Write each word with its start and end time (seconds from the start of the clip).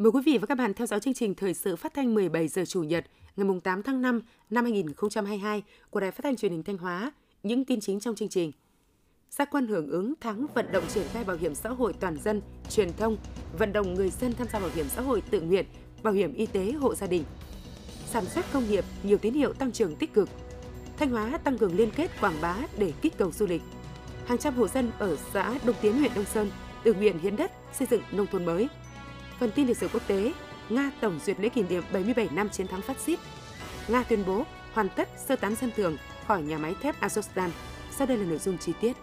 Mời 0.00 0.10
quý 0.12 0.20
vị 0.24 0.38
và 0.38 0.46
các 0.46 0.54
bạn 0.54 0.74
theo 0.74 0.86
dõi 0.86 1.00
chương 1.00 1.14
trình 1.14 1.34
thời 1.34 1.54
sự 1.54 1.76
phát 1.76 1.94
thanh 1.94 2.14
17 2.14 2.48
giờ 2.48 2.64
chủ 2.64 2.82
nhật 2.82 3.06
ngày 3.36 3.46
8 3.64 3.82
tháng 3.82 4.02
5 4.02 4.22
năm 4.50 4.64
2022 4.64 5.62
của 5.90 6.00
Đài 6.00 6.10
Phát 6.10 6.22
thanh 6.22 6.36
Truyền 6.36 6.52
hình 6.52 6.62
Thanh 6.62 6.78
Hóa. 6.78 7.12
Những 7.42 7.64
tin 7.64 7.80
chính 7.80 8.00
trong 8.00 8.14
chương 8.14 8.28
trình. 8.28 8.52
Gia 9.30 9.44
quân 9.44 9.66
hưởng 9.66 9.90
ứng 9.90 10.14
tháng 10.20 10.46
vận 10.54 10.72
động 10.72 10.84
triển 10.88 11.06
khai 11.12 11.24
bảo 11.24 11.36
hiểm 11.36 11.54
xã 11.54 11.68
hội 11.68 11.92
toàn 12.00 12.18
dân, 12.18 12.42
truyền 12.70 12.92
thông, 12.96 13.16
vận 13.58 13.72
động 13.72 13.94
người 13.94 14.10
dân 14.10 14.32
tham 14.32 14.46
gia 14.52 14.58
bảo 14.58 14.70
hiểm 14.74 14.86
xã 14.88 15.02
hội 15.02 15.22
tự 15.30 15.40
nguyện, 15.40 15.66
bảo 16.02 16.12
hiểm 16.12 16.34
y 16.34 16.46
tế 16.46 16.72
hộ 16.72 16.94
gia 16.94 17.06
đình. 17.06 17.24
Sản 18.06 18.24
xuất 18.24 18.44
công 18.52 18.70
nghiệp 18.70 18.84
nhiều 19.02 19.18
tín 19.18 19.34
hiệu 19.34 19.52
tăng 19.52 19.72
trưởng 19.72 19.96
tích 19.96 20.14
cực. 20.14 20.28
Thanh 20.96 21.10
Hóa 21.10 21.38
tăng 21.44 21.58
cường 21.58 21.76
liên 21.76 21.90
kết 21.90 22.10
quảng 22.20 22.40
bá 22.42 22.56
để 22.78 22.92
kích 23.02 23.18
cầu 23.18 23.32
du 23.32 23.46
lịch. 23.46 23.62
Hàng 24.26 24.38
trăm 24.38 24.54
hộ 24.54 24.68
dân 24.68 24.90
ở 24.98 25.16
xã 25.32 25.58
Đông 25.64 25.76
Tiến 25.82 25.98
huyện 25.98 26.12
Đông 26.14 26.24
Sơn 26.24 26.50
tự 26.84 26.94
nguyện 26.94 27.18
hiến 27.18 27.36
đất 27.36 27.52
xây 27.72 27.88
dựng 27.90 28.02
nông 28.12 28.26
thôn 28.26 28.44
mới– 28.44 28.68
Phần 29.40 29.50
tin 29.50 29.66
lịch 29.66 29.76
sử 29.76 29.88
quốc 29.88 30.02
tế, 30.06 30.32
Nga 30.68 30.90
tổng 31.00 31.18
duyệt 31.26 31.40
lễ 31.40 31.48
kỷ 31.48 31.62
niệm 31.62 31.82
77 31.92 32.28
năm 32.32 32.48
chiến 32.48 32.66
thắng 32.66 32.82
phát 32.82 33.00
xít. 33.00 33.18
Nga 33.88 34.02
tuyên 34.02 34.24
bố 34.26 34.44
hoàn 34.72 34.88
tất 34.96 35.08
sơ 35.26 35.36
tán 35.36 35.54
dân 35.54 35.70
thường 35.76 35.96
khỏi 36.26 36.42
nhà 36.42 36.58
máy 36.58 36.74
thép 36.80 37.00
Azovstal. 37.00 37.50
Sau 37.90 38.06
đây 38.06 38.16
là 38.16 38.24
nội 38.24 38.38
dung 38.38 38.58
chi 38.58 38.72
tiết. 38.80 38.96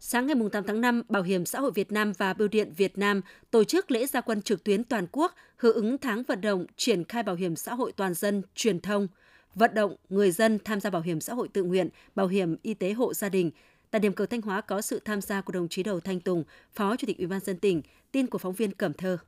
Sáng 0.00 0.26
ngày 0.26 0.36
8 0.52 0.64
tháng 0.64 0.80
5, 0.80 1.02
Bảo 1.08 1.22
hiểm 1.22 1.46
xã 1.46 1.60
hội 1.60 1.70
Việt 1.74 1.92
Nam 1.92 2.12
và 2.18 2.34
Bưu 2.34 2.48
điện 2.48 2.72
Việt 2.76 2.98
Nam 2.98 3.20
tổ 3.50 3.64
chức 3.64 3.90
lễ 3.90 4.06
gia 4.06 4.20
quân 4.20 4.42
trực 4.42 4.64
tuyến 4.64 4.84
toàn 4.84 5.06
quốc 5.12 5.34
hưởng 5.56 5.74
ứng 5.74 5.98
tháng 5.98 6.22
vận 6.22 6.40
động 6.40 6.66
triển 6.76 7.04
khai 7.04 7.22
bảo 7.22 7.34
hiểm 7.34 7.56
xã 7.56 7.74
hội 7.74 7.92
toàn 7.92 8.14
dân 8.14 8.42
truyền 8.54 8.80
thông– 8.80 9.08
vận 9.58 9.74
động 9.74 9.96
người 10.08 10.30
dân 10.30 10.58
tham 10.64 10.80
gia 10.80 10.90
bảo 10.90 11.02
hiểm 11.02 11.20
xã 11.20 11.34
hội 11.34 11.48
tự 11.48 11.62
nguyện, 11.62 11.88
bảo 12.14 12.26
hiểm 12.26 12.56
y 12.62 12.74
tế 12.74 12.92
hộ 12.92 13.14
gia 13.14 13.28
đình. 13.28 13.50
Tại 13.90 14.00
điểm 14.00 14.12
cầu 14.12 14.26
Thanh 14.26 14.42
Hóa 14.42 14.60
có 14.60 14.80
sự 14.80 15.00
tham 15.04 15.20
gia 15.20 15.40
của 15.40 15.52
đồng 15.52 15.68
chí 15.68 15.82
Đầu 15.82 16.00
Thanh 16.00 16.20
Tùng, 16.20 16.44
Phó 16.72 16.96
Chủ 16.96 17.06
tịch 17.06 17.18
Ủy 17.18 17.26
ban 17.26 17.40
dân 17.40 17.58
tỉnh, 17.58 17.82
tin 18.12 18.26
của 18.26 18.38
phóng 18.38 18.52
viên 18.52 18.72
Cẩm 18.72 18.92
Thơ. 18.92 19.18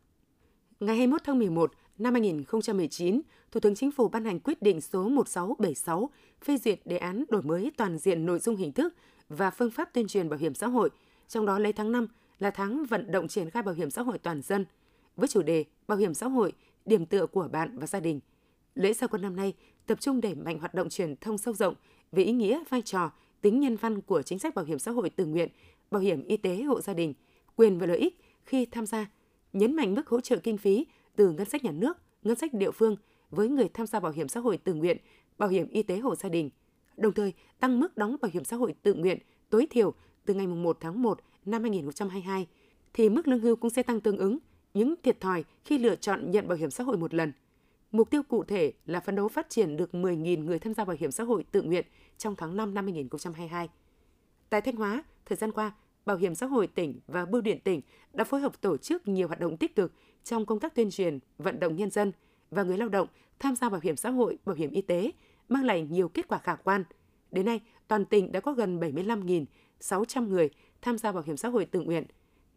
Ngày 0.81 0.97
21 0.97 1.20
tháng 1.25 1.39
11 1.39 1.72
năm 1.98 2.14
2019, 2.14 3.20
Thủ 3.53 3.61
tướng 3.61 3.75
Chính 3.75 3.91
phủ 3.91 4.09
ban 4.09 4.25
hành 4.25 4.41
quyết 4.41 4.62
định 4.62 4.81
số 4.81 5.09
1676 5.09 6.11
phê 6.44 6.56
duyệt 6.56 6.81
đề 6.84 6.97
án 6.97 7.25
đổi 7.28 7.42
mới 7.42 7.72
toàn 7.77 7.98
diện 7.98 8.27
nội 8.27 8.39
dung 8.39 8.56
hình 8.56 8.72
thức 8.72 8.94
và 9.28 9.50
phương 9.50 9.70
pháp 9.70 9.92
tuyên 9.92 10.09
truyền 10.09 10.28
bảo 10.28 10.39
hiểm 10.39 10.55
xã 10.55 10.67
hội, 10.67 10.91
trong 11.28 11.47
đó 11.47 11.59
lấy 11.59 11.72
tháng 11.72 11.92
5 11.92 12.06
là 12.39 12.50
tháng 12.50 12.84
vận 12.84 13.12
động 13.12 13.28
triển 13.28 13.50
khai 13.50 13.62
bảo 13.62 13.75
hiểm 13.75 13.91
xã 13.91 14.03
hội 14.03 14.19
toàn 14.19 14.42
dân 14.42 14.65
với 15.17 15.28
chủ 15.28 15.42
đề 15.42 15.65
Bảo 15.87 15.98
hiểm 15.98 16.15
xã 16.15 16.28
hội, 16.28 16.53
điểm 16.84 17.06
tựa 17.06 17.27
của 17.27 17.48
bạn 17.53 17.78
và 17.78 17.87
gia 17.87 18.00
đình. 18.00 18.20
Lễ 18.75 18.92
gia 18.92 19.06
quân 19.06 19.22
năm 19.22 19.37
nay 19.37 19.55
tập 19.91 20.01
trung 20.01 20.21
đẩy 20.21 20.35
mạnh 20.35 20.59
hoạt 20.59 20.75
động 20.75 20.89
truyền 20.89 21.17
thông 21.17 21.39
sâu 21.39 21.55
rộng 21.55 21.75
về 22.13 22.23
ý 22.23 22.33
nghĩa, 22.33 22.63
vai 22.69 22.83
trò, 22.83 23.11
tính 23.41 23.61
nhân 23.61 23.77
văn 23.77 24.01
của 24.01 24.23
chính 24.23 24.39
sách 24.39 24.55
bảo 24.55 24.65
hiểm 24.65 24.79
xã 24.79 24.91
hội 24.91 25.11
tự 25.11 25.25
nguyện, 25.27 25.49
bảo 25.91 26.03
hiểm 26.03 26.25
y 26.25 26.37
tế 26.37 26.63
hộ 26.63 26.81
gia 26.81 26.95
đình, 26.95 27.15
quyền 27.57 27.79
và 27.79 27.87
lợi 27.87 27.99
ích 27.99 28.21
khi 28.45 28.67
tham 28.67 28.87
gia, 28.87 29.11
nhấn 29.53 29.77
mạnh 29.77 29.95
mức 29.95 30.09
hỗ 30.09 30.21
trợ 30.21 30.37
kinh 30.37 30.59
phí 30.59 30.87
từ 31.17 31.31
ngân 31.31 31.49
sách 31.49 31.65
nhà 31.65 31.71
nước, 31.71 31.97
ngân 32.23 32.37
sách 32.37 32.55
địa 32.55 32.71
phương 32.71 32.97
với 33.31 33.49
người 33.49 33.69
tham 33.75 33.87
gia 33.87 34.01
bảo 34.01 34.13
hiểm 34.13 34.29
xã 34.29 34.41
hội 34.41 34.57
tự 34.57 34.75
nguyện, 34.75 34.97
bảo 35.39 35.49
hiểm 35.49 35.69
y 35.69 35.83
tế 35.83 35.99
hộ 35.99 36.15
gia 36.15 36.29
đình, 36.29 36.51
đồng 36.97 37.13
thời 37.13 37.33
tăng 37.61 37.81
mức 37.81 37.97
đóng 37.97 38.17
bảo 38.21 38.31
hiểm 38.35 38.45
xã 38.45 38.57
hội 38.57 38.75
tự 38.83 38.95
nguyện 38.95 39.19
tối 39.51 39.67
thiểu 39.71 39.95
từ 40.27 40.35
ngày 40.35 40.47
1 40.47 40.77
tháng 40.81 41.03
1 41.03 41.21
năm 41.45 41.63
2022 41.63 42.47
thì 42.93 43.09
mức 43.09 43.29
lương 43.29 43.41
hưu 43.41 43.57
cũng 43.57 43.71
sẽ 43.71 43.83
tăng 43.83 44.01
tương 44.01 44.19
ứng 44.19 44.39
những 44.75 44.95
thiệt 45.03 45.21
thòi 45.21 45.45
khi 45.65 45.79
lựa 45.79 45.97
chọn 45.97 46.31
nhận 46.31 46.49
bảo 46.49 46.59
hiểm 46.59 46.71
xã 46.71 46.85
hội 46.85 46.97
một 46.97 47.15
lần– 47.15 47.33
Mục 47.93 48.11
tiêu 48.11 48.23
cụ 48.23 48.45
thể 48.45 48.73
là 48.87 49.01
phấn 49.01 49.17
đấu 49.17 49.29
phát 49.29 49.51
triển 49.51 49.77
được 49.77 49.91
10.000 49.93 50.45
người 50.45 50.59
tham 50.59 50.75
gia 50.75 50.85
bảo 50.85 50.97
hiểm 51.01 51.11
xã 51.11 51.25
hội 51.25 51.45
tự 51.53 51.62
nguyện 51.62 51.87
trong 52.19 52.37
tháng 52.37 52.56
5 52.56 52.75
năm 52.75 52.84
2022. 52.84 53.69
Tại 54.51 54.61
Thanh 54.61 54.77
Hóa, 54.77 55.05
thời 55.25 55.37
gian 55.37 55.53
qua, 55.53 55.73
Bảo 56.06 56.17
hiểm 56.17 56.34
xã 56.34 56.47
hội 56.47 56.67
tỉnh 56.67 57.00
và 57.06 57.25
Bưu 57.25 57.41
điện 57.41 57.59
tỉnh 57.65 57.81
đã 58.12 58.25
phối 58.25 58.41
hợp 58.41 58.61
tổ 58.61 58.77
chức 58.77 59.09
nhiều 59.09 59.29
hoạt 59.29 59.41
động 59.41 59.56
tích 59.56 59.77
cực 59.77 59.93
trong 60.25 60.47
công 60.47 60.61
tác 60.61 60.75
tuyên 60.75 60.91
truyền, 60.91 61.19
vận 61.39 61.61
động 61.61 61.77
nhân 61.77 61.91
dân 61.91 62.12
và 62.50 62.62
người 62.62 62.79
lao 62.79 62.89
động 62.89 63.09
tham 63.39 63.56
gia 63.56 63.69
bảo 63.69 63.81
hiểm 63.83 63.97
xã 63.97 64.11
hội, 64.11 64.39
bảo 64.45 64.56
hiểm 64.56 64.71
y 64.71 64.83
tế, 64.83 65.11
mang 65.49 65.65
lại 65.65 65.87
nhiều 65.91 66.09
kết 66.09 66.29
quả 66.29 66.39
khả 66.39 66.55
quan. 66.55 66.84
Đến 67.31 67.47
nay, 67.47 67.61
toàn 67.89 68.05
tỉnh 68.05 68.33
đã 68.33 68.41
có 68.41 68.53
gần 68.53 68.81
75.600 68.81 70.29
người 70.29 70.50
tham 70.83 70.99
gia 70.99 71.12
bảo 71.12 71.23
hiểm 71.27 71.37
xã 71.37 71.49
hội 71.49 71.65
tự 71.65 71.81
nguyện. 71.81 72.05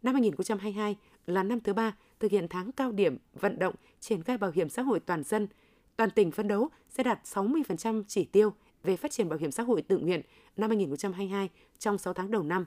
Năm 0.02 0.14
2022 0.14 0.96
là 1.26 1.42
năm 1.42 1.60
thứ 1.60 1.72
ba 1.72 1.96
thực 2.20 2.30
hiện 2.30 2.46
tháng 2.50 2.72
cao 2.72 2.92
điểm 2.92 3.18
vận 3.40 3.58
động 3.58 3.74
triển 4.00 4.22
khai 4.22 4.38
bảo 4.38 4.50
hiểm 4.50 4.68
xã 4.68 4.82
hội 4.82 5.00
toàn 5.00 5.22
dân, 5.22 5.48
toàn 5.96 6.10
tỉnh 6.10 6.30
phấn 6.30 6.48
đấu 6.48 6.68
sẽ 6.88 7.02
đạt 7.02 7.20
60% 7.24 8.02
chỉ 8.08 8.24
tiêu 8.24 8.52
về 8.82 8.96
phát 8.96 9.10
triển 9.10 9.28
bảo 9.28 9.38
hiểm 9.38 9.50
xã 9.50 9.62
hội 9.62 9.82
tự 9.82 9.98
nguyện 9.98 10.20
năm 10.56 10.70
2022 10.70 11.48
trong 11.78 11.98
6 11.98 12.14
tháng 12.14 12.30
đầu 12.30 12.42
năm. 12.42 12.66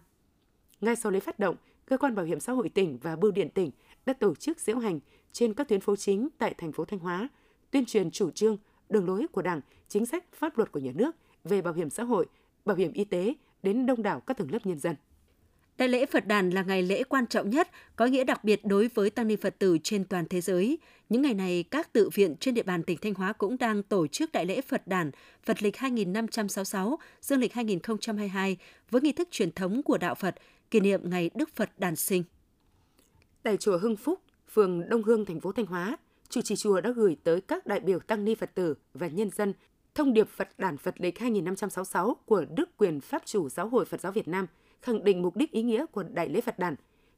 Ngay 0.82 0.96
sau 0.96 1.12
lễ 1.12 1.20
phát 1.20 1.40
động, 1.40 1.56
cơ 1.86 1.98
quan 1.98 2.16
bảo 2.16 2.26
hiểm 2.26 2.40
xã 2.40 2.54
hội 2.54 2.70
tỉnh 2.70 2.98
và 3.02 3.16
bưu 3.16 3.32
điện 3.32 3.50
tỉnh 3.50 3.72
đã 4.06 4.14
tổ 4.14 4.36
chức 4.36 4.60
diễu 4.60 4.78
hành 4.78 5.00
trên 5.32 5.54
các 5.54 5.68
tuyến 5.68 5.82
phố 5.82 5.96
chính 5.96 6.30
tại 6.38 6.54
thành 6.58 6.72
phố 6.72 6.86
Thanh 6.86 7.00
Hóa, 7.00 7.30
tuyên 7.72 7.86
truyền 7.86 8.12
chủ 8.12 8.32
trương, 8.32 8.58
đường 8.90 9.08
lối 9.08 9.28
của 9.32 9.42
Đảng, 9.42 9.62
chính 9.88 10.06
sách 10.06 10.26
pháp 10.34 10.58
luật 10.58 10.72
của 10.72 10.80
nhà 10.80 10.92
nước 10.96 11.16
về 11.44 11.62
bảo 11.62 11.74
hiểm 11.74 11.90
xã 11.90 12.04
hội, 12.04 12.26
bảo 12.66 12.78
hiểm 12.78 12.94
y 12.94 13.04
tế 13.04 13.34
đến 13.64 13.86
đông 13.86 14.04
đảo 14.04 14.20
các 14.20 14.38
tầng 14.38 14.52
lớp 14.52 14.66
nhân 14.66 14.80
dân. 14.80 14.96
Đại 15.78 15.90
lễ 15.90 16.06
Phật 16.06 16.28
đàn 16.28 16.50
là 16.50 16.64
ngày 16.64 16.84
lễ 16.84 17.04
quan 17.04 17.28
trọng 17.28 17.50
nhất, 17.50 17.70
có 17.96 18.06
nghĩa 18.06 18.24
đặc 18.24 18.44
biệt 18.44 18.66
đối 18.66 18.88
với 18.88 19.10
tăng 19.10 19.28
ni 19.28 19.36
Phật 19.36 19.60
tử 19.60 19.78
trên 19.84 20.06
toàn 20.06 20.26
thế 20.30 20.42
giới. 20.42 20.78
Những 21.10 21.22
ngày 21.22 21.34
này, 21.34 21.64
các 21.72 21.94
tự 21.94 22.10
viện 22.14 22.36
trên 22.40 22.54
địa 22.54 22.64
bàn 22.64 22.84
tỉnh 22.84 22.98
Thanh 23.02 23.14
Hóa 23.14 23.34
cũng 23.34 23.58
đang 23.58 23.84
tổ 23.84 24.08
chức 24.08 24.32
đại 24.32 24.46
lễ 24.46 24.62
Phật 24.62 24.88
đàn 24.88 25.12
Phật 25.44 25.64
lịch 25.64 25.78
2566, 25.78 27.00
dương 27.22 27.40
lịch 27.40 27.54
2022 27.54 28.58
với 28.90 29.02
nghi 29.02 29.12
thức 29.12 29.28
truyền 29.32 29.52
thống 29.52 29.84
của 29.84 29.98
đạo 29.98 30.16
Phật 30.16 30.36
kỷ 30.72 30.80
niệm 30.80 31.10
ngày 31.10 31.30
Đức 31.36 31.50
Phật 31.56 31.70
đàn 31.78 31.96
sinh. 31.96 32.24
Tại 33.44 33.58
chùa 33.58 33.78
Hưng 33.78 33.96
Phúc, 33.96 34.20
phường 34.54 34.90
Đông 34.90 35.04
Hương, 35.04 35.26
thành 35.26 35.40
phố 35.40 35.52
Thanh 35.52 35.66
Hóa, 35.66 35.98
chủ 36.30 36.42
trì 36.42 36.56
chùa 36.56 36.82
đã 36.82 36.92
gửi 36.92 37.18
tới 37.24 37.42
các 37.42 37.66
đại 37.66 37.80
biểu 37.80 38.00
tăng 38.00 38.26
ni 38.26 38.36
Phật 38.36 38.56
tử 38.56 38.76
và 38.94 39.08
nhân 39.08 39.30
dân 39.30 39.54
thông 39.96 40.14
điệp 40.14 40.30
Phật 40.30 40.50
đàn 40.58 40.78
Phật 40.78 40.96
lịch 40.98 41.20
2566 41.20 42.16
của 42.26 42.46
Đức 42.56 42.78
Quyền 42.78 43.02
Pháp 43.02 43.22
chủ 43.26 43.50
Giáo 43.50 43.70
hội 43.70 43.86
Phật 43.86 44.02
giáo 44.02 44.12
Việt 44.12 44.28
Nam– 44.28 44.48
khẳng 44.82 45.04
định 45.04 45.22
mục 45.22 45.36
đích 45.36 45.52
ý 45.52 45.62
nghĩa 45.62 45.86
của 45.86 46.04
Đại 46.04 46.30
lễ 46.30 46.42
Phật 46.42 46.60
đàn, 46.60 46.76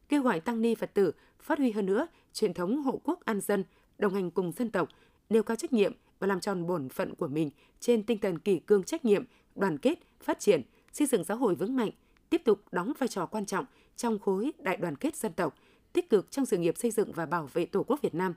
kêu 0.09 0.21
gọi 0.21 0.39
tăng 0.39 0.61
ni 0.61 0.75
Phật 0.75 0.93
tử 0.93 1.11
phát 1.39 1.57
huy 1.57 1.71
hơn 1.71 1.85
nữa 1.85 2.07
truyền 2.33 2.53
thống 2.53 2.83
hộ 2.83 3.01
quốc 3.03 3.25
an 3.25 3.41
dân, 3.41 3.63
đồng 3.97 4.13
hành 4.13 4.31
cùng 4.31 4.51
dân 4.51 4.71
tộc, 4.71 4.89
nêu 5.29 5.43
cao 5.43 5.55
trách 5.55 5.73
nhiệm 5.73 5.93
và 6.19 6.27
làm 6.27 6.39
tròn 6.39 6.67
bổn 6.67 6.89
phận 6.89 7.15
của 7.15 7.27
mình 7.27 7.49
trên 7.79 8.03
tinh 8.03 8.17
thần 8.17 8.39
kỷ 8.39 8.59
cương 8.59 8.83
trách 8.83 9.05
nhiệm, 9.05 9.23
đoàn 9.55 9.77
kết, 9.77 9.99
phát 10.21 10.39
triển, 10.39 10.61
xây 10.93 11.07
dựng 11.07 11.23
xã 11.23 11.33
hội 11.33 11.55
vững 11.55 11.75
mạnh, 11.75 11.89
tiếp 12.29 12.41
tục 12.45 12.61
đóng 12.71 12.93
vai 12.99 13.07
trò 13.07 13.25
quan 13.25 13.45
trọng 13.45 13.65
trong 13.95 14.19
khối 14.19 14.51
đại 14.59 14.77
đoàn 14.77 14.95
kết 14.95 15.15
dân 15.15 15.33
tộc, 15.33 15.55
tích 15.93 16.09
cực 16.09 16.31
trong 16.31 16.45
sự 16.45 16.57
nghiệp 16.57 16.77
xây 16.77 16.91
dựng 16.91 17.11
và 17.11 17.25
bảo 17.25 17.49
vệ 17.53 17.65
Tổ 17.65 17.83
quốc 17.83 18.01
Việt 18.01 18.15
Nam. 18.15 18.33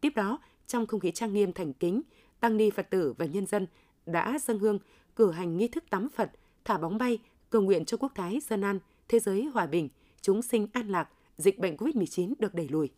Tiếp 0.00 0.12
đó, 0.16 0.38
trong 0.66 0.86
không 0.86 1.00
khí 1.00 1.10
trang 1.10 1.32
nghiêm 1.32 1.52
thành 1.52 1.72
kính, 1.72 2.02
tăng 2.40 2.56
ni 2.56 2.70
Phật 2.70 2.90
tử 2.90 3.14
và 3.18 3.26
nhân 3.26 3.46
dân 3.46 3.66
đã 4.06 4.38
dâng 4.38 4.58
hương, 4.58 4.78
cử 5.16 5.30
hành 5.30 5.56
nghi 5.56 5.68
thức 5.68 5.84
tắm 5.90 6.08
Phật, 6.08 6.30
thả 6.64 6.78
bóng 6.78 6.98
bay 6.98 7.18
cầu 7.50 7.62
nguyện 7.62 7.84
cho 7.84 7.96
quốc 7.96 8.12
thái 8.14 8.38
dân 8.48 8.60
an, 8.60 8.78
thế 9.08 9.18
giới 9.18 9.44
hòa 9.44 9.66
bình, 9.66 9.88
chúng 10.20 10.42
sinh 10.42 10.66
an 10.72 10.88
lạc, 10.88 11.08
dịch 11.36 11.58
bệnh 11.58 11.76
COVID-19 11.76 12.34
được 12.38 12.54
đẩy 12.54 12.68
lùi. 12.68 12.90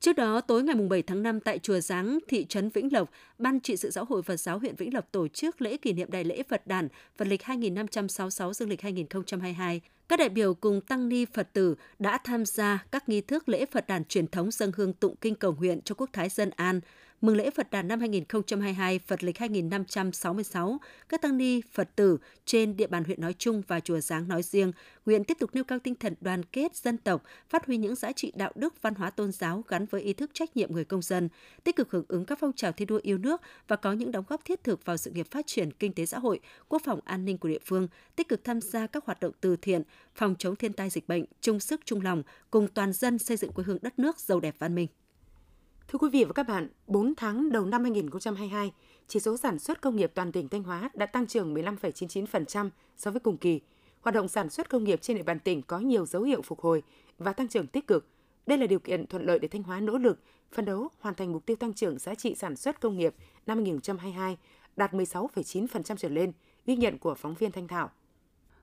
Trước 0.00 0.12
đó, 0.12 0.40
tối 0.40 0.62
ngày 0.62 0.74
7 0.74 1.02
tháng 1.02 1.22
5 1.22 1.40
tại 1.40 1.58
Chùa 1.58 1.80
Giáng, 1.80 2.18
thị 2.28 2.46
trấn 2.48 2.68
Vĩnh 2.68 2.92
Lộc, 2.92 3.10
Ban 3.38 3.60
trị 3.60 3.76
sự 3.76 3.90
giáo 3.90 4.04
hội 4.04 4.22
Phật 4.22 4.36
giáo 4.36 4.58
huyện 4.58 4.76
Vĩnh 4.76 4.94
Lộc 4.94 5.12
tổ 5.12 5.28
chức 5.28 5.60
lễ 5.62 5.76
kỷ 5.76 5.92
niệm 5.92 6.10
đại 6.10 6.24
lễ 6.24 6.42
Phật 6.48 6.66
đàn 6.66 6.88
Phật 7.16 7.28
lịch 7.28 7.42
2566 7.42 8.52
dương 8.52 8.68
lịch 8.68 8.82
2022. 8.82 9.80
Các 10.08 10.18
đại 10.18 10.28
biểu 10.28 10.54
cùng 10.54 10.80
tăng 10.80 11.08
ni 11.08 11.24
Phật 11.24 11.52
tử 11.52 11.74
đã 11.98 12.18
tham 12.24 12.44
gia 12.44 12.84
các 12.92 13.08
nghi 13.08 13.20
thức 13.20 13.48
lễ 13.48 13.66
Phật 13.66 13.86
đàn 13.86 14.04
truyền 14.04 14.26
thống 14.26 14.50
dân 14.50 14.72
hương 14.76 14.92
tụng 14.92 15.16
kinh 15.20 15.34
cầu 15.34 15.56
nguyện 15.58 15.80
cho 15.84 15.94
quốc 15.94 16.10
thái 16.12 16.28
dân 16.28 16.50
an, 16.50 16.80
mừng 17.20 17.36
lễ 17.36 17.50
Phật 17.50 17.70
đàn 17.70 17.88
năm 17.88 18.00
2022 18.00 18.98
Phật 18.98 19.24
lịch 19.24 19.38
2566, 19.38 20.78
các 21.08 21.22
tăng 21.22 21.36
ni 21.36 21.60
Phật 21.72 21.88
tử 21.96 22.18
trên 22.44 22.76
địa 22.76 22.86
bàn 22.86 23.04
huyện 23.04 23.20
nói 23.20 23.34
chung 23.38 23.62
và 23.68 23.80
chùa 23.80 24.00
Giáng 24.00 24.28
nói 24.28 24.42
riêng, 24.42 24.72
nguyện 25.06 25.24
tiếp 25.24 25.36
tục 25.40 25.50
nêu 25.52 25.64
cao 25.64 25.78
tinh 25.78 25.94
thần 25.94 26.14
đoàn 26.20 26.42
kết 26.44 26.76
dân 26.76 26.98
tộc, 26.98 27.22
phát 27.48 27.66
huy 27.66 27.76
những 27.76 27.94
giá 27.94 28.12
trị 28.12 28.32
đạo 28.36 28.52
đức 28.54 28.82
văn 28.82 28.94
hóa 28.94 29.10
tôn 29.10 29.32
giáo 29.32 29.64
gắn 29.68 29.86
với 29.86 30.00
ý 30.02 30.12
thức 30.12 30.30
trách 30.34 30.56
nhiệm 30.56 30.72
người 30.72 30.84
công 30.84 31.02
dân, 31.02 31.28
tích 31.64 31.76
cực 31.76 31.90
hưởng 31.90 32.04
ứng 32.08 32.24
các 32.24 32.38
phong 32.40 32.52
trào 32.52 32.72
thi 32.72 32.84
đua 32.84 33.00
yêu 33.02 33.18
nước 33.18 33.40
và 33.68 33.76
có 33.76 33.92
những 33.92 34.12
đóng 34.12 34.24
góp 34.28 34.44
thiết 34.44 34.64
thực 34.64 34.84
vào 34.84 34.96
sự 34.96 35.10
nghiệp 35.10 35.26
phát 35.30 35.46
triển 35.46 35.70
kinh 35.72 35.92
tế 35.92 36.06
xã 36.06 36.18
hội, 36.18 36.40
quốc 36.68 36.82
phòng 36.84 37.00
an 37.04 37.24
ninh 37.24 37.38
của 37.38 37.48
địa 37.48 37.58
phương, 37.64 37.88
tích 38.16 38.28
cực 38.28 38.44
tham 38.44 38.60
gia 38.60 38.86
các 38.86 39.04
hoạt 39.04 39.20
động 39.20 39.32
từ 39.40 39.56
thiện, 39.56 39.82
phòng 40.14 40.34
chống 40.38 40.56
thiên 40.56 40.72
tai 40.72 40.90
dịch 40.90 41.08
bệnh, 41.08 41.24
chung 41.40 41.60
sức 41.60 41.80
chung 41.84 42.02
lòng 42.02 42.22
cùng 42.50 42.68
toàn 42.68 42.92
dân 42.92 43.18
xây 43.18 43.36
dựng 43.36 43.52
quê 43.52 43.64
hương 43.66 43.78
đất 43.82 43.98
nước 43.98 44.20
giàu 44.20 44.40
đẹp 44.40 44.54
văn 44.58 44.74
minh. 44.74 44.88
Thưa 45.88 45.98
quý 45.98 46.08
vị 46.12 46.24
và 46.24 46.32
các 46.32 46.42
bạn, 46.48 46.68
4 46.86 47.14
tháng 47.14 47.52
đầu 47.52 47.64
năm 47.64 47.82
2022, 47.82 48.72
chỉ 49.06 49.20
số 49.20 49.36
sản 49.36 49.58
xuất 49.58 49.80
công 49.80 49.96
nghiệp 49.96 50.12
toàn 50.14 50.32
tỉnh 50.32 50.48
Thanh 50.48 50.62
Hóa 50.62 50.90
đã 50.94 51.06
tăng 51.06 51.26
trưởng 51.26 51.54
15,99% 51.54 52.70
so 52.96 53.10
với 53.10 53.20
cùng 53.20 53.36
kỳ. 53.36 53.60
Hoạt 54.00 54.14
động 54.14 54.28
sản 54.28 54.50
xuất 54.50 54.70
công 54.70 54.84
nghiệp 54.84 55.02
trên 55.02 55.16
địa 55.16 55.22
bàn 55.22 55.38
tỉnh 55.40 55.62
có 55.62 55.78
nhiều 55.78 56.06
dấu 56.06 56.22
hiệu 56.22 56.42
phục 56.42 56.60
hồi 56.60 56.82
và 57.18 57.32
tăng 57.32 57.48
trưởng 57.48 57.66
tích 57.66 57.86
cực. 57.86 58.08
Đây 58.46 58.58
là 58.58 58.66
điều 58.66 58.78
kiện 58.78 59.06
thuận 59.06 59.26
lợi 59.26 59.38
để 59.38 59.48
Thanh 59.48 59.62
Hóa 59.62 59.80
nỗ 59.80 59.98
lực 59.98 60.18
phân 60.52 60.64
đấu 60.64 60.88
hoàn 61.00 61.14
thành 61.14 61.32
mục 61.32 61.46
tiêu 61.46 61.56
tăng 61.56 61.74
trưởng 61.74 61.98
giá 61.98 62.14
trị 62.14 62.34
sản 62.34 62.56
xuất 62.56 62.80
công 62.80 62.96
nghiệp 62.98 63.14
năm 63.46 63.58
2022 63.58 64.38
đạt 64.76 64.92
16,9% 64.92 65.96
trở 65.96 66.08
lên, 66.08 66.32
ghi 66.66 66.76
nhận 66.76 66.98
của 66.98 67.14
phóng 67.14 67.34
viên 67.34 67.52
Thanh 67.52 67.68
Thảo. 67.68 67.90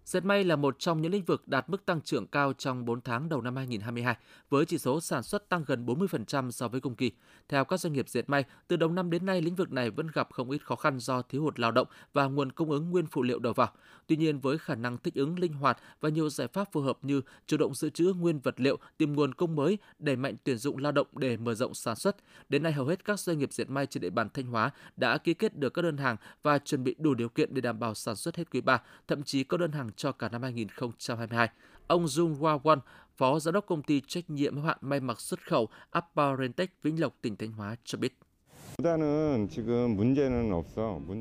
Dệt 0.06 0.26
may 0.26 0.44
là 0.44 0.56
một 0.56 0.80
trong 0.80 1.02
những 1.02 1.12
lĩnh 1.12 1.26
vực 1.26 1.48
đạt 1.48 1.70
mức 1.70 1.86
tăng 1.86 2.02
trưởng 2.02 2.28
cao 2.28 2.54
trong 2.54 2.86
4 2.86 3.02
tháng 3.02 3.30
đầu 3.30 3.42
năm 3.42 3.56
2022, 3.56 4.16
với 4.50 4.66
chỉ 4.66 4.78
số 4.78 5.02
sản 5.02 5.24
xuất 5.24 5.50
tăng 5.50 5.64
gần 5.68 5.86
40% 5.86 6.52
so 6.52 6.68
với 6.68 6.82
cùng 6.82 6.96
kỳ. 6.96 7.12
Theo 7.50 7.66
các 7.66 7.80
doanh 7.80 7.94
nghiệp 7.94 8.10
dệt 8.10 8.30
may, 8.30 8.44
từ 8.68 8.76
đầu 8.76 8.90
năm 8.90 9.10
đến 9.10 9.26
nay 9.26 9.42
lĩnh 9.42 9.56
vực 9.56 9.72
này 9.72 9.90
vẫn 9.90 10.08
gặp 10.14 10.28
không 10.32 10.52
ít 10.52 10.66
khó 10.66 10.76
khăn 10.76 11.00
do 11.00 11.22
thiếu 11.22 11.44
hụt 11.44 11.60
lao 11.60 11.72
động 11.72 11.88
và 12.14 12.26
nguồn 12.26 12.52
cung 12.52 12.72
ứng 12.72 12.90
nguyên 12.90 13.06
phụ 13.06 13.24
liệu 13.24 13.40
đầu 13.40 13.54
vào. 13.54 13.72
Tuy 14.08 14.16
nhiên 14.16 14.40
với 14.40 14.58
khả 14.58 14.76
năng 14.76 14.98
thích 14.98 15.16
ứng 15.16 15.40
linh 15.40 15.54
hoạt 15.54 15.78
và 16.02 16.10
nhiều 16.10 16.30
giải 16.30 16.48
pháp 16.48 16.72
phù 16.72 16.82
hợp 16.82 16.98
như 17.02 17.22
chủ 17.48 17.58
động 17.58 17.76
dự 17.76 17.90
trữ 17.90 18.14
nguyên 18.14 18.40
vật 18.40 18.60
liệu, 18.60 18.78
tìm 18.98 19.14
nguồn 19.14 19.34
cung 19.34 19.56
mới, 19.56 19.78
đẩy 20.00 20.16
mạnh 20.16 20.36
tuyển 20.44 20.58
dụng 20.58 20.78
lao 20.78 20.92
động 20.92 21.08
để 21.16 21.38
mở 21.38 21.54
rộng 21.54 21.74
sản 21.74 21.96
xuất, 21.96 22.16
đến 22.50 22.64
nay 22.64 22.72
hầu 22.72 22.86
hết 22.86 23.06
các 23.06 23.20
doanh 23.20 23.40
nghiệp 23.40 23.54
dệt 23.54 23.70
may 23.70 23.86
trên 23.86 24.02
địa 24.02 24.10
bàn 24.10 24.30
Thanh 24.34 24.46
Hóa 24.46 24.72
đã 24.96 25.18
ký 25.18 25.34
kết 25.34 25.58
được 25.58 25.74
các 25.74 25.82
đơn 25.82 25.98
hàng 25.98 26.16
và 26.44 26.60
chuẩn 26.60 26.84
bị 26.84 26.96
đủ 27.00 27.14
điều 27.14 27.30
kiện 27.30 27.54
để 27.54 27.62
đảm 27.62 27.80
bảo 27.80 27.94
sản 27.94 28.16
xuất 28.16 28.36
hết 28.36 28.52
quý 28.52 28.62
3, 28.62 28.82
thậm 29.08 29.24
chí 29.24 29.44
có 29.44 29.58
đơn 29.58 29.72
hàng 29.72 29.91
cho 29.96 30.12
cả 30.12 30.30
năm 30.30 30.44
2022. 30.44 31.50
Ông 31.88 32.06
Jung 32.06 32.36
Hwa 32.36 32.60
Won, 32.62 32.80
Phó 33.18 33.40
Giám 33.40 33.54
đốc 33.54 33.66
công 33.66 33.84
ty 33.84 34.02
trách 34.08 34.30
nhiệm 34.30 34.56
hữu 34.56 34.66
hạn 34.66 34.78
may 34.82 35.00
mặc 35.00 35.20
xuất 35.20 35.48
khẩu 35.48 35.68
Apparentech 35.90 36.84
Vĩnh 36.84 37.02
Lộc, 37.02 37.14
tỉnh 37.22 37.36
Thanh 37.36 37.52
Hóa 37.52 37.76
cho 37.84 37.98
biết. 37.98 38.18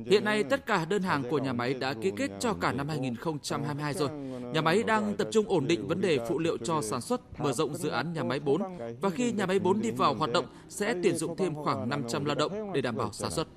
Hiện 0.07 0.25
nay 0.25 0.45
tất 0.45 0.67
cả 0.67 0.85
đơn 0.85 1.03
hàng 1.03 1.23
của 1.31 1.39
nhà 1.39 1.53
máy 1.53 1.75
đã 1.75 1.95
ký 1.95 2.13
kết 2.17 2.31
cho 2.41 2.55
cả 2.55 2.73
năm 2.73 2.89
2022 2.89 3.95
rồi. 3.95 4.11
Nhà 4.55 4.61
máy 4.61 4.83
đang 4.83 5.17
tập 5.17 5.29
trung 5.31 5.49
ổn 5.49 5.67
định 5.67 5.89
vấn 5.89 6.01
đề 6.01 6.19
phụ 6.29 6.39
liệu 6.39 6.59
cho 6.59 6.83
sản 6.83 7.01
xuất, 7.01 7.41
mở 7.41 7.53
rộng 7.53 7.75
dự 7.75 7.89
án 7.89 8.13
nhà 8.13 8.25
máy 8.25 8.41
4 8.41 8.63
và 9.01 9.11
khi 9.11 9.33
nhà 9.33 9.47
máy 9.47 9.59
4 9.59 9.81
đi 9.81 9.91
vào 9.91 10.15
hoạt 10.15 10.33
động 10.33 10.47
sẽ 10.69 10.95
tuyển 11.03 11.17
dụng 11.17 11.37
thêm 11.37 11.55
khoảng 11.55 11.89
500 11.89 12.25
lao 12.25 12.35
động 12.35 12.73
để 12.75 12.81
đảm 12.81 12.97
bảo 12.97 13.13
sản 13.13 13.31
xuất. 13.31 13.49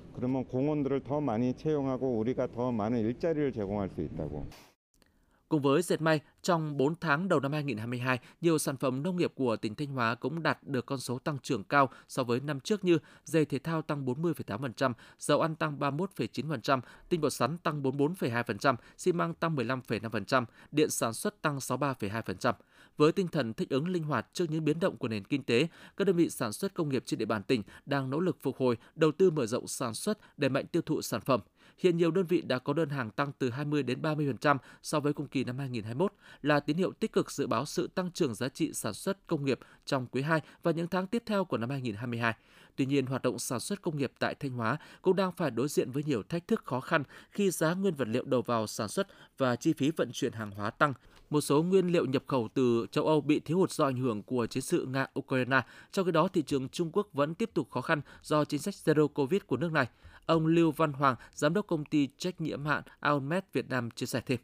Cùng 5.54 5.62
với 5.62 5.82
dệt 5.82 6.00
may, 6.00 6.20
trong 6.42 6.76
4 6.76 6.94
tháng 7.00 7.28
đầu 7.28 7.40
năm 7.40 7.52
2022, 7.52 8.18
nhiều 8.40 8.58
sản 8.58 8.76
phẩm 8.76 9.02
nông 9.02 9.16
nghiệp 9.16 9.32
của 9.34 9.56
tỉnh 9.56 9.74
Thanh 9.74 9.88
Hóa 9.88 10.14
cũng 10.14 10.42
đạt 10.42 10.58
được 10.62 10.86
con 10.86 10.98
số 10.98 11.18
tăng 11.18 11.38
trưởng 11.38 11.64
cao 11.64 11.90
so 12.08 12.24
với 12.24 12.40
năm 12.40 12.60
trước 12.60 12.84
như 12.84 12.98
dây 13.24 13.44
thể 13.44 13.58
thao 13.58 13.82
tăng 13.82 14.06
40,8%, 14.06 14.92
dầu 15.18 15.40
ăn 15.40 15.54
tăng 15.54 15.78
31,9%, 15.78 16.80
tinh 17.08 17.20
bột 17.20 17.32
sắn 17.32 17.58
tăng 17.58 17.82
44,2%, 17.82 18.76
xi 18.96 19.12
măng 19.12 19.34
tăng 19.34 19.56
15,5%, 19.56 20.44
điện 20.72 20.90
sản 20.90 21.12
xuất 21.14 21.42
tăng 21.42 21.58
63,2%. 21.58 22.52
Với 22.96 23.12
tinh 23.12 23.28
thần 23.28 23.54
thích 23.54 23.68
ứng 23.68 23.88
linh 23.88 24.02
hoạt 24.02 24.26
trước 24.32 24.50
những 24.50 24.64
biến 24.64 24.80
động 24.80 24.96
của 24.96 25.08
nền 25.08 25.24
kinh 25.24 25.42
tế, 25.42 25.68
các 25.96 26.06
đơn 26.06 26.16
vị 26.16 26.30
sản 26.30 26.52
xuất 26.52 26.74
công 26.74 26.88
nghiệp 26.88 27.02
trên 27.06 27.18
địa 27.18 27.24
bàn 27.24 27.42
tỉnh 27.42 27.62
đang 27.86 28.10
nỗ 28.10 28.20
lực 28.20 28.36
phục 28.42 28.56
hồi, 28.56 28.76
đầu 28.94 29.12
tư 29.12 29.30
mở 29.30 29.46
rộng 29.46 29.66
sản 29.66 29.94
xuất 29.94 30.18
để 30.36 30.48
mạnh 30.48 30.66
tiêu 30.66 30.82
thụ 30.82 31.02
sản 31.02 31.20
phẩm. 31.20 31.40
Hiện 31.78 31.96
nhiều 31.96 32.10
đơn 32.10 32.26
vị 32.26 32.42
đã 32.42 32.58
có 32.58 32.72
đơn 32.72 32.88
hàng 32.88 33.10
tăng 33.10 33.32
từ 33.38 33.50
20 33.50 33.82
đến 33.82 34.02
30% 34.02 34.56
so 34.82 35.00
với 35.00 35.12
cùng 35.12 35.26
kỳ 35.26 35.44
năm 35.44 35.58
2021 35.58 36.12
là 36.42 36.60
tín 36.60 36.76
hiệu 36.76 36.92
tích 36.92 37.12
cực 37.12 37.30
dự 37.30 37.46
báo 37.46 37.66
sự 37.66 37.86
tăng 37.86 38.10
trưởng 38.10 38.34
giá 38.34 38.48
trị 38.48 38.72
sản 38.72 38.94
xuất 38.94 39.26
công 39.26 39.44
nghiệp 39.44 39.58
trong 39.86 40.06
quý 40.06 40.22
2 40.22 40.40
và 40.62 40.70
những 40.70 40.88
tháng 40.88 41.06
tiếp 41.06 41.22
theo 41.26 41.44
của 41.44 41.58
năm 41.58 41.70
2022. 41.70 42.34
Tuy 42.76 42.86
nhiên, 42.86 43.06
hoạt 43.06 43.22
động 43.22 43.38
sản 43.38 43.60
xuất 43.60 43.82
công 43.82 43.96
nghiệp 43.96 44.12
tại 44.18 44.34
Thanh 44.34 44.50
Hóa 44.50 44.76
cũng 45.02 45.16
đang 45.16 45.32
phải 45.32 45.50
đối 45.50 45.68
diện 45.68 45.90
với 45.90 46.02
nhiều 46.02 46.22
thách 46.22 46.48
thức 46.48 46.64
khó 46.64 46.80
khăn 46.80 47.02
khi 47.30 47.50
giá 47.50 47.74
nguyên 47.74 47.94
vật 47.94 48.08
liệu 48.08 48.24
đầu 48.24 48.42
vào 48.42 48.66
sản 48.66 48.88
xuất 48.88 49.06
và 49.38 49.56
chi 49.56 49.72
phí 49.72 49.90
vận 49.90 50.10
chuyển 50.12 50.32
hàng 50.32 50.50
hóa 50.50 50.70
tăng. 50.70 50.94
Một 51.30 51.40
số 51.40 51.62
nguyên 51.62 51.92
liệu 51.92 52.06
nhập 52.06 52.22
khẩu 52.26 52.48
từ 52.54 52.86
châu 52.90 53.06
Âu 53.06 53.20
bị 53.20 53.40
thiếu 53.40 53.58
hụt 53.58 53.70
do 53.70 53.84
ảnh 53.84 53.96
hưởng 53.96 54.22
của 54.22 54.46
chiến 54.46 54.62
sự 54.62 54.86
Nga-Ukraine. 54.86 55.62
Trong 55.92 56.06
khi 56.06 56.12
đó, 56.12 56.28
thị 56.28 56.42
trường 56.42 56.68
Trung 56.68 56.90
Quốc 56.92 57.08
vẫn 57.12 57.34
tiếp 57.34 57.50
tục 57.54 57.70
khó 57.70 57.80
khăn 57.80 58.00
do 58.22 58.44
chính 58.44 58.60
sách 58.60 58.74
Zero 58.84 59.08
Covid 59.08 59.42
của 59.46 59.56
nước 59.56 59.72
này. 59.72 59.86
Ông 60.26 60.46
Lưu 60.46 60.70
Văn 60.70 60.92
Hoàng, 60.92 61.16
giám 61.34 61.54
đốc 61.54 61.66
công 61.66 61.84
ty 61.84 62.08
trách 62.18 62.40
nhiệm 62.40 62.64
hạn 62.64 62.82
Aomet 63.00 63.52
Việt 63.52 63.70
Nam 63.70 63.90
chia 63.90 64.06
sẻ 64.06 64.20
thêm. 64.26 64.38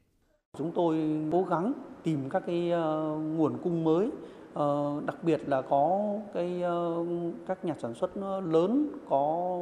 Chúng 0.59 0.73
tôi 0.73 0.97
cố 1.33 1.43
gắng 1.43 1.73
tìm 2.03 2.31
các 2.31 2.43
cái 2.47 2.71
ờ, 2.71 3.17
nguồn 3.37 3.59
cung 3.63 3.85
mới, 3.85 4.11
ờ, 4.55 5.01
đặc 5.07 5.17
biệt 5.25 5.49
là 5.49 5.63
có 5.63 6.01
cái 6.35 6.63
ờ, 6.63 7.05
các 7.47 7.65
nhà 7.65 7.75
sản 7.79 7.95
xuất 7.95 8.17
lớn 8.45 8.89
có 9.09 9.57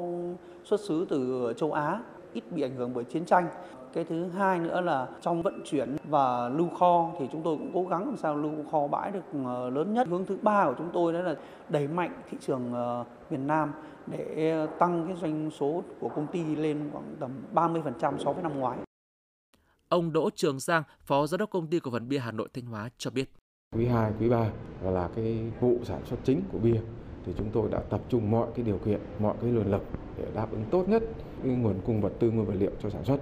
xuất 0.64 0.80
xứ 0.80 1.06
từ 1.08 1.52
châu 1.56 1.72
Á, 1.72 2.02
ít 2.32 2.52
bị 2.52 2.62
ảnh 2.62 2.76
hưởng 2.76 2.94
bởi 2.94 3.04
chiến 3.04 3.24
tranh. 3.24 3.48
Cái 3.93 4.05
thứ 4.05 4.29
hai 4.29 4.58
nữa 4.58 4.81
là 4.81 5.08
trong 5.20 5.43
vận 5.43 5.62
chuyển 5.64 5.96
và 6.05 6.49
lưu 6.49 6.69
kho 6.69 7.11
thì 7.19 7.29
chúng 7.32 7.43
tôi 7.43 7.56
cũng 7.56 7.70
cố 7.75 7.85
gắng 7.85 8.06
làm 8.06 8.17
sao 8.17 8.37
lưu 8.37 8.52
kho 8.70 8.87
bãi 8.87 9.11
được 9.11 9.35
lớn 9.73 9.94
nhất. 9.94 10.08
Hướng 10.08 10.26
thứ 10.26 10.38
ba 10.43 10.67
của 10.67 10.75
chúng 10.79 10.90
tôi 10.93 11.12
đó 11.12 11.20
là 11.20 11.35
đẩy 11.69 11.88
mạnh 11.88 12.23
thị 12.31 12.38
trường 12.40 12.73
miền 13.31 13.46
Nam 13.46 13.73
để 14.06 14.67
tăng 14.79 15.06
cái 15.06 15.17
doanh 15.17 15.50
số 15.50 15.82
của 16.00 16.08
công 16.08 16.26
ty 16.26 16.56
lên 16.56 16.90
khoảng 16.93 17.17
tầm 17.20 17.31
30% 17.55 18.19
so 18.19 18.32
với 18.32 18.43
năm 18.43 18.61
ngoái. 18.61 18.79
Ông 19.88 20.12
Đỗ 20.12 20.31
Trường 20.35 20.58
Giang, 20.58 20.82
Phó 21.05 21.26
Giám 21.26 21.38
đốc 21.38 21.50
Công 21.50 21.67
ty 21.67 21.81
Cổ 21.81 21.90
phần 21.90 22.08
Bia 22.08 22.19
Hà 22.19 22.32
Nội 22.32 22.49
Thanh 22.55 22.67
Hóa 22.67 22.90
cho 22.99 23.11
biết. 23.11 23.31
Quý 23.76 23.87
2, 23.87 24.12
quý 24.20 24.29
3 24.29 24.50
là 24.82 25.08
cái 25.17 25.52
vụ 25.61 25.76
sản 25.85 26.00
xuất 26.05 26.17
chính 26.25 26.43
của 26.52 26.58
bia 26.58 26.81
thì 27.26 27.32
chúng 27.38 27.50
tôi 27.52 27.69
đã 27.70 27.81
tập 27.90 28.00
trung 28.08 28.31
mọi 28.31 28.49
cái 28.55 28.64
điều 28.64 28.79
kiện, 28.79 29.00
mọi 29.19 29.35
cái 29.40 29.50
nguồn 29.50 29.70
lực 29.70 29.82
để 30.19 30.25
đáp 30.35 30.46
ứng 30.50 30.64
tốt 30.70 30.88
nhất 30.88 31.02
cái 31.43 31.52
nguồn 31.52 31.75
cung 31.87 32.00
vật 32.00 32.12
tư 32.19 32.31
nguyên 32.31 32.46
vật 32.46 32.55
liệu 32.58 32.70
cho 32.82 32.90
sản 32.90 33.05
xuất. 33.05 33.19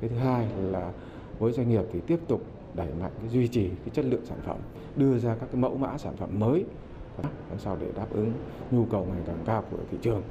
Cái 0.00 0.10
thứ 0.10 0.16
hai 0.16 0.46
là 0.62 0.92
với 1.38 1.52
doanh 1.52 1.68
nghiệp 1.68 1.84
thì 1.92 2.00
tiếp 2.06 2.20
tục 2.28 2.42
đẩy 2.74 2.88
mạnh 3.00 3.12
cái 3.20 3.28
duy 3.28 3.48
trì 3.48 3.68
cái 3.68 3.90
chất 3.92 4.04
lượng 4.04 4.24
sản 4.24 4.38
phẩm, 4.44 4.56
đưa 4.96 5.18
ra 5.18 5.34
các 5.40 5.46
cái 5.52 5.60
mẫu 5.60 5.76
mã 5.76 5.98
sản 5.98 6.16
phẩm 6.16 6.38
mới 6.38 6.64
làm 7.22 7.58
sao 7.58 7.76
để 7.80 7.86
đáp 7.96 8.06
ứng 8.10 8.32
nhu 8.70 8.84
cầu 8.84 9.06
ngày 9.12 9.22
càng 9.26 9.38
cao 9.46 9.64
của 9.70 9.76
thị 9.90 9.98
trường. 10.02 10.22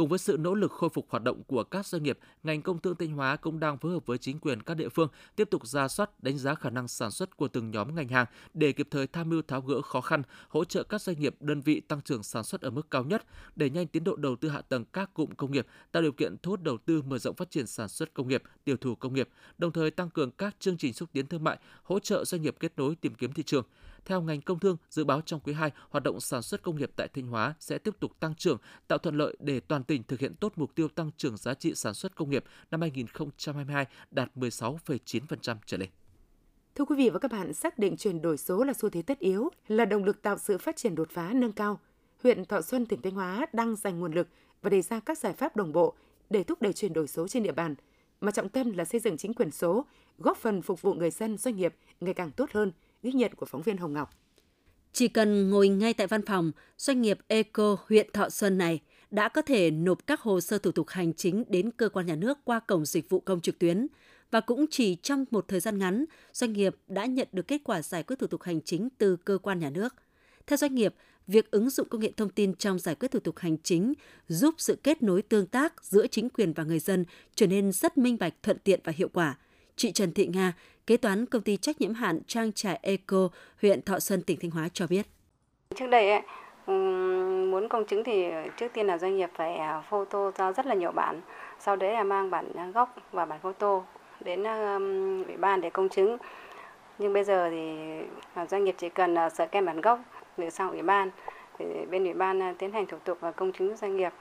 Cùng 0.00 0.08
với 0.08 0.18
sự 0.18 0.36
nỗ 0.40 0.54
lực 0.54 0.72
khôi 0.72 0.90
phục 0.90 1.06
hoạt 1.10 1.22
động 1.22 1.42
của 1.46 1.64
các 1.64 1.86
doanh 1.86 2.02
nghiệp, 2.02 2.18
ngành 2.42 2.62
công 2.62 2.78
thương 2.78 2.96
Thanh 2.96 3.12
Hóa 3.12 3.36
cũng 3.36 3.60
đang 3.60 3.78
phối 3.78 3.92
hợp 3.92 4.06
với 4.06 4.18
chính 4.18 4.38
quyền 4.38 4.62
các 4.62 4.74
địa 4.74 4.88
phương 4.88 5.08
tiếp 5.36 5.48
tục 5.50 5.66
ra 5.66 5.88
soát 5.88 6.22
đánh 6.22 6.38
giá 6.38 6.54
khả 6.54 6.70
năng 6.70 6.88
sản 6.88 7.10
xuất 7.10 7.36
của 7.36 7.48
từng 7.48 7.70
nhóm 7.70 7.94
ngành 7.94 8.08
hàng 8.08 8.26
để 8.54 8.72
kịp 8.72 8.88
thời 8.90 9.06
tham 9.06 9.28
mưu 9.28 9.42
tháo 9.42 9.60
gỡ 9.60 9.82
khó 9.82 10.00
khăn, 10.00 10.22
hỗ 10.48 10.64
trợ 10.64 10.82
các 10.82 11.02
doanh 11.02 11.20
nghiệp 11.20 11.34
đơn 11.40 11.60
vị 11.60 11.80
tăng 11.80 12.00
trưởng 12.00 12.22
sản 12.22 12.44
xuất 12.44 12.60
ở 12.60 12.70
mức 12.70 12.90
cao 12.90 13.04
nhất, 13.04 13.24
đẩy 13.56 13.70
nhanh 13.70 13.86
tiến 13.86 14.04
độ 14.04 14.16
đầu 14.16 14.36
tư 14.36 14.48
hạ 14.48 14.60
tầng 14.60 14.84
các 14.92 15.14
cụm 15.14 15.30
công 15.30 15.52
nghiệp, 15.52 15.66
tạo 15.92 16.02
điều 16.02 16.12
kiện 16.12 16.36
thu 16.42 16.50
hút 16.50 16.62
đầu 16.62 16.78
tư 16.78 17.02
mở 17.02 17.18
rộng 17.18 17.36
phát 17.36 17.50
triển 17.50 17.66
sản 17.66 17.88
xuất 17.88 18.14
công 18.14 18.28
nghiệp, 18.28 18.42
tiêu 18.64 18.76
thụ 18.76 18.94
công 18.94 19.14
nghiệp, 19.14 19.28
đồng 19.58 19.72
thời 19.72 19.90
tăng 19.90 20.10
cường 20.10 20.30
các 20.30 20.56
chương 20.60 20.76
trình 20.76 20.92
xúc 20.92 21.08
tiến 21.12 21.26
thương 21.26 21.44
mại, 21.44 21.58
hỗ 21.82 21.98
trợ 21.98 22.24
doanh 22.24 22.42
nghiệp 22.42 22.56
kết 22.60 22.72
nối 22.76 22.94
tìm 22.94 23.14
kiếm 23.14 23.32
thị 23.32 23.42
trường. 23.42 23.64
Theo 24.04 24.20
ngành 24.20 24.40
công 24.40 24.58
thương, 24.58 24.76
dự 24.90 25.04
báo 25.04 25.20
trong 25.20 25.40
quý 25.40 25.52
2, 25.52 25.70
hoạt 25.90 26.04
động 26.04 26.20
sản 26.20 26.42
xuất 26.42 26.62
công 26.62 26.76
nghiệp 26.76 26.90
tại 26.96 27.08
Thanh 27.14 27.26
Hóa 27.26 27.54
sẽ 27.60 27.78
tiếp 27.78 27.94
tục 28.00 28.20
tăng 28.20 28.34
trưởng, 28.34 28.58
tạo 28.88 28.98
thuận 28.98 29.16
lợi 29.16 29.36
để 29.40 29.60
toàn 29.60 29.84
tỉnh 29.84 30.02
thực 30.02 30.20
hiện 30.20 30.34
tốt 30.34 30.52
mục 30.56 30.74
tiêu 30.74 30.88
tăng 30.88 31.10
trưởng 31.16 31.36
giá 31.36 31.54
trị 31.54 31.74
sản 31.74 31.94
xuất 31.94 32.16
công 32.16 32.30
nghiệp 32.30 32.44
năm 32.70 32.80
2022 32.80 33.86
đạt 34.10 34.36
16,9% 34.36 35.56
trở 35.66 35.76
lên. 35.76 35.88
Thưa 36.74 36.84
quý 36.84 36.96
vị 36.96 37.10
và 37.10 37.18
các 37.18 37.30
bạn, 37.30 37.54
xác 37.54 37.78
định 37.78 37.96
chuyển 37.96 38.22
đổi 38.22 38.36
số 38.38 38.64
là 38.64 38.72
xu 38.72 38.90
thế 38.90 39.02
tất 39.02 39.18
yếu, 39.18 39.48
là 39.68 39.84
động 39.84 40.04
lực 40.04 40.22
tạo 40.22 40.38
sự 40.38 40.58
phát 40.58 40.76
triển 40.76 40.94
đột 40.94 41.10
phá 41.10 41.32
nâng 41.34 41.52
cao. 41.52 41.80
Huyện 42.22 42.44
Thọ 42.44 42.60
Xuân, 42.60 42.86
tỉnh 42.86 43.02
Thanh 43.02 43.14
Hóa 43.14 43.46
đang 43.52 43.76
dành 43.76 44.00
nguồn 44.00 44.12
lực 44.12 44.28
và 44.62 44.70
đề 44.70 44.82
ra 44.82 45.00
các 45.00 45.18
giải 45.18 45.32
pháp 45.32 45.56
đồng 45.56 45.72
bộ 45.72 45.94
để 46.30 46.44
thúc 46.44 46.62
đẩy 46.62 46.72
chuyển 46.72 46.92
đổi 46.92 47.08
số 47.08 47.28
trên 47.28 47.42
địa 47.42 47.52
bàn, 47.52 47.74
mà 48.20 48.32
trọng 48.32 48.48
tâm 48.48 48.72
là 48.72 48.84
xây 48.84 49.00
dựng 49.00 49.16
chính 49.16 49.34
quyền 49.34 49.50
số, 49.50 49.84
góp 50.18 50.36
phần 50.36 50.62
phục 50.62 50.82
vụ 50.82 50.94
người 50.94 51.10
dân 51.10 51.38
doanh 51.38 51.56
nghiệp 51.56 51.74
ngày 52.00 52.14
càng 52.14 52.30
tốt 52.30 52.50
hơn, 52.52 52.72
ghi 53.02 53.12
nhận 53.12 53.34
của 53.34 53.46
phóng 53.46 53.62
viên 53.62 53.76
Hồng 53.76 53.92
Ngọc. 53.92 54.10
Chỉ 54.92 55.08
cần 55.08 55.50
ngồi 55.50 55.68
ngay 55.68 55.94
tại 55.94 56.06
văn 56.06 56.26
phòng, 56.26 56.52
doanh 56.78 57.02
nghiệp 57.02 57.18
Eco 57.28 57.76
huyện 57.86 58.12
Thọ 58.12 58.28
Xuân 58.28 58.58
này 58.58 58.80
đã 59.10 59.28
có 59.28 59.42
thể 59.42 59.70
nộp 59.70 60.06
các 60.06 60.20
hồ 60.20 60.40
sơ 60.40 60.58
thủ 60.58 60.72
tục 60.72 60.88
hành 60.88 61.14
chính 61.14 61.44
đến 61.48 61.70
cơ 61.70 61.88
quan 61.88 62.06
nhà 62.06 62.16
nước 62.16 62.38
qua 62.44 62.60
cổng 62.60 62.84
dịch 62.84 63.08
vụ 63.08 63.20
công 63.20 63.40
trực 63.40 63.58
tuyến 63.58 63.86
và 64.30 64.40
cũng 64.40 64.66
chỉ 64.70 64.94
trong 64.94 65.24
một 65.30 65.48
thời 65.48 65.60
gian 65.60 65.78
ngắn, 65.78 66.04
doanh 66.32 66.52
nghiệp 66.52 66.76
đã 66.88 67.06
nhận 67.06 67.28
được 67.32 67.48
kết 67.48 67.60
quả 67.64 67.82
giải 67.82 68.02
quyết 68.02 68.18
thủ 68.18 68.26
tục 68.26 68.42
hành 68.42 68.60
chính 68.60 68.88
từ 68.98 69.16
cơ 69.16 69.38
quan 69.38 69.58
nhà 69.58 69.70
nước. 69.70 69.94
Theo 70.46 70.56
doanh 70.56 70.74
nghiệp, 70.74 70.94
việc 71.26 71.50
ứng 71.50 71.70
dụng 71.70 71.88
công 71.88 72.00
nghệ 72.00 72.12
thông 72.16 72.30
tin 72.30 72.54
trong 72.54 72.78
giải 72.78 72.94
quyết 72.94 73.10
thủ 73.10 73.20
tục 73.20 73.38
hành 73.38 73.56
chính 73.62 73.92
giúp 74.28 74.54
sự 74.58 74.78
kết 74.82 75.02
nối 75.02 75.22
tương 75.22 75.46
tác 75.46 75.84
giữa 75.84 76.06
chính 76.06 76.30
quyền 76.30 76.52
và 76.52 76.64
người 76.64 76.78
dân 76.78 77.04
trở 77.34 77.46
nên 77.46 77.72
rất 77.72 77.98
minh 77.98 78.16
bạch, 78.20 78.34
thuận 78.42 78.58
tiện 78.58 78.80
và 78.84 78.92
hiệu 78.96 79.08
quả. 79.12 79.38
Chị 79.76 79.92
Trần 79.92 80.12
Thị 80.12 80.26
Nga, 80.26 80.52
kế 80.90 80.96
toán 80.96 81.26
công 81.26 81.42
ty 81.42 81.56
trách 81.56 81.80
nhiệm 81.80 81.94
hạn 81.94 82.20
trang 82.26 82.52
trại 82.52 82.78
Eco, 82.82 83.28
huyện 83.62 83.82
Thọ 83.82 83.98
Xuân, 83.98 84.22
tỉnh 84.22 84.38
Thanh 84.42 84.50
Hóa 84.50 84.68
cho 84.72 84.86
biết. 84.86 85.06
Trước 85.74 85.86
đây 85.86 86.10
ấy, 86.10 86.22
muốn 87.46 87.68
công 87.68 87.84
chứng 87.84 88.04
thì 88.04 88.24
trước 88.56 88.68
tiên 88.72 88.86
là 88.86 88.98
doanh 88.98 89.16
nghiệp 89.16 89.30
phải 89.34 89.56
à, 89.56 89.82
photo 89.90 90.30
ra 90.30 90.52
rất 90.52 90.66
là 90.66 90.74
nhiều 90.74 90.92
bản, 90.92 91.20
sau 91.58 91.76
đấy 91.76 91.92
là 91.92 92.02
mang 92.02 92.30
bản 92.30 92.72
gốc 92.72 92.94
và 93.12 93.26
bản 93.26 93.40
photo 93.42 93.82
đến 94.20 94.46
à, 94.46 94.78
ủy 95.26 95.36
ban 95.36 95.60
để 95.60 95.70
công 95.70 95.88
chứng. 95.88 96.16
Nhưng 96.98 97.12
bây 97.12 97.24
giờ 97.24 97.50
thì 97.50 97.76
à, 98.34 98.46
doanh 98.46 98.64
nghiệp 98.64 98.74
chỉ 98.78 98.88
cần 98.88 99.16
sợ 99.34 99.46
kem 99.46 99.66
bản 99.66 99.80
gốc 99.80 100.00
gửi 100.36 100.50
sang 100.50 100.70
ủy 100.70 100.82
ban 100.82 101.10
thì 101.58 101.64
bên 101.90 102.04
ủy 102.04 102.14
ban 102.14 102.54
tiến 102.58 102.72
hành 102.72 102.86
thủ 102.86 102.96
tục 103.04 103.18
và 103.20 103.32
công 103.32 103.52
chứng 103.52 103.76
doanh 103.76 103.96
nghiệp 103.96 104.12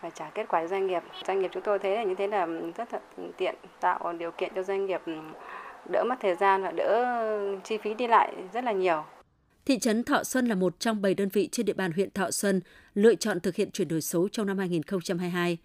và 0.00 0.10
trả 0.10 0.30
kết 0.34 0.48
quả 0.48 0.60
cho 0.60 0.68
doanh 0.68 0.86
nghiệp. 0.86 1.02
Doanh 1.26 1.40
nghiệp 1.40 1.50
chúng 1.52 1.62
tôi 1.62 1.78
thấy 1.78 1.96
là 1.96 2.02
như 2.02 2.14
thế 2.14 2.26
là 2.26 2.46
rất 2.76 2.92
là 2.92 3.00
tiện 3.36 3.54
tạo 3.80 4.12
điều 4.12 4.30
kiện 4.30 4.52
cho 4.54 4.62
doanh 4.62 4.86
nghiệp 4.86 5.00
đỡ 5.90 6.04
mất 6.08 6.16
thời 6.20 6.34
gian 6.34 6.62
và 6.62 6.70
đỡ 6.70 7.02
ờ, 7.02 7.60
chi 7.64 7.78
phí 7.82 7.94
đi 7.94 8.06
lại 8.06 8.34
rất 8.52 8.64
là 8.64 8.72
nhiều. 8.72 9.04
Thị 9.64 9.78
trấn 9.78 10.04
Thọ 10.04 10.24
Xuân 10.24 10.46
là 10.46 10.54
một 10.54 10.80
trong 10.80 11.02
7 11.02 11.14
đơn 11.14 11.28
vị 11.28 11.48
trên 11.52 11.66
địa 11.66 11.72
bàn 11.72 11.92
huyện 11.92 12.10
Thọ 12.10 12.30
Xuân 12.30 12.60
lựa 12.94 13.14
chọn 13.14 13.40
thực 13.40 13.56
hiện 13.56 13.70
chuyển 13.70 13.88
đổi 13.88 14.00
số 14.00 14.28
trong 14.32 14.46
năm 14.46 14.58
2022. 14.58 15.58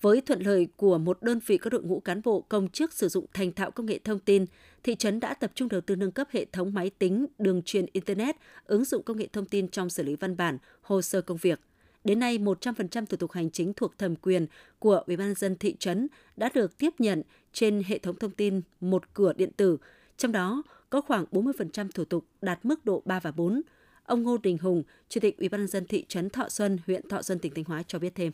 Với 0.00 0.20
thuận 0.20 0.40
lợi 0.40 0.68
của 0.76 0.98
một 0.98 1.22
đơn 1.22 1.40
vị 1.46 1.58
có 1.58 1.70
đội 1.70 1.82
ngũ 1.82 2.00
cán 2.00 2.20
bộ 2.24 2.40
công 2.40 2.68
chức 2.68 2.92
sử 2.92 3.08
dụng 3.08 3.26
thành 3.32 3.52
thạo 3.52 3.70
công 3.70 3.86
nghệ 3.86 3.98
thông 4.04 4.18
tin, 4.18 4.46
thị 4.82 4.94
trấn 4.94 5.20
đã 5.20 5.34
tập 5.34 5.50
trung 5.54 5.68
đầu 5.68 5.80
tư 5.80 5.96
nâng 5.96 6.12
cấp 6.12 6.28
hệ 6.30 6.44
thống 6.44 6.74
máy 6.74 6.90
tính, 6.98 7.26
đường 7.38 7.62
truyền 7.62 7.86
Internet, 7.92 8.36
ứng 8.64 8.84
dụng 8.84 9.02
công 9.02 9.16
nghệ 9.16 9.28
thông 9.32 9.46
tin 9.46 9.68
trong 9.68 9.90
xử 9.90 10.02
lý 10.02 10.16
văn 10.16 10.36
bản, 10.36 10.58
hồ 10.82 11.02
sơ 11.02 11.20
công 11.20 11.36
việc. 11.36 11.60
Đến 12.04 12.20
nay, 12.20 12.38
100% 12.38 13.06
thủ 13.06 13.16
tục 13.16 13.32
hành 13.32 13.50
chính 13.50 13.72
thuộc 13.74 13.98
thẩm 13.98 14.16
quyền 14.16 14.46
của 14.78 15.02
Ủy 15.06 15.16
ban 15.16 15.34
dân 15.34 15.56
thị 15.56 15.76
trấn 15.78 16.08
đã 16.36 16.50
được 16.54 16.78
tiếp 16.78 16.90
nhận 16.98 17.22
trên 17.52 17.82
hệ 17.86 17.98
thống 17.98 18.16
thông 18.16 18.30
tin 18.30 18.60
một 18.80 19.14
cửa 19.14 19.32
điện 19.32 19.52
tử, 19.52 19.78
trong 20.16 20.32
đó 20.32 20.62
có 20.90 21.00
khoảng 21.00 21.24
40% 21.32 21.88
thủ 21.94 22.04
tục 22.04 22.24
đạt 22.42 22.58
mức 22.62 22.84
độ 22.84 23.02
3 23.04 23.20
và 23.20 23.30
4. 23.30 23.62
Ông 24.04 24.22
Ngô 24.22 24.38
Đình 24.42 24.58
Hùng, 24.58 24.82
Chủ 25.08 25.20
tịch 25.20 25.38
Ủy 25.38 25.48
ban 25.48 25.66
dân 25.66 25.86
thị 25.86 26.04
trấn 26.08 26.30
Thọ 26.30 26.48
Xuân, 26.48 26.78
huyện 26.86 27.08
Thọ 27.08 27.22
Xuân, 27.22 27.38
tỉnh 27.38 27.54
Thanh 27.54 27.64
Hóa 27.64 27.82
cho 27.86 27.98
biết 27.98 28.14
thêm. 28.14 28.32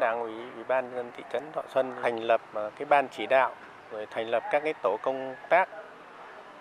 Đảng 0.00 0.20
ủy 0.20 0.32
Ủy 0.54 0.64
ban 0.68 0.90
dân 0.94 1.10
thị 1.16 1.22
trấn 1.32 1.42
Thọ 1.54 1.62
Xuân 1.74 1.92
thành 2.02 2.22
lập 2.22 2.40
à, 2.54 2.70
cái 2.70 2.84
ban 2.84 3.08
chỉ 3.16 3.26
đạo 3.26 3.54
rồi 3.92 4.06
thành 4.10 4.30
lập 4.30 4.42
các 4.52 4.60
cái 4.64 4.74
tổ 4.82 4.96
công 5.02 5.34
tác 5.50 5.68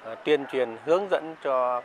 à, 0.04 0.16
tuyên 0.26 0.46
truyền 0.52 0.78
hướng 0.86 1.10
dẫn 1.12 1.36
cho 1.44 1.82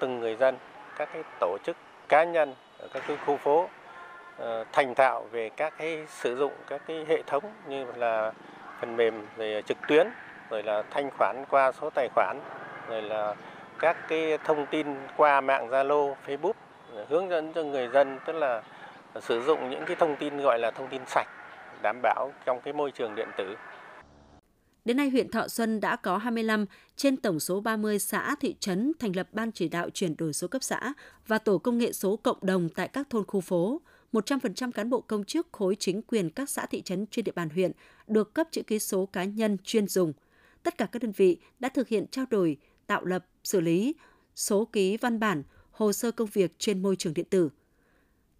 từng 0.00 0.20
người 0.20 0.36
dân, 0.36 0.56
các 0.96 1.08
cái 1.12 1.22
tổ 1.40 1.58
chức 1.64 1.76
cá 2.08 2.24
nhân 2.24 2.54
ở 2.78 2.88
các 2.92 3.02
cái 3.06 3.16
khu 3.26 3.36
phố 3.36 3.68
Ờ, 4.38 4.64
thành 4.72 4.94
thạo 4.94 5.26
về 5.32 5.50
các 5.56 5.74
cái 5.78 6.06
sử 6.08 6.36
dụng 6.36 6.52
các 6.66 6.82
cái 6.86 7.04
hệ 7.08 7.22
thống 7.26 7.44
như 7.68 7.84
là 7.96 8.32
phần 8.80 8.96
mềm 8.96 9.26
về 9.36 9.62
trực 9.62 9.78
tuyến 9.88 10.06
rồi 10.50 10.62
là 10.62 10.82
thanh 10.90 11.10
khoản 11.18 11.44
qua 11.50 11.72
số 11.72 11.90
tài 11.94 12.08
khoản 12.14 12.40
rồi 12.88 13.02
là 13.02 13.34
các 13.78 13.96
cái 14.08 14.38
thông 14.44 14.66
tin 14.66 14.86
qua 15.16 15.40
mạng 15.40 15.68
Zalo, 15.68 16.14
Facebook 16.26 16.52
hướng 17.08 17.30
dẫn 17.30 17.52
cho 17.52 17.62
người 17.62 17.88
dân 17.88 18.18
tức 18.26 18.32
là 18.32 18.62
sử 19.20 19.42
dụng 19.42 19.70
những 19.70 19.84
cái 19.86 19.96
thông 19.96 20.16
tin 20.16 20.40
gọi 20.40 20.58
là 20.58 20.70
thông 20.70 20.88
tin 20.88 21.02
sạch 21.06 21.28
đảm 21.82 22.00
bảo 22.02 22.32
trong 22.44 22.60
cái 22.64 22.72
môi 22.72 22.90
trường 22.90 23.14
điện 23.14 23.28
tử. 23.38 23.56
Đến 24.84 24.96
nay, 24.96 25.10
huyện 25.10 25.30
Thọ 25.30 25.48
Xuân 25.48 25.80
đã 25.80 25.96
có 25.96 26.18
25 26.18 26.66
trên 26.96 27.16
tổng 27.16 27.40
số 27.40 27.60
30 27.60 27.98
xã 27.98 28.36
thị 28.40 28.56
trấn 28.60 28.92
thành 28.98 29.16
lập 29.16 29.28
ban 29.32 29.52
chỉ 29.52 29.68
đạo 29.68 29.90
chuyển 29.90 30.14
đổi 30.18 30.32
số 30.32 30.48
cấp 30.48 30.62
xã 30.62 30.92
và 31.26 31.38
tổ 31.38 31.58
công 31.58 31.78
nghệ 31.78 31.92
số 31.92 32.16
cộng 32.16 32.38
đồng 32.42 32.68
tại 32.68 32.88
các 32.88 33.10
thôn 33.10 33.24
khu 33.26 33.40
phố. 33.40 33.80
100% 34.14 34.72
cán 34.72 34.90
bộ 34.90 35.00
công 35.00 35.24
chức 35.24 35.48
khối 35.52 35.76
chính 35.78 36.02
quyền 36.02 36.30
các 36.30 36.50
xã 36.50 36.66
thị 36.66 36.82
trấn 36.82 37.06
trên 37.06 37.24
địa 37.24 37.32
bàn 37.32 37.48
huyện 37.50 37.72
được 38.06 38.34
cấp 38.34 38.48
chữ 38.50 38.62
ký 38.62 38.78
số 38.78 39.06
cá 39.06 39.24
nhân 39.24 39.56
chuyên 39.64 39.88
dùng. 39.88 40.12
Tất 40.62 40.78
cả 40.78 40.86
các 40.86 41.02
đơn 41.02 41.12
vị 41.16 41.36
đã 41.60 41.68
thực 41.68 41.88
hiện 41.88 42.06
trao 42.10 42.24
đổi, 42.30 42.56
tạo 42.86 43.04
lập, 43.04 43.26
xử 43.44 43.60
lý 43.60 43.94
số 44.34 44.64
ký 44.64 44.96
văn 44.96 45.20
bản, 45.20 45.42
hồ 45.70 45.92
sơ 45.92 46.10
công 46.10 46.28
việc 46.32 46.54
trên 46.58 46.82
môi 46.82 46.96
trường 46.96 47.14
điện 47.14 47.26
tử– 47.30 47.50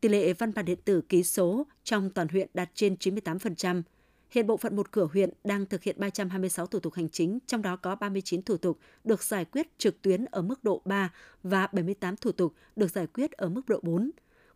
Tỷ 0.04 0.10
lệ 0.10 0.32
văn 0.32 0.52
bản 0.54 0.64
điện 0.64 0.78
tử 0.84 1.00
ký 1.00 1.22
số 1.22 1.66
trong 1.84 2.10
toàn 2.10 2.28
huyện 2.28 2.48
đạt 2.54 2.70
trên 2.74 2.94
98%. 2.94 3.82
Hiện 4.30 4.46
bộ 4.46 4.56
phận 4.56 4.76
một 4.76 4.92
cửa 4.92 5.08
huyện 5.12 5.30
đang 5.44 5.66
thực 5.66 5.82
hiện 5.82 5.96
326 5.98 6.66
thủ 6.66 6.80
tục 6.80 6.94
hành 6.94 7.08
chính, 7.08 7.38
trong 7.46 7.62
đó 7.62 7.76
có 7.76 7.94
39 7.94 8.42
thủ 8.42 8.56
tục 8.56 8.78
được 9.04 9.22
giải 9.22 9.44
quyết 9.44 9.78
trực 9.78 10.02
tuyến 10.02 10.24
ở 10.24 10.42
mức 10.42 10.64
độ 10.64 10.82
3 10.84 11.12
và 11.42 11.68
78 11.72 12.16
thủ 12.16 12.32
tục 12.32 12.54
được 12.76 12.90
giải 12.90 13.06
quyết 13.06 13.32
ở 13.32 13.48
mức 13.48 13.68
độ 13.68 13.80
4. 13.82 14.10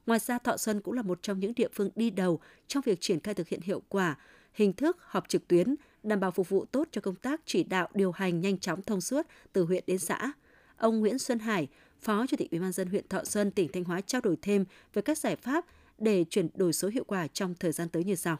Ngoài 0.09 0.21
ra, 0.21 0.38
Thọ 0.38 0.57
Xuân 0.57 0.81
cũng 0.81 0.95
là 0.95 1.03
một 1.03 1.19
trong 1.23 1.41
những 1.41 1.53
địa 1.57 1.69
phương 1.73 1.91
đi 1.97 2.11
đầu 2.11 2.41
trong 2.67 2.83
việc 2.87 3.00
triển 3.00 3.21
khai 3.21 3.35
thực 3.35 3.49
hiện 3.49 3.61
hiệu 3.61 3.83
quả 3.88 4.17
hình 4.53 4.73
thức 4.73 4.97
họp 5.00 5.29
trực 5.29 5.49
tuyến, 5.49 5.75
đảm 6.03 6.21
bảo 6.21 6.31
phục 6.31 6.49
vụ 6.49 6.65
tốt 6.65 6.88
cho 6.91 7.00
công 7.00 7.15
tác 7.15 7.41
chỉ 7.45 7.65
đạo 7.65 7.88
điều 7.95 8.12
hành 8.12 8.41
nhanh 8.41 8.59
chóng 8.59 8.83
thông 8.83 9.00
suốt 9.00 9.27
từ 9.53 9.65
huyện 9.65 9.85
đến 9.87 9.99
xã. 9.99 10.33
Ông 10.77 11.00
Nguyễn 11.00 11.19
Xuân 11.19 11.38
Hải, 11.38 11.69
Phó 12.00 12.27
Chủ 12.27 12.37
tịch 12.37 12.50
Ủy 12.50 12.61
ban 12.61 12.73
dân 12.73 12.88
huyện 12.88 13.09
Thọ 13.09 13.25
Xuân, 13.25 13.50
tỉnh 13.50 13.73
Thanh 13.73 13.85
Hóa 13.85 14.00
trao 14.00 14.21
đổi 14.21 14.37
thêm 14.43 14.65
về 14.93 15.03
các 15.03 15.19
giải 15.19 15.37
pháp 15.37 15.65
để 15.99 16.25
chuyển 16.31 16.49
đổi 16.55 16.73
số 16.73 16.88
hiệu 16.88 17.05
quả 17.07 17.27
trong 17.27 17.55
thời 17.55 17.73
gian 17.73 17.88
tới 17.88 18.05
như 18.05 18.15
sau. 18.15 18.37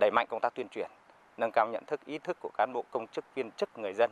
Đẩy 0.00 0.10
mạnh 0.10 0.26
công 0.30 0.40
tác 0.42 0.54
tuyên 0.54 0.68
truyền, 0.70 0.90
nâng 1.36 1.50
cao 1.52 1.68
nhận 1.72 1.84
thức, 1.86 2.00
ý 2.06 2.18
thức 2.18 2.36
của 2.40 2.50
cán 2.58 2.72
bộ 2.72 2.84
công 2.90 3.06
chức 3.12 3.24
viên 3.34 3.50
chức 3.50 3.78
người 3.78 3.92
dân 3.98 4.10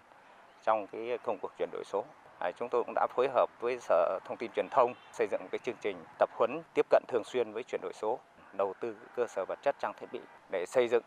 trong 0.67 0.87
cái 0.93 1.19
công 1.25 1.39
cuộc 1.43 1.53
chuyển 1.59 1.69
đổi 1.73 1.85
số. 1.93 2.05
À, 2.39 2.51
chúng 2.59 2.69
tôi 2.69 2.85
cũng 2.85 2.95
đã 2.95 3.07
phối 3.11 3.29
hợp 3.29 3.51
với 3.61 3.79
Sở 3.81 4.19
Thông 4.25 4.37
tin 4.37 4.51
Truyền 4.57 4.69
thông 4.71 4.95
xây 5.13 5.27
dựng 5.31 5.41
cái 5.51 5.59
chương 5.59 5.75
trình 5.81 5.97
tập 6.19 6.31
huấn 6.39 6.63
tiếp 6.75 6.87
cận 6.91 7.03
thường 7.09 7.25
xuyên 7.25 7.53
với 7.53 7.63
chuyển 7.63 7.81
đổi 7.83 7.93
số, 7.95 8.19
đầu 8.53 8.75
tư 8.81 8.97
cơ 9.17 9.27
sở 9.27 9.45
vật 9.49 9.59
chất 9.63 9.77
trang 9.79 9.93
thiết 10.01 10.07
bị 10.13 10.21
để 10.51 10.67
xây 10.67 10.89
dựng 10.89 11.03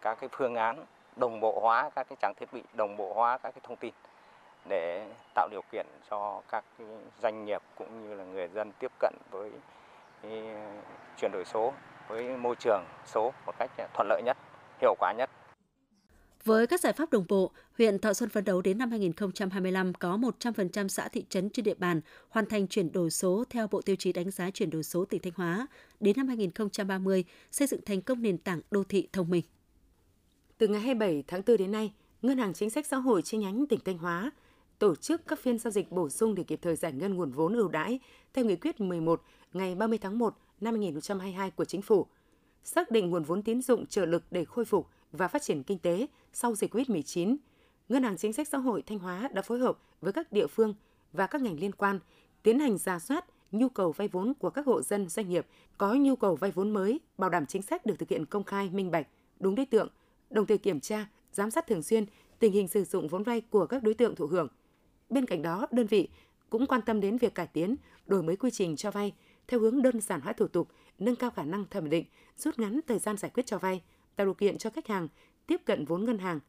các 0.00 0.18
cái 0.20 0.28
phương 0.32 0.54
án 0.54 0.84
đồng 1.16 1.40
bộ 1.40 1.60
hóa 1.60 1.90
các 1.94 2.06
cái 2.08 2.16
trang 2.20 2.34
thiết 2.34 2.52
bị, 2.52 2.62
đồng 2.72 2.96
bộ 2.96 3.14
hóa 3.14 3.38
các 3.38 3.50
cái 3.50 3.60
thông 3.62 3.76
tin 3.76 3.94
để 4.68 5.06
tạo 5.34 5.48
điều 5.50 5.62
kiện 5.72 5.86
cho 6.10 6.40
các 6.48 6.64
doanh 7.22 7.44
nghiệp 7.44 7.62
cũng 7.78 8.08
như 8.08 8.14
là 8.14 8.24
người 8.24 8.48
dân 8.48 8.72
tiếp 8.78 8.92
cận 8.98 9.14
với 9.30 9.50
chuyển 11.16 11.32
đổi 11.32 11.44
số 11.44 11.72
với 12.08 12.36
môi 12.36 12.54
trường 12.56 12.84
số 13.06 13.32
một 13.46 13.52
cách 13.58 13.70
thuận 13.94 14.08
lợi 14.08 14.22
nhất, 14.24 14.36
hiệu 14.80 14.94
quả 14.98 15.12
nhất. 15.12 15.30
Với 16.44 16.66
các 16.66 16.80
giải 16.80 16.92
pháp 16.92 17.10
đồng 17.10 17.24
bộ, 17.28 17.50
huyện 17.78 17.98
Thọ 17.98 18.12
Xuân 18.12 18.30
phấn 18.30 18.44
đấu 18.44 18.62
đến 18.62 18.78
năm 18.78 18.90
2025 18.90 19.94
có 19.94 20.18
100% 20.40 20.88
xã 20.88 21.08
thị 21.08 21.24
trấn 21.28 21.50
trên 21.50 21.64
địa 21.64 21.74
bàn 21.74 22.00
hoàn 22.28 22.46
thành 22.46 22.68
chuyển 22.68 22.92
đổi 22.92 23.10
số 23.10 23.44
theo 23.50 23.68
Bộ 23.68 23.80
Tiêu 23.80 23.96
chí 23.96 24.12
đánh 24.12 24.30
giá 24.30 24.50
chuyển 24.50 24.70
đổi 24.70 24.82
số 24.82 25.04
tỉnh 25.04 25.22
Thanh 25.22 25.32
Hóa. 25.36 25.66
Đến 26.00 26.16
năm 26.16 26.28
2030, 26.28 27.24
xây 27.50 27.68
dựng 27.68 27.80
thành 27.86 28.02
công 28.02 28.22
nền 28.22 28.38
tảng 28.38 28.60
đô 28.70 28.84
thị 28.84 29.08
thông 29.12 29.30
minh. 29.30 29.42
Từ 30.58 30.68
ngày 30.68 30.80
27 30.80 31.24
tháng 31.26 31.42
4 31.46 31.56
đến 31.56 31.70
nay, 31.70 31.92
Ngân 32.22 32.38
hàng 32.38 32.54
Chính 32.54 32.70
sách 32.70 32.86
Xã 32.86 32.96
hội 32.96 33.22
chi 33.22 33.38
nhánh 33.38 33.66
tỉnh 33.66 33.80
Thanh 33.84 33.98
Hóa 33.98 34.30
tổ 34.78 34.94
chức 34.94 35.26
các 35.26 35.38
phiên 35.38 35.58
giao 35.58 35.70
dịch 35.70 35.90
bổ 35.90 36.08
sung 36.08 36.34
để 36.34 36.42
kịp 36.42 36.58
thời 36.62 36.76
giải 36.76 36.92
ngân 36.92 37.14
nguồn 37.14 37.30
vốn 37.30 37.52
ưu 37.52 37.68
đãi 37.68 38.00
theo 38.34 38.44
nghị 38.44 38.56
quyết 38.56 38.80
11 38.80 39.22
ngày 39.52 39.74
30 39.74 39.98
tháng 39.98 40.18
1 40.18 40.36
năm 40.60 40.74
2022 40.74 41.50
của 41.50 41.64
Chính 41.64 41.82
phủ, 41.82 42.06
xác 42.64 42.90
định 42.90 43.10
nguồn 43.10 43.24
vốn 43.24 43.42
tín 43.42 43.62
dụng 43.62 43.86
trợ 43.86 44.06
lực 44.06 44.22
để 44.30 44.44
khôi 44.44 44.64
phục 44.64 44.86
và 45.12 45.28
phát 45.28 45.42
triển 45.42 45.62
kinh 45.62 45.78
tế 45.78 46.06
sau 46.32 46.54
dịch 46.54 46.74
COVID-19. 46.74 47.36
Ngân 47.88 48.02
hàng 48.02 48.16
Chính 48.16 48.32
sách 48.32 48.48
Xã 48.48 48.58
hội 48.58 48.82
Thanh 48.82 48.98
Hóa 48.98 49.28
đã 49.32 49.42
phối 49.42 49.58
hợp 49.58 49.78
với 50.00 50.12
các 50.12 50.32
địa 50.32 50.46
phương 50.46 50.74
và 51.12 51.26
các 51.26 51.42
ngành 51.42 51.60
liên 51.60 51.72
quan 51.72 52.00
tiến 52.42 52.58
hành 52.58 52.78
ra 52.78 52.98
soát 52.98 53.24
nhu 53.52 53.68
cầu 53.68 53.92
vay 53.92 54.08
vốn 54.08 54.34
của 54.34 54.50
các 54.50 54.66
hộ 54.66 54.82
dân 54.82 55.08
doanh 55.08 55.28
nghiệp 55.28 55.46
có 55.78 55.94
nhu 55.94 56.16
cầu 56.16 56.36
vay 56.36 56.50
vốn 56.50 56.70
mới, 56.70 57.00
bảo 57.18 57.30
đảm 57.30 57.46
chính 57.46 57.62
sách 57.62 57.86
được 57.86 57.98
thực 57.98 58.08
hiện 58.08 58.26
công 58.26 58.44
khai, 58.44 58.70
minh 58.70 58.90
bạch, 58.90 59.06
đúng 59.40 59.54
đối 59.54 59.66
tượng, 59.66 59.88
đồng 60.30 60.46
thời 60.46 60.58
kiểm 60.58 60.80
tra, 60.80 61.06
giám 61.32 61.50
sát 61.50 61.66
thường 61.66 61.82
xuyên 61.82 62.04
tình 62.38 62.52
hình 62.52 62.68
sử 62.68 62.84
dụng 62.84 63.08
vốn 63.08 63.22
vay 63.22 63.40
của 63.40 63.66
các 63.66 63.82
đối 63.82 63.94
tượng 63.94 64.14
thụ 64.14 64.26
hưởng, 64.26 64.48
Bên 65.10 65.26
cạnh 65.26 65.42
đó, 65.42 65.66
đơn 65.70 65.86
vị 65.86 66.08
cũng 66.50 66.66
quan 66.66 66.82
tâm 66.82 67.00
đến 67.00 67.18
việc 67.18 67.34
cải 67.34 67.46
tiến, 67.46 67.76
đổi 68.06 68.22
mới 68.22 68.36
quy 68.36 68.50
trình 68.50 68.76
cho 68.76 68.90
vay 68.90 69.12
theo 69.48 69.60
hướng 69.60 69.82
đơn 69.82 70.00
giản 70.00 70.20
hóa 70.20 70.32
thủ 70.32 70.48
tục, 70.48 70.68
nâng 70.98 71.16
cao 71.16 71.30
khả 71.30 71.42
năng 71.42 71.64
thẩm 71.70 71.90
định, 71.90 72.04
rút 72.36 72.58
ngắn 72.58 72.80
thời 72.86 72.98
gian 72.98 73.16
giải 73.16 73.30
quyết 73.34 73.46
cho 73.46 73.58
vay, 73.58 73.82
tạo 74.16 74.26
điều 74.26 74.34
kiện 74.34 74.58
cho 74.58 74.70
khách 74.70 74.86
hàng 74.86 75.08
tiếp 75.46 75.60
cận 75.64 75.84
vốn 75.84 76.04
ngân 76.04 76.18
hàng. 76.18 76.40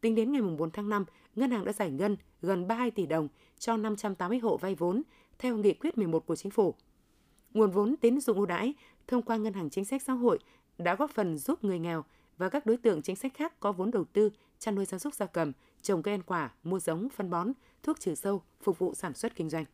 Tính 0.00 0.14
đến 0.14 0.32
ngày 0.32 0.42
4 0.42 0.70
tháng 0.70 0.88
5, 0.88 1.04
ngân 1.34 1.50
hàng 1.50 1.64
đã 1.64 1.72
giải 1.72 1.90
ngân 1.90 2.16
gần 2.42 2.68
32 2.68 2.90
tỷ 2.90 3.06
đồng 3.06 3.28
cho 3.58 3.76
580 3.76 4.38
hộ 4.38 4.56
vay 4.56 4.74
vốn 4.74 5.02
theo 5.38 5.56
nghị 5.56 5.74
quyết 5.74 5.98
11 5.98 6.26
của 6.26 6.36
chính 6.36 6.50
phủ. 6.50 6.74
Nguồn 7.54 7.70
vốn 7.70 7.96
tín 8.00 8.20
dụng 8.20 8.36
ưu 8.36 8.46
đãi 8.46 8.74
thông 9.06 9.22
qua 9.22 9.36
ngân 9.36 9.52
hàng 9.52 9.70
chính 9.70 9.84
sách 9.84 10.02
xã 10.02 10.12
hội 10.12 10.38
đã 10.78 10.94
góp 10.94 11.10
phần 11.10 11.38
giúp 11.38 11.64
người 11.64 11.78
nghèo 11.78 12.04
và 12.38 12.48
các 12.48 12.66
đối 12.66 12.76
tượng 12.76 13.02
chính 13.02 13.16
sách 13.16 13.34
khác 13.34 13.60
có 13.60 13.72
vốn 13.72 13.90
đầu 13.90 14.04
tư 14.04 14.30
chăn 14.58 14.74
nuôi 14.74 14.84
gia 14.84 14.98
súc 14.98 15.14
gia 15.14 15.26
cầm, 15.26 15.52
trồng 15.82 16.02
cây 16.02 16.14
ăn 16.14 16.22
quả, 16.22 16.50
mua 16.62 16.80
giống, 16.80 17.08
phân 17.08 17.30
bón, 17.30 17.52
thuốc 17.82 18.00
trừ 18.00 18.14
sâu 18.14 18.42
phục 18.62 18.78
vụ 18.78 18.94
sản 18.94 19.14
xuất 19.14 19.36
kinh 19.36 19.50
doanh. 19.50 19.64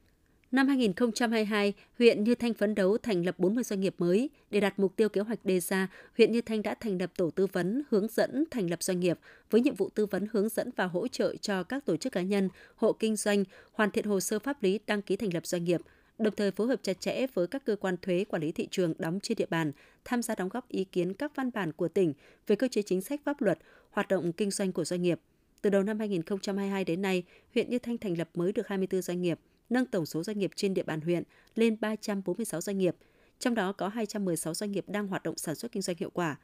Năm 0.52 0.68
2022, 0.68 1.72
huyện 1.98 2.24
Như 2.24 2.34
Thanh 2.34 2.54
phấn 2.54 2.74
đấu 2.74 2.98
thành 2.98 3.26
lập 3.26 3.38
40 3.38 3.64
doanh 3.64 3.80
nghiệp 3.80 3.94
mới. 3.98 4.30
Để 4.50 4.60
đạt 4.60 4.78
mục 4.78 4.96
tiêu 4.96 5.08
kế 5.08 5.20
hoạch 5.20 5.44
đề 5.44 5.60
ra, 5.60 5.88
huyện 6.16 6.32
Như 6.32 6.40
Thanh 6.40 6.62
đã 6.62 6.74
thành 6.74 6.98
lập 7.00 7.10
tổ 7.16 7.30
tư 7.30 7.46
vấn 7.46 7.82
hướng 7.90 8.06
dẫn 8.08 8.44
thành 8.50 8.70
lập 8.70 8.82
doanh 8.82 9.00
nghiệp 9.00 9.18
với 9.50 9.60
nhiệm 9.60 9.74
vụ 9.74 9.88
tư 9.88 10.06
vấn 10.06 10.26
hướng 10.32 10.48
dẫn 10.48 10.70
và 10.76 10.84
hỗ 10.84 11.08
trợ 11.08 11.36
cho 11.36 11.62
các 11.62 11.84
tổ 11.84 11.96
chức 11.96 12.12
cá 12.12 12.22
nhân, 12.22 12.48
hộ 12.76 12.92
kinh 12.92 13.16
doanh 13.16 13.44
hoàn 13.72 13.90
thiện 13.90 14.04
hồ 14.04 14.20
sơ 14.20 14.38
pháp 14.38 14.62
lý 14.62 14.80
đăng 14.86 15.02
ký 15.02 15.16
thành 15.16 15.34
lập 15.34 15.46
doanh 15.46 15.64
nghiệp, 15.64 15.80
đồng 16.18 16.34
thời 16.34 16.50
phối 16.50 16.66
hợp 16.66 16.80
chặt 16.82 17.00
chẽ 17.00 17.26
với 17.34 17.46
các 17.46 17.64
cơ 17.64 17.76
quan 17.76 17.96
thuế 18.02 18.24
quản 18.24 18.42
lý 18.42 18.52
thị 18.52 18.68
trường 18.70 18.94
đóng 18.98 19.18
trên 19.22 19.36
địa 19.36 19.46
bàn, 19.50 19.72
tham 20.04 20.22
gia 20.22 20.34
đóng 20.34 20.48
góp 20.48 20.68
ý 20.68 20.84
kiến 20.84 21.14
các 21.14 21.32
văn 21.36 21.50
bản 21.54 21.72
của 21.72 21.88
tỉnh 21.88 22.12
về 22.46 22.56
cơ 22.56 22.68
chế 22.68 22.82
chính 22.82 23.00
sách 23.00 23.20
pháp 23.24 23.40
luật, 23.40 23.58
hoạt 23.90 24.08
động 24.08 24.32
kinh 24.32 24.50
doanh 24.50 24.72
của 24.72 24.84
doanh 24.84 25.02
nghiệp. 25.02 25.20
Từ 25.62 25.70
đầu 25.70 25.82
năm 25.82 25.98
2022 25.98 26.84
đến 26.84 27.02
nay, 27.02 27.22
huyện 27.54 27.70
Như 27.70 27.78
Thanh 27.78 27.98
thành 27.98 28.18
lập 28.18 28.28
mới 28.34 28.52
được 28.52 28.68
24 28.68 29.02
doanh 29.02 29.22
nghiệp, 29.22 29.38
nâng 29.70 29.86
tổng 29.86 30.06
số 30.06 30.22
doanh 30.22 30.38
nghiệp 30.38 30.50
trên 30.56 30.74
địa 30.74 30.82
bàn 30.82 31.00
huyện 31.00 31.22
lên 31.54 31.76
346 31.80 32.60
doanh 32.60 32.78
nghiệp, 32.78 32.96
trong 33.38 33.54
đó 33.54 33.72
có 33.72 33.88
216 33.88 34.54
doanh 34.54 34.72
nghiệp 34.72 34.84
đang 34.88 35.06
hoạt 35.06 35.22
động 35.22 35.36
sản 35.36 35.54
xuất 35.54 35.72
kinh 35.72 35.82
doanh 35.82 35.96
hiệu 36.00 36.10
quả. 36.10 36.36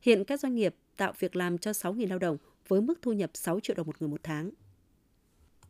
Hiện 0.00 0.24
các 0.24 0.40
doanh 0.40 0.54
nghiệp 0.54 0.74
tạo 0.96 1.12
việc 1.18 1.36
làm 1.36 1.58
cho 1.58 1.70
6.000 1.70 2.08
lao 2.08 2.18
động 2.18 2.36
với 2.68 2.80
mức 2.80 3.02
thu 3.02 3.12
nhập 3.12 3.30
6 3.34 3.60
triệu 3.60 3.76
đồng 3.76 3.86
một 3.86 3.96
người 4.00 4.08
một 4.08 4.20
tháng. 4.22 4.50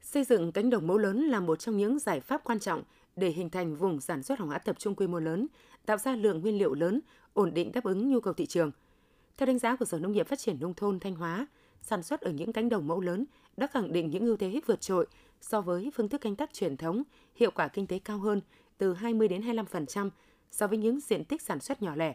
Xây 0.02 0.24
dựng 0.24 0.52
cánh 0.52 0.70
đồng 0.70 0.86
mẫu 0.86 0.98
lớn 0.98 1.20
là 1.26 1.40
một 1.40 1.58
trong 1.58 1.76
những 1.76 1.98
giải 1.98 2.20
pháp 2.20 2.44
quan 2.44 2.60
trọng 2.60 2.82
để 3.16 3.30
hình 3.30 3.50
thành 3.50 3.76
vùng 3.76 4.00
sản 4.00 4.22
xuất 4.22 4.38
hàng 4.38 4.48
hóa 4.48 4.58
tập 4.58 4.76
trung 4.78 4.94
quy 4.94 5.06
mô 5.06 5.20
lớn, 5.20 5.46
tạo 5.86 5.98
ra 5.98 6.16
lượng 6.16 6.40
nguyên 6.40 6.58
liệu 6.58 6.74
lớn, 6.74 7.00
ổn 7.32 7.54
định 7.54 7.72
đáp 7.72 7.84
ứng 7.84 8.08
nhu 8.08 8.20
cầu 8.20 8.34
thị 8.34 8.46
trường. 8.46 8.70
Theo 9.36 9.46
đánh 9.46 9.58
giá 9.58 9.76
của 9.76 9.84
Sở 9.84 9.98
Nông 9.98 10.12
nghiệp 10.12 10.28
Phát 10.28 10.38
triển 10.38 10.60
Nông 10.60 10.74
thôn 10.74 11.00
Thanh 11.00 11.14
Hóa, 11.14 11.46
sản 11.84 12.02
xuất 12.02 12.20
ở 12.20 12.30
những 12.30 12.52
cánh 12.52 12.68
đồng 12.68 12.86
mẫu 12.86 13.00
lớn 13.00 13.24
đã 13.56 13.66
khẳng 13.66 13.92
định 13.92 14.10
những 14.10 14.26
ưu 14.26 14.36
thế 14.36 14.60
vượt 14.66 14.80
trội 14.80 15.06
so 15.40 15.60
với 15.60 15.90
phương 15.94 16.08
thức 16.08 16.20
canh 16.20 16.36
tác 16.36 16.52
truyền 16.52 16.76
thống, 16.76 17.02
hiệu 17.36 17.50
quả 17.50 17.68
kinh 17.68 17.86
tế 17.86 17.98
cao 17.98 18.18
hơn 18.18 18.40
từ 18.78 18.94
20 18.94 19.28
đến 19.28 19.42
25% 19.42 20.10
so 20.50 20.66
với 20.66 20.78
những 20.78 21.00
diện 21.00 21.24
tích 21.24 21.42
sản 21.42 21.60
xuất 21.60 21.82
nhỏ 21.82 21.96
lẻ. 21.96 22.14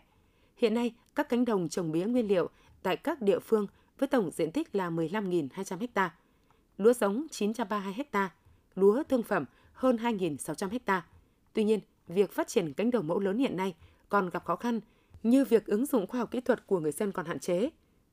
Hiện 0.55 0.73
nay, 0.73 0.93
các 1.15 1.29
cánh 1.29 1.45
đồng 1.45 1.69
trồng 1.69 1.91
mía 1.91 2.05
nguyên 2.05 2.27
liệu 2.27 2.49
tại 2.83 2.97
các 2.97 3.21
địa 3.21 3.39
phương 3.39 3.67
với 3.99 4.07
tổng 4.07 4.31
diện 4.31 4.51
tích 4.51 4.75
là 4.75 4.89
15.200 4.89 5.87
ha, 5.95 6.15
lúa 6.77 6.93
giống 6.93 7.27
932 7.31 8.05
ha, 8.11 8.29
lúa 8.75 9.03
thương 9.03 9.23
phẩm 9.23 9.45
hơn 9.73 9.95
2.600 9.95 10.79
ha. 10.85 11.05
Tuy 11.53 11.63
nhiên, 11.63 11.79
việc 12.07 12.31
phát 12.31 12.47
triển 12.47 12.73
cánh 12.73 12.91
đồng 12.91 13.07
mẫu 13.07 13.19
lớn 13.19 13.37
hiện 13.37 13.57
nay 13.57 13.75
còn 14.09 14.29
gặp 14.29 14.45
khó 14.45 14.55
khăn 14.55 14.79
như 15.23 15.45
việc 15.45 15.65
ứng 15.65 15.85
dụng 15.85 16.07
khoa 16.07 16.19
học 16.19 16.31
kỹ 16.31 16.41
thuật 16.41 16.67
của 16.67 16.79
người 16.79 16.91
dân 16.91 17.11
còn 17.11 17.25
hạn 17.25 17.39
chế, 17.39 17.69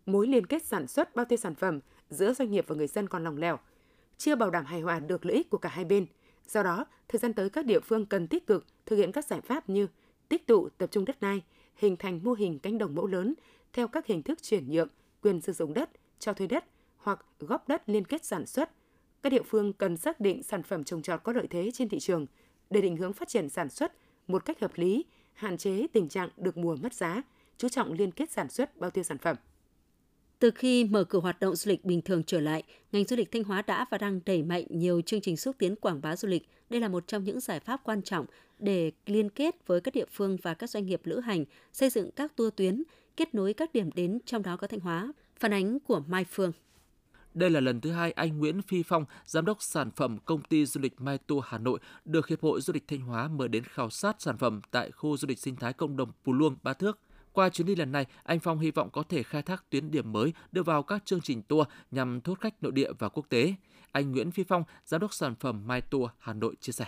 mối 0.07 0.27
liên 0.27 0.47
kết 0.47 0.65
sản 0.65 0.87
xuất 0.87 1.17
bao 1.17 1.27
tiêu 1.27 1.37
sản 1.37 1.55
phẩm 1.55 1.81
giữa 2.11 2.33
doanh 2.33 2.51
nghiệp 2.51 2.65
và 2.69 2.77
người 2.77 2.87
dân 2.87 3.09
còn 3.09 3.25
lòng 3.25 3.37
lẻo, 3.37 3.59
chưa 4.17 4.37
bảo 4.37 4.51
đảm 4.51 4.65
hài 4.65 4.81
hòa 4.81 5.01
được 5.01 5.27
lợi 5.27 5.37
ích 5.37 5.51
của 5.51 5.59
cả 5.59 5.69
hai 5.69 5.85
bên. 5.85 6.07
Do 6.47 6.63
đó, 6.63 6.85
thời 7.09 7.19
gian 7.19 7.33
tới 7.33 7.51
các 7.51 7.67
địa 7.67 7.81
phương 7.81 8.07
cần 8.07 8.29
tích 8.29 8.47
cực 8.47 8.67
thực 8.87 8.97
hiện 8.97 9.13
các 9.13 9.25
giải 9.25 9.41
pháp 9.41 9.69
như 9.69 9.87
tích 10.29 10.47
tụ 10.47 10.69
tập 10.69 10.91
trung 10.93 11.05
đất 11.05 11.21
đai, 11.21 11.43
hình 11.77 11.97
thành 11.97 12.21
mô 12.23 12.33
hình 12.33 12.59
cánh 12.59 12.79
đồng 12.79 12.95
mẫu 12.95 13.07
lớn 13.07 13.35
theo 13.73 13.89
các 13.89 14.07
hình 14.07 14.23
thức 14.23 14.43
chuyển 14.43 14.71
nhượng, 14.71 14.89
quyền 15.23 15.41
sử 15.41 15.53
dụng 15.53 15.75
đất, 15.75 15.91
cho 16.19 16.33
thuê 16.33 16.47
đất 16.47 16.65
hoặc 16.97 17.27
góp 17.39 17.69
đất 17.69 17.89
liên 17.89 18.05
kết 18.05 18.25
sản 18.25 18.47
xuất. 18.47 18.71
Các 19.23 19.31
địa 19.31 19.43
phương 19.43 19.73
cần 19.73 19.97
xác 19.97 20.21
định 20.21 20.43
sản 20.43 20.63
phẩm 20.63 20.85
trồng 20.85 21.03
trọt 21.03 21.23
có 21.23 21.33
lợi 21.33 21.47
thế 21.51 21.71
trên 21.75 21.89
thị 21.89 21.99
trường 21.99 22.27
để 22.71 22.81
định 22.81 22.97
hướng 22.97 23.13
phát 23.13 23.29
triển 23.29 23.49
sản 23.49 23.69
xuất 23.69 23.93
một 24.27 24.45
cách 24.45 24.61
hợp 24.61 24.73
lý, 24.75 25.05
hạn 25.33 25.57
chế 25.57 25.87
tình 25.93 26.09
trạng 26.09 26.29
được 26.37 26.57
mùa 26.57 26.77
mất 26.77 26.95
giá, 26.95 27.23
chú 27.57 27.69
trọng 27.69 27.93
liên 27.93 28.11
kết 28.11 28.31
sản 28.31 28.49
xuất 28.49 28.77
bao 28.77 28.91
tiêu 28.91 29.05
sản 29.05 29.19
phẩm. 29.19 29.37
Từ 30.39 30.51
khi 30.51 30.85
mở 30.85 31.05
cửa 31.05 31.21
hoạt 31.21 31.41
động 31.41 31.57
du 31.57 31.69
lịch 31.69 31.85
bình 31.85 32.03
thường 32.03 32.23
trở 32.23 32.41
lại, 32.41 32.63
ngành 32.93 33.05
du 33.05 33.17
lịch 33.17 33.33
Thanh 33.33 33.45
Hóa 33.45 33.63
đã 33.63 33.87
và 33.91 33.99
đang 33.99 34.21
đẩy 34.27 34.43
mạnh 34.43 34.65
nhiều 34.71 35.01
chương 35.01 35.21
trình 35.21 35.37
xúc 35.37 35.57
tiến 35.59 35.77
quảng 35.77 36.01
bá 36.01 36.17
du 36.17 36.29
lịch. 36.29 36.49
Đây 36.71 36.81
là 36.81 36.89
một 36.89 37.07
trong 37.07 37.25
những 37.25 37.41
giải 37.41 37.61
pháp 37.61 37.81
quan 37.85 38.03
trọng 38.03 38.27
để 38.59 38.93
liên 39.07 39.31
kết 39.31 39.67
với 39.67 39.81
các 39.81 39.95
địa 39.95 40.05
phương 40.13 40.37
và 40.43 40.55
các 40.55 40.71
doanh 40.71 40.87
nghiệp 40.87 41.01
lữ 41.05 41.21
hành, 41.21 41.45
xây 41.73 41.91
dựng 41.91 42.11
các 42.11 42.37
tour 42.37 42.55
tuyến, 42.57 42.83
kết 43.17 43.35
nối 43.35 43.55
các 43.55 43.73
điểm 43.73 43.91
đến 43.95 44.19
trong 44.27 44.43
đó 44.43 44.57
có 44.57 44.67
Thanh 44.67 44.81
Hóa. 44.81 45.13
Phản 45.37 45.53
ánh 45.53 45.81
của 45.81 46.03
Mai 46.07 46.25
Phương. 46.31 46.53
Đây 47.35 47.51
là 47.51 47.61
lần 47.61 47.81
thứ 47.81 47.91
hai 47.91 48.13
anh 48.13 48.39
Nguyễn 48.39 48.63
Phi 48.63 48.83
Phong, 48.83 49.05
giám 49.27 49.45
đốc 49.45 49.63
sản 49.63 49.91
phẩm 49.97 50.19
công 50.25 50.43
ty 50.43 50.67
du 50.67 50.81
lịch 50.81 51.01
Mai 51.01 51.19
Tour 51.19 51.45
Hà 51.47 51.59
Nội, 51.59 51.79
được 52.05 52.29
Hiệp 52.29 52.43
hội 52.43 52.61
Du 52.61 52.73
lịch 52.73 52.89
Thanh 52.89 53.01
Hóa 53.01 53.29
mời 53.29 53.49
đến 53.49 53.65
khảo 53.65 53.91
sát 53.91 54.17
sản 54.19 54.39
phẩm 54.39 54.61
tại 54.71 54.91
khu 54.91 55.17
du 55.17 55.29
lịch 55.29 55.39
sinh 55.39 55.57
thái 55.57 55.73
cộng 55.73 55.97
đồng 55.97 56.13
Pù 56.25 56.33
Luông, 56.33 56.57
Ba 56.63 56.73
Thước. 56.73 56.99
Qua 57.37 57.49
chuyến 57.49 57.67
đi 57.67 57.75
lần 57.75 57.93
này, 57.93 58.07
anh 58.23 58.41
Phong 58.41 58.59
hy 58.59 58.71
vọng 58.71 58.91
có 58.93 59.03
thể 59.09 59.23
khai 59.23 59.43
thác 59.43 59.65
tuyến 59.71 59.91
điểm 59.91 60.13
mới 60.13 60.33
đưa 60.53 60.63
vào 60.63 60.83
các 60.83 61.03
chương 61.05 61.21
trình 61.21 61.43
tour 61.43 61.69
nhằm 61.91 62.21
thu 62.21 62.33
hút 62.33 62.41
khách 62.41 62.63
nội 62.63 62.73
địa 62.73 62.93
và 62.99 63.09
quốc 63.09 63.27
tế. 63.29 63.55
Anh 63.93 64.13
Nguyễn 64.13 64.31
Phi 64.31 64.45
Phong, 64.49 64.65
giám 64.85 65.01
đốc 65.01 65.15
sản 65.15 65.35
phẩm 65.41 65.67
Mai 65.67 65.81
Tour 65.81 66.11
Hà 66.19 66.33
Nội 66.33 66.55
chia 66.61 66.73
sẻ. 66.73 66.85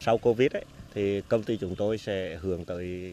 Sau 0.00 0.18
Covid 0.18 0.52
ấy, 0.52 0.64
thì 0.94 1.20
công 1.20 1.42
ty 1.42 1.56
chúng 1.56 1.74
tôi 1.76 1.98
sẽ 1.98 2.38
hướng 2.42 2.64
tới 2.64 3.12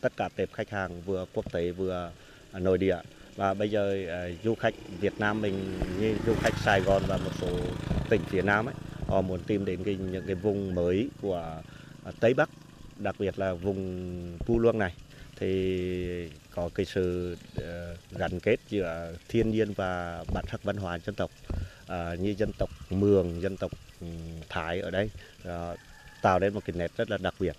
tất 0.00 0.12
cả 0.16 0.28
tệp 0.36 0.52
khách 0.52 0.70
hàng 0.70 1.02
vừa 1.02 1.26
quốc 1.32 1.52
tế 1.52 1.70
vừa 1.70 2.12
nội 2.52 2.78
địa 2.78 2.98
và 3.36 3.54
bây 3.54 3.70
giờ 3.70 4.04
uh, 4.04 4.44
du 4.44 4.54
khách 4.54 4.74
Việt 5.00 5.14
Nam 5.18 5.40
mình 5.42 5.78
như 6.00 6.16
du 6.26 6.34
khách 6.40 6.54
Sài 6.64 6.80
Gòn 6.80 7.02
và 7.06 7.16
một 7.16 7.32
số 7.40 7.58
tỉnh 8.10 8.20
phía 8.28 8.42
Nam 8.42 8.66
ấy 8.66 8.74
họ 9.06 9.22
muốn 9.22 9.40
tìm 9.46 9.64
đến 9.64 9.84
cái, 9.84 9.96
những 9.96 10.24
cái 10.26 10.34
vùng 10.34 10.74
mới 10.74 11.08
của 11.20 11.62
ờ, 12.04 12.12
Tây 12.20 12.34
Bắc 12.34 12.50
đặc 12.96 13.14
biệt 13.18 13.38
là 13.38 13.54
vùng 13.54 14.38
Pu 14.46 14.58
Luông 14.58 14.78
này 14.78 14.94
thì 15.36 16.30
có 16.50 16.70
cái 16.74 16.86
sự 16.86 17.36
ờ, 17.56 17.96
gắn 18.10 18.40
kết 18.40 18.56
giữa 18.68 19.16
thiên 19.28 19.50
nhiên 19.50 19.74
và 19.74 20.24
bản 20.34 20.44
sắc 20.48 20.62
văn 20.62 20.76
hóa 20.76 20.98
dân 20.98 21.14
tộc 21.14 21.30
à, 21.86 22.14
như 22.14 22.34
dân 22.38 22.52
tộc 22.58 22.70
Mường, 22.90 23.40
dân 23.42 23.56
tộc 23.56 23.72
ừ, 24.00 24.06
Thái 24.48 24.80
ở 24.80 24.90
đây 24.90 25.10
à, 25.44 25.76
tạo 26.20 26.38
nên 26.38 26.54
một 26.54 26.64
cái 26.64 26.74
nét 26.76 26.92
rất 26.96 27.10
là 27.10 27.18
đặc 27.18 27.34
biệt. 27.38 27.56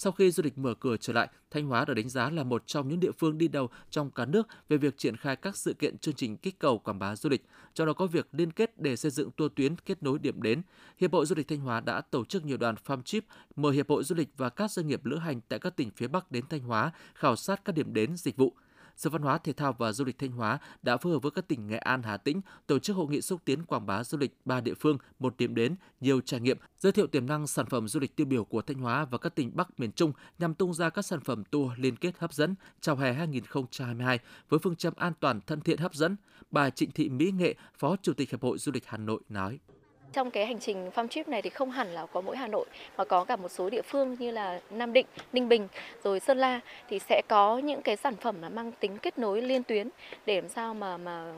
Sau 0.00 0.12
khi 0.12 0.30
du 0.30 0.42
lịch 0.42 0.58
mở 0.58 0.74
cửa 0.74 0.96
trở 0.96 1.12
lại, 1.12 1.28
Thanh 1.50 1.66
Hóa 1.66 1.84
được 1.84 1.94
đánh 1.94 2.08
giá 2.08 2.30
là 2.30 2.44
một 2.44 2.66
trong 2.66 2.88
những 2.88 3.00
địa 3.00 3.10
phương 3.18 3.38
đi 3.38 3.48
đầu 3.48 3.70
trong 3.90 4.10
cả 4.10 4.24
nước 4.24 4.48
về 4.68 4.76
việc 4.76 4.98
triển 4.98 5.16
khai 5.16 5.36
các 5.36 5.56
sự 5.56 5.74
kiện 5.74 5.98
chương 5.98 6.14
trình 6.14 6.36
kích 6.36 6.58
cầu 6.58 6.78
quảng 6.78 6.98
bá 6.98 7.16
du 7.16 7.30
lịch, 7.30 7.44
trong 7.74 7.86
đó 7.86 7.92
có 7.92 8.06
việc 8.06 8.28
liên 8.32 8.50
kết 8.50 8.80
để 8.80 8.96
xây 8.96 9.10
dựng 9.10 9.30
tour 9.30 9.52
tuyến 9.56 9.76
kết 9.76 10.02
nối 10.02 10.18
điểm 10.18 10.42
đến. 10.42 10.62
Hiệp 10.98 11.12
hội 11.12 11.26
Du 11.26 11.34
lịch 11.34 11.48
Thanh 11.48 11.60
Hóa 11.60 11.80
đã 11.80 12.00
tổ 12.00 12.24
chức 12.24 12.44
nhiều 12.44 12.56
đoàn 12.56 12.74
farm 12.86 13.02
trip 13.02 13.24
mời 13.56 13.74
hiệp 13.74 13.88
hội 13.88 14.04
du 14.04 14.14
lịch 14.14 14.28
và 14.36 14.48
các 14.48 14.70
doanh 14.70 14.86
nghiệp 14.86 15.04
lữ 15.04 15.16
hành 15.16 15.40
tại 15.48 15.58
các 15.58 15.76
tỉnh 15.76 15.90
phía 15.90 16.08
Bắc 16.08 16.32
đến 16.32 16.44
Thanh 16.48 16.60
Hóa 16.60 16.92
khảo 17.14 17.36
sát 17.36 17.64
các 17.64 17.74
điểm 17.74 17.94
đến 17.94 18.16
dịch 18.16 18.36
vụ. 18.36 18.54
Sở 18.98 19.10
Văn 19.10 19.22
hóa 19.22 19.38
Thể 19.38 19.52
thao 19.52 19.72
và 19.72 19.92
Du 19.92 20.04
lịch 20.04 20.18
Thanh 20.18 20.32
Hóa 20.32 20.58
đã 20.82 20.96
phối 20.96 21.12
hợp 21.12 21.18
với 21.18 21.30
các 21.30 21.48
tỉnh 21.48 21.66
Nghệ 21.66 21.76
An, 21.76 22.02
Hà 22.02 22.16
Tĩnh 22.16 22.40
tổ 22.66 22.78
chức 22.78 22.96
hội 22.96 23.06
nghị 23.08 23.20
xúc 23.20 23.40
tiến 23.44 23.64
quảng 23.64 23.86
bá 23.86 24.04
du 24.04 24.18
lịch 24.18 24.36
ba 24.44 24.60
địa 24.60 24.74
phương, 24.74 24.98
một 25.18 25.36
điểm 25.36 25.54
đến, 25.54 25.76
nhiều 26.00 26.20
trải 26.20 26.40
nghiệm, 26.40 26.58
giới 26.78 26.92
thiệu 26.92 27.06
tiềm 27.06 27.26
năng 27.26 27.46
sản 27.46 27.66
phẩm 27.66 27.88
du 27.88 28.00
lịch 28.00 28.16
tiêu 28.16 28.26
biểu 28.26 28.44
của 28.44 28.62
Thanh 28.62 28.78
Hóa 28.78 29.04
và 29.04 29.18
các 29.18 29.34
tỉnh 29.34 29.50
Bắc 29.54 29.80
miền 29.80 29.92
Trung 29.92 30.12
nhằm 30.38 30.54
tung 30.54 30.74
ra 30.74 30.90
các 30.90 31.02
sản 31.02 31.20
phẩm 31.20 31.44
tour 31.44 31.72
liên 31.76 31.96
kết 31.96 32.18
hấp 32.18 32.32
dẫn 32.32 32.54
chào 32.80 32.96
hè 32.96 33.12
2022 33.12 34.18
với 34.48 34.60
phương 34.62 34.76
châm 34.76 34.94
an 34.96 35.12
toàn, 35.20 35.40
thân 35.46 35.60
thiện, 35.60 35.78
hấp 35.78 35.94
dẫn. 35.94 36.16
Bà 36.50 36.70
Trịnh 36.70 36.90
Thị 36.90 37.08
Mỹ 37.08 37.32
Nghệ, 37.36 37.54
Phó 37.78 37.96
Chủ 38.02 38.12
tịch 38.12 38.30
Hiệp 38.30 38.42
hội 38.42 38.58
Du 38.58 38.72
lịch 38.72 38.86
Hà 38.86 38.98
Nội 38.98 39.20
nói. 39.28 39.58
Trong 40.12 40.30
cái 40.30 40.46
hành 40.46 40.60
trình 40.60 40.90
farm 40.94 41.08
trip 41.08 41.28
này 41.28 41.42
thì 41.42 41.50
không 41.50 41.70
hẳn 41.70 41.88
là 41.88 42.06
có 42.06 42.20
mỗi 42.20 42.36
Hà 42.36 42.46
Nội 42.46 42.66
mà 42.96 43.04
có 43.04 43.24
cả 43.24 43.36
một 43.36 43.48
số 43.48 43.70
địa 43.70 43.82
phương 43.82 44.16
như 44.18 44.30
là 44.30 44.60
Nam 44.70 44.92
Định, 44.92 45.06
Ninh 45.32 45.48
Bình 45.48 45.68
rồi 46.04 46.20
Sơn 46.20 46.38
La 46.38 46.60
thì 46.88 46.98
sẽ 46.98 47.22
có 47.28 47.58
những 47.58 47.82
cái 47.82 47.96
sản 47.96 48.16
phẩm 48.16 48.42
là 48.42 48.48
mang 48.48 48.72
tính 48.72 48.98
kết 48.98 49.18
nối 49.18 49.42
liên 49.42 49.62
tuyến 49.62 49.88
để 50.26 50.40
làm 50.40 50.48
sao 50.48 50.74
mà 50.74 50.96
mà 50.96 51.32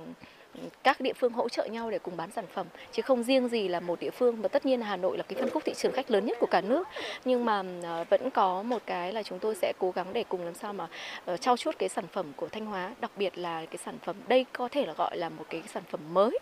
các 0.82 1.00
địa 1.00 1.12
phương 1.12 1.32
hỗ 1.32 1.48
trợ 1.48 1.64
nhau 1.64 1.90
để 1.90 1.98
cùng 1.98 2.16
bán 2.16 2.30
sản 2.30 2.44
phẩm. 2.54 2.66
Chứ 2.92 3.02
không 3.02 3.22
riêng 3.22 3.48
gì 3.48 3.68
là 3.68 3.80
một 3.80 4.00
địa 4.00 4.10
phương 4.10 4.42
và 4.42 4.48
tất 4.48 4.66
nhiên 4.66 4.80
là 4.80 4.86
Hà 4.86 4.96
Nội 4.96 5.16
là 5.16 5.22
cái 5.22 5.40
phân 5.40 5.50
khúc 5.50 5.64
thị 5.64 5.72
trường 5.76 5.92
khách 5.92 6.10
lớn 6.10 6.26
nhất 6.26 6.36
của 6.40 6.46
cả 6.50 6.60
nước. 6.60 6.88
Nhưng 7.24 7.44
mà 7.44 7.62
ờ, 7.82 8.04
vẫn 8.10 8.30
có 8.30 8.62
một 8.62 8.82
cái 8.86 9.12
là 9.12 9.22
chúng 9.22 9.38
tôi 9.38 9.54
sẽ 9.54 9.72
cố 9.78 9.90
gắng 9.90 10.06
để 10.12 10.24
cùng 10.28 10.44
làm 10.44 10.54
sao 10.54 10.72
mà 10.72 10.88
ờ, 11.24 11.36
trao 11.36 11.56
chuốt 11.56 11.78
cái 11.78 11.88
sản 11.88 12.06
phẩm 12.12 12.32
của 12.36 12.48
Thanh 12.48 12.66
Hóa. 12.66 12.94
Đặc 13.00 13.10
biệt 13.16 13.38
là 13.38 13.66
cái 13.66 13.78
sản 13.84 13.98
phẩm 14.04 14.16
đây 14.28 14.46
có 14.52 14.68
thể 14.68 14.86
là 14.86 14.92
gọi 14.92 15.16
là 15.16 15.28
một 15.28 15.44
cái 15.50 15.62
sản 15.74 15.82
phẩm 15.90 16.00
mới 16.12 16.38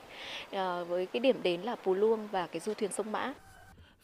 ờ, 0.52 0.84
với 0.84 1.06
cái 1.06 1.20
điểm 1.20 1.42
đến 1.42 1.60
là 1.60 1.76
Pù 1.76 1.94
Luông 1.94 2.28
và 2.32 2.46
cái 2.46 2.60
du 2.60 2.74
thuyền 2.74 2.92
sông 2.92 3.12
Mã. 3.12 3.32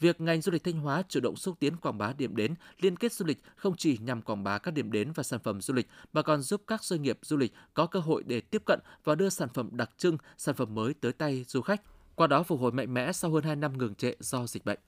Việc 0.05 0.21
ngành 0.21 0.40
du 0.40 0.53
lịch 0.53 0.64
Thanh 0.64 0.75
Hóa 0.75 1.03
chủ 1.09 1.21
động 1.21 1.37
xúc 1.37 1.57
tiến 1.61 1.77
quảng 1.77 1.99
bá 1.99 2.12
điểm 2.19 2.37
đến, 2.37 2.55
liên 2.81 2.97
kết 2.97 3.12
du 3.12 3.25
lịch 3.25 3.38
không 3.57 3.77
chỉ 3.77 3.99
nhằm 3.99 4.23
quảng 4.23 4.45
bá 4.45 4.59
các 4.59 4.75
điểm 4.75 4.93
đến 4.93 5.12
và 5.14 5.23
sản 5.23 5.40
phẩm 5.45 5.61
du 5.61 5.75
lịch 5.75 5.88
mà 6.12 6.23
còn 6.23 6.43
giúp 6.43 6.62
các 6.67 6.85
doanh 6.85 7.03
nghiệp 7.03 7.19
du 7.23 7.37
lịch 7.37 7.53
có 7.75 7.87
cơ 7.87 8.01
hội 8.01 8.23
để 8.27 8.40
tiếp 8.40 8.62
cận 8.67 8.81
và 9.05 9.14
đưa 9.14 9.29
sản 9.29 9.49
phẩm 9.55 9.71
đặc 9.73 9.90
trưng, 9.97 10.19
sản 10.37 10.55
phẩm 10.55 10.75
mới 10.75 10.95
tới 10.95 11.12
tay 11.12 11.45
du 11.49 11.61
khách, 11.61 11.83
qua 12.14 12.27
đó 12.27 12.43
phục 12.43 12.61
hồi 12.61 12.73
mạnh 12.73 12.95
mẽ 12.95 13.12
sau 13.12 13.31
hơn 13.31 13.45
2 13.45 13.57
năm 13.57 13.79
ngừng 13.79 13.95
trệ 13.95 14.12
do 14.21 14.47
dịch 14.47 14.64
bệnh. 14.64 14.79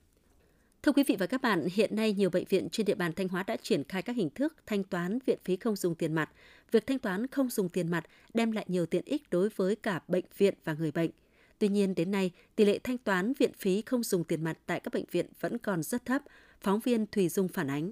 Thưa 0.83 0.91
quý 0.91 1.03
vị 1.07 1.15
và 1.19 1.25
các 1.25 1.41
bạn, 1.41 1.67
hiện 1.73 1.95
nay 1.95 2.13
nhiều 2.13 2.29
bệnh 2.29 2.45
viện 2.49 2.69
trên 2.69 2.85
địa 2.85 2.95
bàn 2.95 3.13
Thanh 3.13 3.27
Hóa 3.27 3.43
đã 3.43 3.57
triển 3.57 3.83
khai 3.83 4.01
các 4.01 4.15
hình 4.15 4.29
thức 4.29 4.55
thanh 4.65 4.83
toán 4.83 5.19
viện 5.25 5.39
phí 5.43 5.55
không 5.57 5.75
dùng 5.75 5.95
tiền 5.95 6.13
mặt. 6.13 6.29
Việc 6.71 6.87
thanh 6.87 6.99
toán 6.99 7.27
không 7.27 7.49
dùng 7.49 7.69
tiền 7.69 7.91
mặt 7.91 8.03
đem 8.33 8.51
lại 8.51 8.65
nhiều 8.67 8.85
tiện 8.85 9.05
ích 9.05 9.23
đối 9.31 9.49
với 9.55 9.75
cả 9.75 9.99
bệnh 10.07 10.25
viện 10.37 10.53
và 10.63 10.73
người 10.73 10.91
bệnh– 10.91 11.09
Tuy 11.59 11.67
nhiên, 11.67 11.95
đến 11.95 12.11
nay, 12.11 12.31
tỷ 12.55 12.65
lệ 12.65 12.79
thanh 12.79 12.97
toán 12.97 13.33
viện 13.39 13.53
phí 13.53 13.81
không 13.81 14.03
dùng 14.03 14.23
tiền 14.23 14.43
mặt 14.43 14.57
tại 14.65 14.79
các 14.79 14.93
bệnh 14.93 15.05
viện 15.11 15.25
vẫn 15.39 15.57
còn 15.57 15.83
rất 15.83 16.05
thấp, 16.05 16.21
phóng 16.61 16.79
viên 16.79 17.05
Thùy 17.07 17.29
Dung 17.29 17.47
phản 17.47 17.69
ánh. 17.69 17.91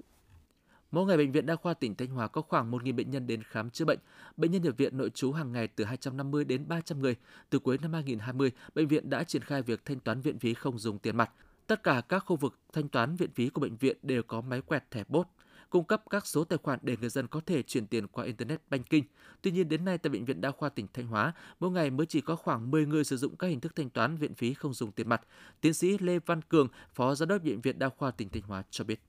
Mỗi 0.90 1.06
ngày, 1.06 1.16
Bệnh 1.16 1.32
viện 1.32 1.46
Đa 1.46 1.56
khoa 1.56 1.74
tỉnh 1.74 1.94
Thanh 1.94 2.08
Hóa 2.08 2.28
có 2.28 2.42
khoảng 2.42 2.70
1.000 2.70 2.96
bệnh 2.96 3.10
nhân 3.10 3.26
đến 3.26 3.42
khám 3.42 3.70
chữa 3.70 3.84
bệnh. 3.84 3.98
Bệnh 4.36 4.52
nhân 4.52 4.62
nhập 4.62 4.74
viện 4.76 4.96
nội 4.96 5.10
trú 5.10 5.32
hàng 5.32 5.52
ngày 5.52 5.68
từ 5.68 5.84
250 5.84 6.44
đến 6.44 6.68
300 6.68 7.00
người. 7.00 7.16
Từ 7.50 7.58
cuối 7.58 7.78
năm 7.82 7.92
2020, 7.92 8.50
bệnh 8.74 8.88
viện 8.88 9.10
đã 9.10 9.24
triển 9.24 9.42
khai 9.42 9.62
việc 9.62 9.84
thanh 9.84 10.00
toán 10.00 10.20
viện 10.20 10.38
phí 10.38 10.54
không 10.54 10.78
dùng 10.78 10.98
tiền 10.98 11.16
mặt. 11.16 11.30
Tất 11.66 11.82
cả 11.82 12.02
các 12.08 12.18
khu 12.18 12.36
vực 12.36 12.58
thanh 12.72 12.88
toán 12.88 13.16
viện 13.16 13.30
phí 13.34 13.48
của 13.48 13.60
bệnh 13.60 13.76
viện 13.76 13.96
đều 14.02 14.22
có 14.22 14.40
máy 14.40 14.60
quẹt 14.60 14.90
thẻ 14.90 15.04
bốt 15.08 15.26
cung 15.70 15.84
cấp 15.84 16.02
các 16.10 16.26
số 16.26 16.44
tài 16.44 16.58
khoản 16.62 16.78
để 16.82 16.96
người 17.00 17.10
dân 17.10 17.26
có 17.26 17.40
thể 17.46 17.62
chuyển 17.62 17.86
tiền 17.86 18.06
qua 18.06 18.24
Internet 18.24 18.60
Banking. 18.70 19.02
Tuy 19.42 19.50
nhiên, 19.50 19.68
đến 19.68 19.84
nay 19.84 19.98
tại 19.98 20.10
Bệnh 20.10 20.24
viện 20.24 20.40
Đa 20.40 20.50
khoa 20.50 20.68
tỉnh 20.68 20.86
Thanh 20.94 21.06
Hóa, 21.06 21.32
mỗi 21.60 21.70
ngày 21.70 21.90
mới 21.90 22.06
chỉ 22.06 22.20
có 22.20 22.36
khoảng 22.36 22.70
10 22.70 22.86
người 22.86 23.04
sử 23.04 23.16
dụng 23.16 23.36
các 23.36 23.46
hình 23.46 23.60
thức 23.60 23.76
thanh 23.76 23.90
toán 23.90 24.16
viện 24.16 24.34
phí 24.34 24.54
không 24.54 24.74
dùng 24.74 24.92
tiền 24.92 25.08
mặt. 25.08 25.22
Tiến 25.60 25.74
sĩ 25.74 25.98
Lê 25.98 26.18
Văn 26.26 26.42
Cường, 26.42 26.68
Phó 26.94 27.14
Giám 27.14 27.28
đốc 27.28 27.42
Bệnh 27.42 27.60
viện 27.60 27.78
Đa 27.78 27.88
khoa 27.88 28.10
tỉnh 28.10 28.28
Thanh 28.28 28.42
Hóa 28.42 28.62
cho 28.70 28.84
biết. 28.84 29.00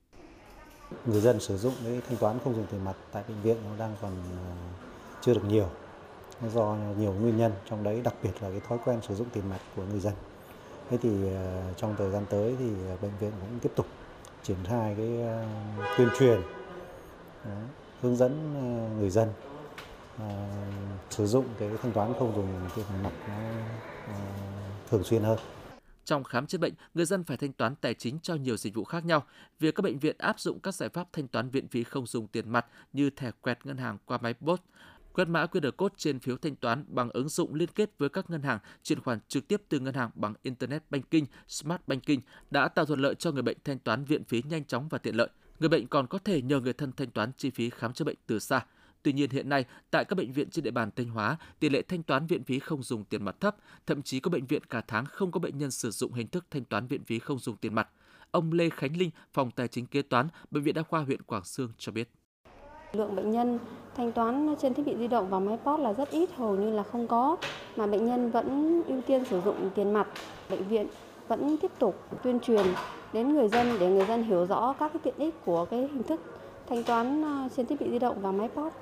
Người 1.06 1.20
dân 1.20 1.40
sử 1.40 1.56
dụng 1.58 1.74
cái 1.84 2.00
thanh 2.08 2.16
toán 2.16 2.38
không 2.44 2.54
dùng 2.54 2.66
tiền 2.70 2.84
mặt 2.84 2.96
tại 3.12 3.22
bệnh 3.28 3.42
viện 3.42 3.56
nó 3.64 3.76
đang 3.78 3.96
còn 4.02 4.12
ờ, 4.36 4.54
chưa 5.20 5.34
được 5.34 5.44
nhiều 5.44 5.70
do 6.54 6.76
nhiều 6.98 7.12
nguyên 7.12 7.36
nhân 7.36 7.52
trong 7.70 7.84
đấy 7.84 8.00
đặc 8.04 8.14
biệt 8.22 8.30
là 8.40 8.50
cái 8.50 8.60
thói 8.68 8.78
quen 8.84 9.00
sử 9.08 9.14
dụng 9.14 9.28
tiền 9.32 9.50
mặt 9.50 9.60
của 9.76 9.84
người 9.90 10.00
dân 10.00 10.12
thế 10.90 10.98
thì 11.02 11.10
ờ, 11.34 11.74
trong 11.76 11.94
thời 11.98 12.10
gian 12.10 12.24
tới 12.30 12.56
thì 12.58 12.70
ờ, 12.88 12.96
bệnh 13.02 13.12
viện 13.20 13.32
cũng 13.40 13.58
tiếp 13.62 13.70
tục 13.76 13.86
triển 14.42 14.56
khai 14.64 14.94
cái 14.96 15.22
ờ, 15.22 15.46
tuyên 15.98 16.08
truyền 16.18 16.40
ờ, 17.44 17.50
hướng 18.00 18.16
dẫn 18.16 18.54
ờ, 18.54 18.96
người 18.98 19.10
dân 19.10 19.28
sử 21.10 21.26
dụng 21.26 21.44
cái 21.58 21.70
thanh 21.82 21.92
toán 21.92 22.12
không 22.18 22.32
dùng 22.36 22.48
tiền 22.76 23.02
mặt 23.02 23.12
thường 24.90 25.04
xuyên 25.04 25.22
hơn. 25.22 25.38
Trong 26.04 26.24
khám 26.24 26.46
chữa 26.46 26.58
bệnh, 26.58 26.72
người 26.94 27.04
dân 27.04 27.24
phải 27.24 27.36
thanh 27.36 27.52
toán 27.52 27.74
tài 27.74 27.94
chính 27.94 28.18
cho 28.22 28.34
nhiều 28.34 28.56
dịch 28.56 28.74
vụ 28.74 28.84
khác 28.84 29.04
nhau. 29.04 29.24
Việc 29.58 29.74
các 29.74 29.82
bệnh 29.82 29.98
viện 29.98 30.16
áp 30.18 30.40
dụng 30.40 30.60
các 30.60 30.74
giải 30.74 30.88
pháp 30.88 31.08
thanh 31.12 31.28
toán 31.28 31.50
viện 31.50 31.68
phí 31.68 31.84
không 31.84 32.06
dùng 32.06 32.26
tiền 32.26 32.50
mặt 32.50 32.66
như 32.92 33.10
thẻ 33.10 33.30
quẹt 33.40 33.66
ngân 33.66 33.76
hàng 33.76 33.98
qua 34.04 34.18
máy 34.22 34.34
bot, 34.40 34.60
quét 35.18 35.28
mã 35.28 35.46
QR 35.46 35.70
code 35.70 35.94
trên 35.98 36.18
phiếu 36.18 36.36
thanh 36.36 36.56
toán 36.56 36.84
bằng 36.88 37.10
ứng 37.10 37.28
dụng 37.28 37.54
liên 37.54 37.68
kết 37.74 37.98
với 37.98 38.08
các 38.08 38.30
ngân 38.30 38.42
hàng, 38.42 38.58
chuyển 38.82 39.00
khoản 39.00 39.18
trực 39.28 39.48
tiếp 39.48 39.62
từ 39.68 39.80
ngân 39.80 39.94
hàng 39.94 40.10
bằng 40.14 40.34
Internet 40.42 40.90
Banking, 40.90 41.24
Smart 41.48 41.80
Banking 41.86 42.20
đã 42.50 42.68
tạo 42.68 42.84
thuận 42.84 43.00
lợi 43.00 43.14
cho 43.14 43.32
người 43.32 43.42
bệnh 43.42 43.56
thanh 43.64 43.78
toán 43.78 44.04
viện 44.04 44.24
phí 44.24 44.42
nhanh 44.48 44.64
chóng 44.64 44.88
và 44.88 44.98
tiện 44.98 45.16
lợi. 45.16 45.28
Người 45.60 45.68
bệnh 45.68 45.86
còn 45.86 46.06
có 46.06 46.18
thể 46.18 46.42
nhờ 46.42 46.60
người 46.60 46.72
thân 46.72 46.92
thanh 46.92 47.10
toán 47.10 47.32
chi 47.36 47.50
phí 47.50 47.70
khám 47.70 47.92
chữa 47.92 48.04
bệnh 48.04 48.16
từ 48.26 48.38
xa. 48.38 48.66
Tuy 49.02 49.12
nhiên 49.12 49.30
hiện 49.30 49.48
nay, 49.48 49.64
tại 49.90 50.04
các 50.04 50.14
bệnh 50.14 50.32
viện 50.32 50.50
trên 50.50 50.64
địa 50.64 50.70
bàn 50.70 50.90
Thanh 50.96 51.08
Hóa, 51.08 51.36
tỷ 51.60 51.68
lệ 51.68 51.82
thanh 51.82 52.02
toán 52.02 52.26
viện 52.26 52.44
phí 52.44 52.58
không 52.58 52.82
dùng 52.82 53.04
tiền 53.04 53.24
mặt 53.24 53.36
thấp, 53.40 53.56
thậm 53.86 54.02
chí 54.02 54.20
có 54.20 54.30
bệnh 54.30 54.46
viện 54.46 54.64
cả 54.64 54.80
tháng 54.88 55.04
không 55.06 55.32
có 55.32 55.40
bệnh 55.40 55.58
nhân 55.58 55.70
sử 55.70 55.90
dụng 55.90 56.12
hình 56.12 56.26
thức 56.26 56.46
thanh 56.50 56.64
toán 56.64 56.86
viện 56.86 57.04
phí 57.04 57.18
không 57.18 57.38
dùng 57.38 57.56
tiền 57.56 57.74
mặt. 57.74 57.88
Ông 58.30 58.52
Lê 58.52 58.70
Khánh 58.70 58.96
Linh, 58.96 59.10
phòng 59.32 59.50
tài 59.50 59.68
chính 59.68 59.86
kế 59.86 60.02
toán, 60.02 60.28
bệnh 60.50 60.62
viện 60.62 60.74
đa 60.74 60.82
khoa 60.82 61.00
huyện 61.00 61.22
Quảng 61.22 61.44
Sương 61.44 61.72
cho 61.78 61.92
biết. 61.92 62.10
Lượng 62.96 63.16
bệnh 63.16 63.30
nhân 63.30 63.58
thanh 63.96 64.12
toán 64.12 64.54
trên 64.62 64.74
thiết 64.74 64.86
bị 64.86 64.96
di 64.98 65.08
động 65.08 65.30
và 65.30 65.38
máy 65.40 65.58
POS 65.64 65.80
là 65.80 65.92
rất 65.92 66.10
ít, 66.10 66.30
hầu 66.36 66.56
như 66.56 66.70
là 66.70 66.82
không 66.82 67.06
có, 67.06 67.36
mà 67.76 67.86
bệnh 67.86 68.06
nhân 68.06 68.30
vẫn 68.30 68.82
ưu 68.86 69.00
tiên 69.02 69.24
sử 69.24 69.40
dụng 69.40 69.70
tiền 69.74 69.92
mặt. 69.92 70.06
Bệnh 70.50 70.68
viện 70.68 70.86
vẫn 71.28 71.56
tiếp 71.62 71.70
tục 71.78 71.94
tuyên 72.22 72.40
truyền 72.40 72.66
đến 73.12 73.34
người 73.34 73.48
dân 73.48 73.66
để 73.80 73.90
người 73.90 74.06
dân 74.06 74.22
hiểu 74.22 74.46
rõ 74.46 74.74
các 74.78 74.92
cái 74.92 75.00
tiện 75.04 75.14
ích 75.18 75.34
của 75.44 75.64
cái 75.64 75.80
hình 75.80 76.02
thức 76.02 76.20
thanh 76.68 76.84
toán 76.84 77.24
à, 77.24 77.48
trên 77.56 77.66
thiết 77.66 77.80
bị 77.80 77.90
di 77.90 77.98
động 77.98 78.22
và 78.22 78.32
máy 78.32 78.48
POS. 78.48 78.72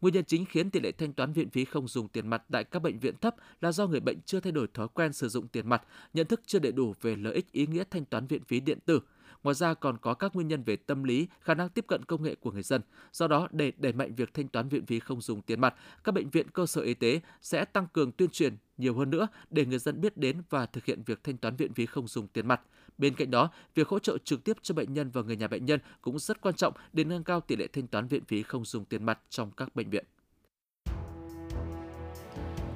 Nguyên 0.00 0.14
nhân 0.14 0.24
chính 0.24 0.44
khiến 0.44 0.70
tỷ 0.70 0.80
lệ 0.80 0.92
thanh 0.92 1.12
toán 1.12 1.32
viện 1.32 1.50
phí 1.50 1.64
không 1.64 1.88
dùng 1.88 2.08
tiền 2.08 2.28
mặt 2.28 2.42
tại 2.52 2.64
các 2.64 2.82
bệnh 2.82 2.98
viện 2.98 3.14
thấp 3.20 3.34
là 3.60 3.72
do 3.72 3.86
người 3.86 4.00
bệnh 4.00 4.20
chưa 4.26 4.40
thay 4.40 4.52
đổi 4.52 4.66
thói 4.74 4.88
quen 4.88 5.12
sử 5.12 5.28
dụng 5.28 5.48
tiền 5.48 5.68
mặt, 5.68 5.82
nhận 6.14 6.26
thức 6.26 6.40
chưa 6.46 6.58
đầy 6.58 6.72
đủ 6.72 6.94
về 7.02 7.16
lợi 7.16 7.34
ích 7.34 7.52
ý 7.52 7.66
nghĩa 7.66 7.84
thanh 7.90 8.04
toán 8.04 8.26
viện 8.26 8.42
phí 8.44 8.60
điện 8.60 8.78
tử. 8.86 9.00
Ngoài 9.46 9.54
ra 9.54 9.74
còn 9.74 9.98
có 9.98 10.14
các 10.14 10.34
nguyên 10.34 10.48
nhân 10.48 10.62
về 10.62 10.76
tâm 10.76 11.04
lý, 11.04 11.28
khả 11.40 11.54
năng 11.54 11.68
tiếp 11.68 11.84
cận 11.88 12.04
công 12.04 12.22
nghệ 12.22 12.34
của 12.34 12.50
người 12.50 12.62
dân. 12.62 12.80
Do 13.12 13.28
đó, 13.28 13.48
để 13.50 13.72
đẩy 13.78 13.92
mạnh 13.92 14.14
việc 14.14 14.34
thanh 14.34 14.48
toán 14.48 14.68
viện 14.68 14.86
phí 14.86 15.00
không 15.00 15.20
dùng 15.20 15.42
tiền 15.42 15.60
mặt, 15.60 15.74
các 16.04 16.12
bệnh 16.12 16.30
viện 16.30 16.50
cơ 16.50 16.66
sở 16.66 16.80
y 16.80 16.94
tế 16.94 17.20
sẽ 17.42 17.64
tăng 17.64 17.86
cường 17.92 18.12
tuyên 18.12 18.30
truyền 18.30 18.56
nhiều 18.78 18.94
hơn 18.94 19.10
nữa 19.10 19.26
để 19.50 19.66
người 19.66 19.78
dân 19.78 20.00
biết 20.00 20.16
đến 20.16 20.42
và 20.50 20.66
thực 20.66 20.84
hiện 20.84 21.02
việc 21.06 21.24
thanh 21.24 21.36
toán 21.36 21.56
viện 21.56 21.74
phí 21.74 21.86
không 21.86 22.08
dùng 22.08 22.28
tiền 22.28 22.48
mặt. 22.48 22.60
Bên 22.98 23.14
cạnh 23.14 23.30
đó, 23.30 23.50
việc 23.74 23.88
hỗ 23.88 23.98
trợ 23.98 24.18
trực 24.24 24.44
tiếp 24.44 24.56
cho 24.62 24.74
bệnh 24.74 24.94
nhân 24.94 25.10
và 25.10 25.22
người 25.22 25.36
nhà 25.36 25.48
bệnh 25.48 25.64
nhân 25.64 25.80
cũng 26.00 26.18
rất 26.18 26.40
quan 26.40 26.54
trọng 26.54 26.74
để 26.92 27.04
nâng 27.04 27.24
cao 27.24 27.40
tỷ 27.40 27.56
lệ 27.56 27.66
thanh 27.72 27.86
toán 27.86 28.08
viện 28.08 28.24
phí 28.24 28.42
không 28.42 28.64
dùng 28.64 28.84
tiền 28.84 29.04
mặt 29.04 29.18
trong 29.30 29.50
các 29.50 29.74
bệnh 29.76 29.90
viện. 29.90 30.04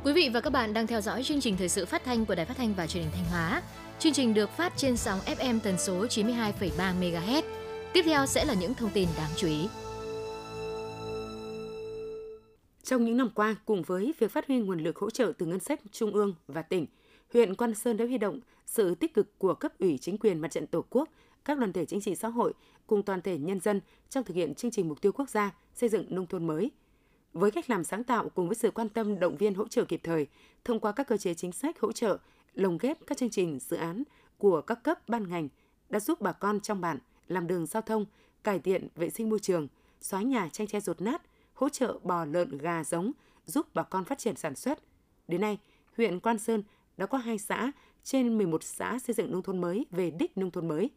Quý 0.05 0.13
vị 0.13 0.31
và 0.35 0.41
các 0.41 0.51
bạn 0.51 0.75
đang 0.75 0.87
theo 0.87 1.01
dõi 1.01 1.23
chương 1.23 1.41
trình 1.41 1.57
thời 1.57 1.69
sự 1.69 1.87
phát 1.87 2.05
thanh 2.05 2.27
của 2.27 2.35
Đài 2.35 2.47
Phát 2.47 2.57
thanh 2.57 2.75
và 2.75 2.87
Truyền 2.87 3.03
hình 3.03 3.13
Thanh 3.13 3.25
Hóa. 3.25 3.63
Chương 4.01 4.13
trình 4.13 4.35
được 4.35 4.51
phát 4.51 4.73
trên 4.77 4.97
sóng 4.97 5.19
FM 5.19 5.59
tần 5.61 5.79
số 5.79 6.07
92,3 6.07 7.01
MHz. 7.01 7.43
Tiếp 7.93 8.03
theo 8.05 8.27
sẽ 8.27 8.45
là 8.45 8.55
những 8.55 8.75
thông 8.75 8.91
tin 8.91 9.09
đáng 9.17 9.31
chú 9.37 9.47
ý. 9.47 9.69
Trong 12.83 13.05
những 13.05 13.17
năm 13.17 13.31
qua, 13.35 13.57
cùng 13.65 13.83
với 13.83 14.15
việc 14.19 14.31
phát 14.31 14.47
huy 14.47 14.59
nguồn 14.59 14.81
lực 14.81 14.99
hỗ 14.99 15.11
trợ 15.11 15.33
từ 15.39 15.47
ngân 15.47 15.61
sách 15.61 15.81
trung 15.93 16.15
ương 16.15 16.35
và 16.47 16.63
tỉnh, 16.63 16.87
huyện 17.33 17.55
Quan 17.55 17.75
Sơn 17.75 17.97
đã 17.97 18.05
huy 18.05 18.19
động 18.19 18.41
sự 18.67 18.95
tích 18.95 19.15
cực 19.15 19.39
của 19.39 19.55
cấp 19.55 19.73
ủy 19.79 19.99
chính 19.99 20.19
quyền 20.19 20.41
mặt 20.41 20.51
trận 20.51 20.67
Tổ 20.67 20.85
quốc, 20.91 21.09
các 21.45 21.59
đoàn 21.59 21.73
thể 21.73 21.85
chính 21.85 22.01
trị 22.01 22.15
xã 22.15 22.29
hội 22.29 22.53
cùng 22.87 23.03
toàn 23.03 23.23
thể 23.23 23.39
nhân 23.39 23.61
dân 23.61 23.81
trong 24.09 24.25
thực 24.25 24.35
hiện 24.35 24.55
chương 24.55 24.71
trình 24.71 24.89
mục 24.89 25.01
tiêu 25.01 25.13
quốc 25.13 25.31
gia 25.31 25.55
xây 25.75 25.89
dựng 25.89 26.07
nông 26.09 26.27
thôn 26.27 26.47
mới. 26.47 26.71
Với 27.33 27.51
cách 27.51 27.71
làm 27.71 27.85
sáng 27.85 28.05
tạo 28.05 28.29
cùng 28.29 28.49
với 28.49 28.55
sự 28.55 28.71
quan 28.71 28.89
tâm 28.89 29.19
động 29.19 29.37
viên 29.37 29.55
hỗ 29.55 29.69
trợ 29.69 29.85
kịp 29.85 30.01
thời, 30.03 30.27
thông 30.65 30.81
qua 30.81 30.93
các 30.93 31.09
cơ 31.09 31.17
chế 31.17 31.35
chính 31.35 31.53
sách 31.53 31.81
hỗ 31.81 31.93
trợ, 31.93 32.19
lồng 32.55 32.79
ghép 32.79 33.07
các 33.07 33.19
chương 33.19 33.31
trình 33.31 33.59
dự 33.61 33.77
án 33.77 34.03
của 34.39 34.61
các 34.61 34.83
cấp 34.83 35.09
ban 35.09 35.29
ngành 35.29 35.49
đã 35.89 36.01
giúp 36.01 36.21
bà 36.21 36.33
con 36.33 36.61
trong 36.61 36.81
bản 36.81 36.99
làm 37.29 37.47
đường 37.47 37.67
giao 37.67 37.83
thông, 37.83 38.05
cải 38.45 38.59
thiện 38.59 38.89
vệ 38.95 39.11
sinh 39.11 39.31
môi 39.31 39.39
trường, 39.39 39.69
xóa 40.01 40.23
nhà 40.23 40.49
tranh 40.53 40.67
tre 40.67 40.81
rột 40.81 41.01
nát, 41.01 41.23
hỗ 41.55 41.69
trợ 41.69 41.99
bò 42.03 42.25
lợn 42.25 42.59
gà 42.59 42.85
giống, 42.85 43.13
giúp 43.47 43.67
bà 43.75 43.83
con 43.83 44.05
phát 44.05 44.19
triển 44.19 44.37
sản 44.37 44.55
xuất. 44.55 44.79
Đến 45.29 45.41
nay, 45.41 45.59
huyện 45.97 46.21
Quan 46.21 46.39
Sơn 46.39 46.63
đã 46.97 47.07
có 47.07 47.19
hai 47.19 47.39
xã 47.39 47.73
trên 48.05 48.39
11 48.39 48.63
xã 48.63 48.99
xây 48.99 49.15
dựng 49.15 49.33
nông 49.33 49.43
thôn 49.43 49.61
mới 49.61 49.87
về 49.91 50.11
đích 50.11 50.39
nông 50.39 50.51
thôn 50.51 50.69
mới. 50.69 50.91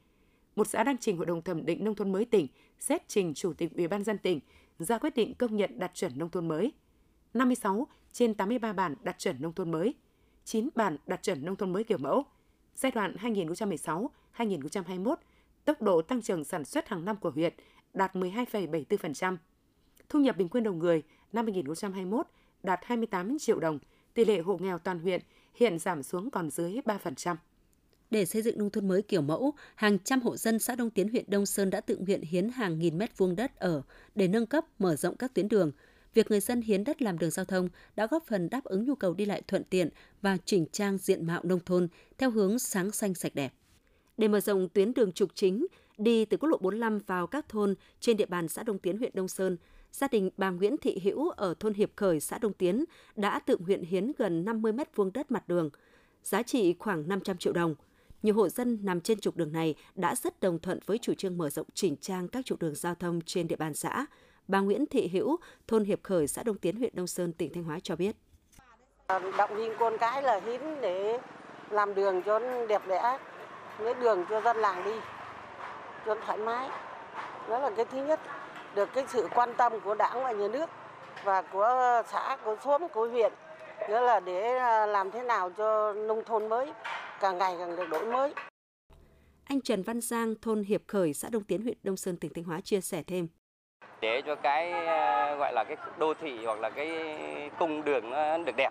Một 0.55 0.67
xã 0.67 0.83
đang 0.83 0.97
trình 0.97 1.17
Hội 1.17 1.25
đồng 1.25 1.41
thẩm 1.41 1.65
định 1.65 1.83
nông 1.83 1.95
thôn 1.95 2.11
mới 2.11 2.25
tỉnh 2.25 2.47
xét 2.79 3.07
trình 3.07 3.33
Chủ 3.33 3.53
tịch 3.53 3.75
Ủy 3.75 3.87
ban 3.87 4.03
dân 4.03 4.17
tỉnh 4.17 4.39
ra 4.79 4.97
quyết 4.97 5.15
định 5.15 5.33
công 5.35 5.55
nhận 5.55 5.79
đạt 5.79 5.91
chuẩn 5.93 6.17
nông 6.19 6.29
thôn 6.29 6.47
mới. 6.47 6.71
56 7.33 7.87
trên 8.11 8.33
83 8.33 8.73
bản 8.73 8.95
đạt 9.03 9.19
chuẩn 9.19 9.41
nông 9.41 9.53
thôn 9.53 9.71
mới, 9.71 9.93
9 10.45 10.69
bản 10.75 10.97
đạt 11.07 11.23
chuẩn 11.23 11.45
nông 11.45 11.55
thôn 11.55 11.73
mới 11.73 11.83
kiểu 11.83 11.97
mẫu. 11.97 12.23
Giai 12.75 12.91
đoạn 12.91 13.15
2016-2021, 14.37 15.15
tốc 15.65 15.81
độ 15.81 16.01
tăng 16.01 16.21
trưởng 16.21 16.43
sản 16.43 16.65
xuất 16.65 16.87
hàng 16.87 17.05
năm 17.05 17.15
của 17.15 17.31
huyện 17.31 17.53
đạt 17.93 18.15
12,74%. 18.15 19.37
Thu 20.09 20.19
nhập 20.19 20.37
bình 20.37 20.49
quân 20.49 20.63
đầu 20.63 20.73
người 20.73 21.03
năm 21.33 21.45
2021 21.45 22.27
đạt 22.63 22.79
28 22.83 23.39
triệu 23.39 23.59
đồng, 23.59 23.79
tỷ 24.13 24.25
lệ 24.25 24.39
hộ 24.39 24.57
nghèo 24.57 24.79
toàn 24.79 24.99
huyện 24.99 25.21
hiện 25.55 25.79
giảm 25.79 26.03
xuống 26.03 26.29
còn 26.29 26.49
dưới 26.49 26.79
3%. 26.85 27.35
Để 28.11 28.25
xây 28.25 28.41
dựng 28.41 28.57
nông 28.57 28.69
thôn 28.69 28.87
mới 28.87 29.01
kiểu 29.01 29.21
mẫu, 29.21 29.53
hàng 29.75 29.99
trăm 29.99 30.21
hộ 30.21 30.37
dân 30.37 30.59
xã 30.59 30.75
Đông 30.75 30.89
Tiến 30.89 31.09
huyện 31.09 31.25
Đông 31.27 31.45
Sơn 31.45 31.69
đã 31.69 31.81
tự 31.81 31.97
nguyện 31.97 32.21
hiến 32.21 32.49
hàng 32.49 32.79
nghìn 32.79 32.97
mét 32.97 33.17
vuông 33.17 33.35
đất 33.35 33.55
ở 33.55 33.81
để 34.15 34.27
nâng 34.27 34.45
cấp, 34.45 34.65
mở 34.79 34.95
rộng 34.95 35.17
các 35.17 35.33
tuyến 35.33 35.47
đường. 35.47 35.71
Việc 36.13 36.31
người 36.31 36.39
dân 36.39 36.61
hiến 36.61 36.83
đất 36.83 37.01
làm 37.01 37.19
đường 37.19 37.31
giao 37.31 37.45
thông 37.45 37.69
đã 37.95 38.07
góp 38.07 38.23
phần 38.27 38.49
đáp 38.49 38.63
ứng 38.63 38.85
nhu 38.85 38.95
cầu 38.95 39.13
đi 39.13 39.25
lại 39.25 39.41
thuận 39.47 39.63
tiện 39.63 39.89
và 40.21 40.37
chỉnh 40.45 40.65
trang 40.71 40.97
diện 40.97 41.25
mạo 41.25 41.41
nông 41.43 41.59
thôn 41.65 41.87
theo 42.17 42.31
hướng 42.31 42.59
sáng 42.59 42.91
xanh 42.91 43.13
sạch 43.13 43.35
đẹp. 43.35 43.53
Để 44.17 44.27
mở 44.27 44.39
rộng 44.39 44.69
tuyến 44.69 44.93
đường 44.93 45.11
trục 45.11 45.35
chính 45.35 45.67
đi 45.97 46.25
từ 46.25 46.37
quốc 46.37 46.49
lộ 46.49 46.57
45 46.57 46.99
vào 46.99 47.27
các 47.27 47.49
thôn 47.49 47.75
trên 47.99 48.17
địa 48.17 48.25
bàn 48.25 48.47
xã 48.47 48.63
Đông 48.63 48.79
Tiến 48.79 48.97
huyện 48.97 49.11
Đông 49.13 49.27
Sơn, 49.27 49.57
gia 49.91 50.07
đình 50.07 50.29
bà 50.37 50.49
Nguyễn 50.49 50.77
Thị 50.77 50.99
Hữu 51.03 51.29
ở 51.29 51.53
thôn 51.59 51.73
Hiệp 51.73 51.91
Khởi, 51.95 52.19
xã 52.19 52.37
Đông 52.37 52.53
Tiến 52.53 52.85
đã 53.15 53.39
tự 53.39 53.57
nguyện 53.57 53.83
hiến 53.83 54.11
gần 54.17 54.45
50 54.45 54.71
mét 54.71 54.95
vuông 54.95 55.13
đất 55.13 55.31
mặt 55.31 55.47
đường, 55.47 55.69
giá 56.23 56.43
trị 56.43 56.75
khoảng 56.79 57.07
500 57.07 57.37
triệu 57.37 57.53
đồng. 57.53 57.75
Nhiều 58.23 58.35
hộ 58.35 58.49
dân 58.49 58.79
nằm 58.81 59.01
trên 59.01 59.19
trục 59.19 59.37
đường 59.37 59.51
này 59.51 59.75
đã 59.95 60.15
rất 60.15 60.39
đồng 60.39 60.59
thuận 60.59 60.79
với 60.85 60.97
chủ 60.97 61.13
trương 61.13 61.37
mở 61.37 61.49
rộng 61.49 61.67
chỉnh 61.73 61.95
trang 62.01 62.27
các 62.27 62.45
trục 62.45 62.59
đường 62.59 62.75
giao 62.75 62.95
thông 62.95 63.21
trên 63.21 63.47
địa 63.47 63.55
bàn 63.55 63.73
xã. 63.73 64.05
Bà 64.47 64.59
Nguyễn 64.59 64.85
Thị 64.85 65.07
Hữu, 65.07 65.37
thôn 65.67 65.83
Hiệp 65.83 66.03
Khởi, 66.03 66.27
xã 66.27 66.43
Đông 66.43 66.57
Tiến, 66.57 66.75
huyện 66.75 66.95
Đông 66.95 67.07
Sơn, 67.07 67.33
tỉnh 67.33 67.53
Thanh 67.53 67.63
Hóa 67.63 67.79
cho 67.83 67.95
biết. 67.95 68.15
Động 69.37 69.55
viên 69.55 69.73
con 69.79 69.97
cái 69.97 70.23
là 70.23 70.39
hiến 70.45 70.61
để 70.81 71.19
làm 71.69 71.95
đường 71.95 72.21
cho 72.25 72.39
đẹp 72.67 72.81
đẽ, 72.87 73.19
lấy 73.79 73.93
đường 73.93 74.25
cho 74.29 74.41
dân 74.41 74.57
làng 74.57 74.83
đi, 74.85 74.95
cho 76.05 76.15
thoải 76.25 76.37
mái. 76.37 76.69
Đó 77.49 77.59
là 77.59 77.71
cái 77.77 77.85
thứ 77.85 78.05
nhất 78.05 78.19
được 78.75 78.89
cái 78.93 79.05
sự 79.07 79.27
quan 79.35 79.53
tâm 79.57 79.73
của 79.83 79.95
đảng 79.95 80.23
và 80.23 80.31
nhà 80.31 80.47
nước 80.47 80.69
và 81.23 81.41
của 81.41 82.01
xã, 82.11 82.37
của 82.45 82.55
xóm, 82.63 82.87
của 82.93 83.07
huyện. 83.07 83.33
Nghĩa 83.89 84.01
là 84.01 84.19
để 84.19 84.57
à, 84.57 84.85
làm 84.85 85.11
thế 85.11 85.23
nào 85.23 85.51
cho 85.57 85.93
nông 85.93 86.23
thôn 86.25 86.49
mới 86.49 86.71
càng 87.19 87.37
ngày 87.37 87.55
càng 87.59 87.75
được 87.75 87.89
đổi 87.89 88.05
mới. 88.05 88.33
Anh 89.43 89.61
Trần 89.61 89.83
Văn 89.83 90.01
Giang, 90.01 90.35
thôn 90.41 90.63
Hiệp 90.63 90.81
Khởi, 90.87 91.13
xã 91.13 91.29
Đông 91.29 91.43
Tiến, 91.43 91.61
huyện 91.61 91.77
Đông 91.83 91.97
Sơn, 91.97 92.17
tỉnh 92.17 92.33
Thanh 92.33 92.43
Hóa 92.43 92.61
chia 92.61 92.81
sẻ 92.81 93.03
thêm. 93.03 93.27
Để 94.01 94.21
cho 94.21 94.35
cái 94.35 94.71
ờ, 94.71 95.35
gọi 95.35 95.53
là 95.53 95.63
cái 95.67 95.77
đô 95.97 96.13
thị 96.13 96.45
hoặc 96.45 96.59
là 96.59 96.69
cái 96.69 97.17
cung 97.59 97.83
đường 97.83 98.09
nó 98.09 98.37
được 98.37 98.55
đẹp. 98.57 98.69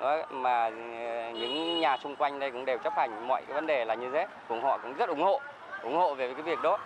Đó, 0.00 0.22
mà 0.30 0.64
ờ, 0.64 1.30
những 1.34 1.80
nhà 1.80 1.96
xung 2.02 2.16
quanh 2.16 2.38
đây 2.38 2.50
cũng 2.50 2.64
đều 2.64 2.78
chấp 2.78 2.92
hành 2.96 3.28
mọi 3.28 3.42
cái 3.46 3.54
vấn 3.54 3.66
đề 3.66 3.84
là 3.84 3.94
như 3.94 4.10
thế. 4.12 4.26
Cùng 4.48 4.62
họ 4.62 4.78
cũng 4.78 4.94
rất 4.94 5.08
ủng 5.08 5.22
hộ, 5.22 5.40
ủng 5.82 5.96
hộ 5.96 6.14
về 6.14 6.34
cái 6.34 6.42
việc 6.42 6.58
đó. 6.62 6.78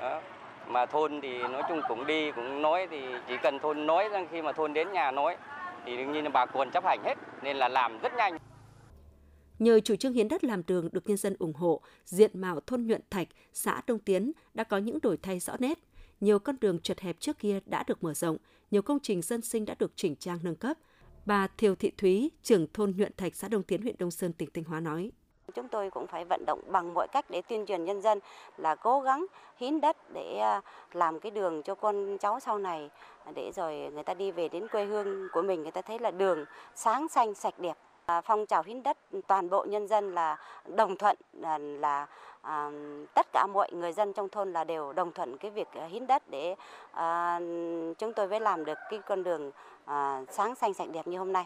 đó 0.00 0.20
mà 0.68 0.86
thôn 0.86 1.20
thì 1.20 1.38
nói 1.38 1.62
chung 1.68 1.80
cũng 1.88 2.06
đi 2.06 2.32
cũng 2.32 2.62
nói 2.62 2.86
thì 2.90 3.00
chỉ 3.28 3.34
cần 3.42 3.58
thôn 3.58 3.86
nói 3.86 4.08
rằng 4.08 4.26
khi 4.30 4.42
mà 4.42 4.52
thôn 4.52 4.72
đến 4.72 4.92
nhà 4.92 5.10
nói 5.10 5.36
thì 5.84 5.96
đương 5.96 6.12
nhiên 6.12 6.24
là 6.24 6.30
bà 6.30 6.46
con 6.46 6.70
chấp 6.70 6.84
hành 6.84 7.02
hết 7.04 7.14
nên 7.42 7.56
là 7.56 7.68
làm 7.68 7.98
rất 7.98 8.14
nhanh. 8.16 8.38
Nhờ 9.58 9.80
chủ 9.80 9.96
trương 9.96 10.12
hiến 10.12 10.28
đất 10.28 10.44
làm 10.44 10.62
đường 10.66 10.88
được 10.92 11.06
nhân 11.06 11.16
dân 11.16 11.36
ủng 11.38 11.52
hộ, 11.52 11.80
diện 12.04 12.30
mạo 12.34 12.60
thôn 12.66 12.86
Nhuận 12.86 13.00
Thạch, 13.10 13.28
xã 13.52 13.80
Đông 13.86 13.98
Tiến 13.98 14.32
đã 14.54 14.64
có 14.64 14.78
những 14.78 14.98
đổi 15.02 15.16
thay 15.22 15.40
rõ 15.40 15.52
nét. 15.58 15.78
Nhiều 16.20 16.38
con 16.38 16.56
đường 16.60 16.78
chật 16.78 17.00
hẹp 17.00 17.20
trước 17.20 17.38
kia 17.38 17.60
đã 17.66 17.84
được 17.86 18.04
mở 18.04 18.14
rộng, 18.14 18.36
nhiều 18.70 18.82
công 18.82 18.98
trình 19.02 19.22
dân 19.22 19.42
sinh 19.42 19.64
đã 19.64 19.74
được 19.78 19.92
chỉnh 19.96 20.16
trang 20.16 20.38
nâng 20.42 20.56
cấp. 20.56 20.76
Bà 21.26 21.46
Thiều 21.46 21.74
Thị 21.74 21.90
Thúy, 21.98 22.30
trưởng 22.42 22.66
thôn 22.72 22.94
Nhuận 22.96 23.12
Thạch, 23.16 23.34
xã 23.34 23.48
Đông 23.48 23.62
Tiến, 23.62 23.82
huyện 23.82 23.94
Đông 23.98 24.10
Sơn, 24.10 24.32
tỉnh 24.32 24.48
Thanh 24.54 24.64
Hóa 24.64 24.80
nói. 24.80 25.10
Chúng 25.54 25.68
tôi 25.68 25.90
cũng 25.90 26.06
phải 26.06 26.24
vận 26.24 26.44
động 26.46 26.60
bằng 26.66 26.94
mọi 26.94 27.08
cách 27.12 27.30
để 27.30 27.42
tuyên 27.42 27.66
truyền 27.66 27.84
nhân 27.84 28.02
dân 28.02 28.18
là 28.56 28.74
cố 28.74 29.00
gắng 29.00 29.26
hiến 29.56 29.80
đất 29.80 29.96
để 30.14 30.38
à, 30.38 30.60
làm 30.92 31.20
cái 31.20 31.30
đường 31.30 31.62
cho 31.62 31.74
con 31.74 32.18
cháu 32.20 32.40
sau 32.40 32.58
này 32.58 32.90
để 33.34 33.52
rồi 33.54 33.74
người 33.74 34.02
ta 34.02 34.14
đi 34.14 34.30
về 34.30 34.48
đến 34.48 34.68
quê 34.68 34.84
hương 34.84 35.28
của 35.32 35.42
mình 35.42 35.62
người 35.62 35.70
ta 35.70 35.82
thấy 35.82 35.98
là 35.98 36.10
đường 36.10 36.44
sáng 36.74 37.08
xanh 37.08 37.34
sạch 37.34 37.58
đẹp. 37.58 37.74
Phong 38.24 38.46
trào 38.46 38.62
hiến 38.62 38.82
đất 38.82 38.96
toàn 39.26 39.50
bộ 39.50 39.64
nhân 39.68 39.88
dân 39.88 40.14
là 40.14 40.36
đồng 40.76 40.96
thuận 40.96 41.16
là, 41.32 41.58
là 41.58 42.06
à, 42.42 42.70
tất 43.14 43.26
cả 43.32 43.46
mọi 43.46 43.72
người 43.72 43.92
dân 43.92 44.12
trong 44.12 44.28
thôn 44.28 44.52
là 44.52 44.64
đều 44.64 44.92
đồng 44.92 45.12
thuận 45.12 45.38
cái 45.38 45.50
việc 45.50 45.68
à, 45.74 45.86
hiến 45.86 46.06
đất 46.06 46.22
để 46.30 46.54
à, 46.92 47.40
chúng 47.98 48.12
tôi 48.16 48.28
mới 48.28 48.40
làm 48.40 48.64
được 48.64 48.78
cái 48.90 49.00
con 49.08 49.24
đường 49.24 49.50
à, 49.84 50.24
sáng 50.30 50.54
xanh 50.54 50.74
sạch 50.74 50.88
đẹp 50.92 51.06
như 51.06 51.18
hôm 51.18 51.32
nay. 51.32 51.44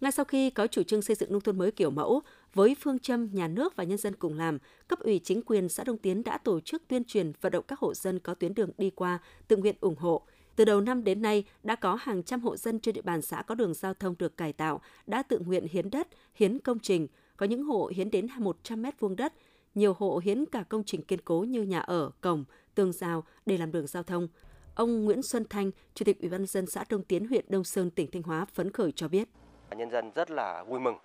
Ngay 0.00 0.12
sau 0.12 0.24
khi 0.24 0.50
có 0.50 0.66
chủ 0.66 0.82
trương 0.82 1.02
xây 1.02 1.16
dựng 1.16 1.32
nông 1.32 1.40
thôn 1.40 1.58
mới 1.58 1.70
kiểu 1.72 1.90
mẫu, 1.90 2.22
với 2.54 2.76
phương 2.80 2.98
châm 2.98 3.28
nhà 3.32 3.48
nước 3.48 3.76
và 3.76 3.84
nhân 3.84 3.98
dân 3.98 4.14
cùng 4.16 4.38
làm, 4.38 4.58
cấp 4.88 4.98
ủy 5.00 5.20
chính 5.24 5.42
quyền 5.42 5.68
xã 5.68 5.84
Đông 5.84 5.98
Tiến 5.98 6.24
đã 6.24 6.38
tổ 6.38 6.60
chức 6.60 6.82
tuyên 6.88 7.04
truyền 7.04 7.32
vận 7.40 7.52
động 7.52 7.64
các 7.68 7.78
hộ 7.78 7.94
dân 7.94 8.18
có 8.18 8.34
tuyến 8.34 8.54
đường 8.54 8.70
đi 8.78 8.90
qua 8.90 9.18
tự 9.48 9.56
nguyện 9.56 9.76
ủng 9.80 9.96
hộ. 9.98 10.22
Từ 10.56 10.64
đầu 10.64 10.80
năm 10.80 11.04
đến 11.04 11.22
nay, 11.22 11.44
đã 11.62 11.76
có 11.76 11.94
hàng 11.94 12.22
trăm 12.22 12.40
hộ 12.40 12.56
dân 12.56 12.80
trên 12.80 12.94
địa 12.94 13.02
bàn 13.02 13.22
xã 13.22 13.42
có 13.42 13.54
đường 13.54 13.74
giao 13.74 13.94
thông 13.94 14.14
được 14.18 14.36
cải 14.36 14.52
tạo, 14.52 14.80
đã 15.06 15.22
tự 15.22 15.38
nguyện 15.38 15.66
hiến 15.70 15.90
đất, 15.90 16.08
hiến 16.34 16.58
công 16.58 16.78
trình. 16.78 17.06
Có 17.36 17.46
những 17.46 17.64
hộ 17.64 17.90
hiến 17.94 18.10
đến 18.10 18.26
100 18.38 18.82
mét 18.82 19.00
vuông 19.00 19.16
đất, 19.16 19.32
nhiều 19.74 19.94
hộ 19.98 20.20
hiến 20.24 20.46
cả 20.46 20.64
công 20.68 20.84
trình 20.84 21.02
kiên 21.02 21.20
cố 21.20 21.40
như 21.40 21.62
nhà 21.62 21.80
ở, 21.80 22.10
cổng, 22.20 22.44
tường 22.74 22.92
rào 22.92 23.24
để 23.46 23.58
làm 23.58 23.72
đường 23.72 23.86
giao 23.86 24.02
thông. 24.02 24.28
Ông 24.74 25.04
Nguyễn 25.04 25.22
Xuân 25.22 25.44
Thanh, 25.50 25.70
Chủ 25.94 26.04
tịch 26.04 26.20
Ủy 26.20 26.28
ban 26.28 26.40
nhân 26.40 26.46
dân 26.46 26.66
xã 26.66 26.84
Đông 26.88 27.02
Tiến, 27.02 27.28
huyện 27.28 27.44
Đông 27.48 27.64
Sơn, 27.64 27.90
tỉnh 27.90 28.10
Thanh 28.10 28.22
Hóa 28.22 28.44
phấn 28.44 28.72
khởi 28.72 28.92
cho 28.92 29.08
biết. 29.08 29.28
Nhân 29.76 29.90
dân 29.90 30.10
rất 30.14 30.30
là 30.30 30.64
vui 30.64 30.80
mừng 30.80 30.96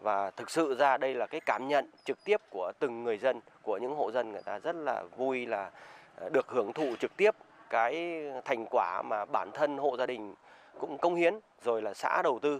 và 0.00 0.30
thực 0.30 0.50
sự 0.50 0.74
ra 0.74 0.98
đây 0.98 1.14
là 1.14 1.26
cái 1.26 1.40
cảm 1.46 1.68
nhận 1.68 1.90
trực 2.04 2.18
tiếp 2.24 2.40
của 2.50 2.72
từng 2.78 3.04
người 3.04 3.18
dân, 3.18 3.40
của 3.62 3.78
những 3.78 3.94
hộ 3.94 4.10
dân 4.12 4.32
người 4.32 4.42
ta 4.42 4.58
rất 4.58 4.76
là 4.76 5.04
vui 5.16 5.46
là 5.46 5.70
được 6.32 6.46
hưởng 6.48 6.72
thụ 6.72 6.96
trực 7.00 7.16
tiếp 7.16 7.30
cái 7.70 8.22
thành 8.44 8.66
quả 8.70 9.02
mà 9.02 9.24
bản 9.24 9.50
thân 9.54 9.78
hộ 9.78 9.96
gia 9.96 10.06
đình 10.06 10.34
cũng 10.78 10.98
công 10.98 11.14
hiến 11.14 11.34
rồi 11.64 11.82
là 11.82 11.94
xã 11.94 12.22
đầu 12.22 12.38
tư 12.42 12.58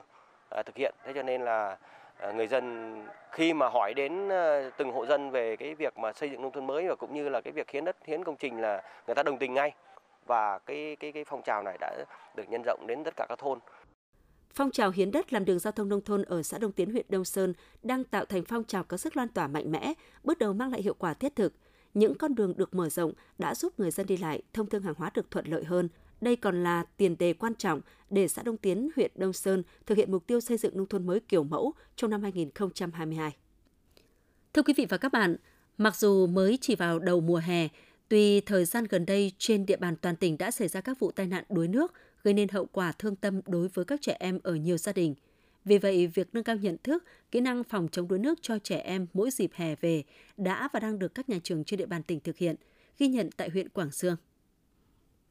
à, 0.50 0.62
thực 0.62 0.76
hiện. 0.76 0.94
Thế 1.04 1.12
cho 1.14 1.22
nên 1.22 1.42
là 1.42 1.78
à, 2.18 2.32
người 2.32 2.46
dân 2.46 2.94
khi 3.32 3.54
mà 3.54 3.68
hỏi 3.68 3.94
đến 3.94 4.28
à, 4.28 4.70
từng 4.76 4.92
hộ 4.92 5.06
dân 5.06 5.30
về 5.30 5.56
cái 5.56 5.74
việc 5.74 5.98
mà 5.98 6.12
xây 6.12 6.30
dựng 6.30 6.42
nông 6.42 6.52
thôn 6.52 6.66
mới 6.66 6.88
và 6.88 6.94
cũng 6.94 7.14
như 7.14 7.28
là 7.28 7.40
cái 7.40 7.52
việc 7.52 7.70
hiến 7.70 7.84
đất 7.84 7.96
hiến 8.04 8.24
công 8.24 8.36
trình 8.36 8.60
là 8.60 8.82
người 9.06 9.14
ta 9.14 9.22
đồng 9.22 9.38
tình 9.38 9.54
ngay 9.54 9.72
và 10.26 10.58
cái 10.58 10.96
cái 11.00 11.12
cái 11.12 11.24
phong 11.24 11.42
trào 11.42 11.62
này 11.62 11.78
đã 11.80 12.04
được 12.36 12.44
nhân 12.48 12.62
rộng 12.66 12.86
đến 12.86 13.04
tất 13.04 13.14
cả 13.16 13.26
các 13.28 13.38
thôn. 13.38 13.58
Phong 14.54 14.70
trào 14.70 14.90
hiến 14.90 15.10
đất 15.10 15.32
làm 15.32 15.44
đường 15.44 15.58
giao 15.58 15.72
thông 15.72 15.88
nông 15.88 16.00
thôn 16.00 16.22
ở 16.22 16.42
xã 16.42 16.58
Đông 16.58 16.72
Tiến 16.72 16.92
huyện 16.92 17.06
Đông 17.08 17.24
Sơn 17.24 17.54
đang 17.82 18.04
tạo 18.04 18.24
thành 18.24 18.44
phong 18.48 18.64
trào 18.64 18.84
có 18.84 18.96
sức 18.96 19.16
lan 19.16 19.28
tỏa 19.28 19.46
mạnh 19.46 19.72
mẽ, 19.72 19.92
bước 20.24 20.38
đầu 20.38 20.52
mang 20.52 20.70
lại 20.70 20.82
hiệu 20.82 20.94
quả 20.94 21.14
thiết 21.14 21.36
thực. 21.36 21.52
Những 21.94 22.14
con 22.14 22.35
đường 22.35 22.57
được 22.57 22.74
mở 22.74 22.88
rộng 22.88 23.12
đã 23.38 23.54
giúp 23.54 23.80
người 23.80 23.90
dân 23.90 24.07
đi 24.07 24.16
lại, 24.16 24.42
thông 24.52 24.68
thương 24.68 24.83
hàng 24.83 24.94
hóa 24.96 25.11
được 25.14 25.30
thuận 25.30 25.46
lợi 25.46 25.64
hơn. 25.64 25.88
Đây 26.20 26.37
còn 26.37 26.62
là 26.62 26.85
tiền 26.96 27.18
đề 27.18 27.33
quan 27.33 27.54
trọng 27.54 27.80
để 28.11 28.28
xã 28.28 28.42
Đông 28.42 28.57
Tiến, 28.57 28.88
huyện 28.96 29.11
Đông 29.14 29.33
Sơn 29.33 29.62
thực 29.87 29.98
hiện 29.98 30.12
mục 30.12 30.26
tiêu 30.26 30.40
xây 30.40 30.57
dựng 30.57 30.76
nông 30.76 30.87
thôn 30.87 31.07
mới 31.07 31.20
kiểu 31.20 31.44
mẫu 31.44 31.72
trong 31.96 32.11
năm 32.11 32.22
2022. 32.22 33.37
Thưa 34.52 34.62
quý 34.62 34.74
vị 34.76 34.87
và 34.88 34.96
các 34.96 35.12
bạn, 35.12 35.37
mặc 35.78 35.96
dù 35.96 36.26
mới 36.26 36.59
chỉ 36.61 36.74
vào 36.74 36.98
đầu 36.98 37.20
mùa 37.20 37.40
hè, 37.44 37.68
tuy 38.09 38.40
thời 38.40 38.64
gian 38.64 38.85
gần 38.90 39.07
đây 39.07 39.33
trên 39.38 39.66
địa 39.66 39.76
bàn 39.76 39.96
toàn 39.96 40.16
tỉnh 40.16 40.38
đã 40.38 40.50
xảy 40.50 40.68
ra 40.68 40.80
các 40.80 40.98
vụ 40.98 41.11
tai 41.11 41.26
nạn 41.26 41.44
đuối 41.48 41.68
nước 41.68 41.92
gây 42.22 42.35
nên 42.35 42.48
hậu 42.48 42.66
quả 42.72 42.92
thương 42.92 43.16
tâm 43.16 43.40
đối 43.46 43.68
với 43.68 43.85
các 43.85 44.02
trẻ 44.02 44.16
em 44.20 44.38
ở 44.42 44.54
nhiều 44.54 44.76
gia 44.76 44.92
đình. 44.92 45.14
Vì 45.64 45.79
vậy, 45.79 46.07
việc 46.07 46.29
nâng 46.33 46.44
cao 46.44 46.57
nhận 46.57 46.77
thức, 46.83 47.05
kỹ 47.31 47.40
năng 47.40 47.64
phòng 47.64 47.88
chống 47.92 48.09
đuối 48.09 48.18
nước 48.18 48.38
cho 48.42 48.59
trẻ 48.59 48.79
em 48.79 49.07
mỗi 49.12 49.31
dịp 49.31 49.50
hè 49.55 49.74
về 49.74 50.05
đã 50.37 50.68
và 50.72 50.81
đang 50.81 50.98
được 50.98 51.14
các 51.14 51.29
nhà 51.29 51.38
trường 51.42 51.64
trên 51.64 51.79
địa 51.79 51.87
bàn 51.87 52.03
tỉnh 52.03 52.20
thực 52.20 52.37
hiện, 52.37 52.57
ghi 52.98 53.09
nhận 53.09 53.31
tại 53.37 53.50
huyện 53.50 53.68
Quảng 53.68 53.90
Sương. 53.90 54.16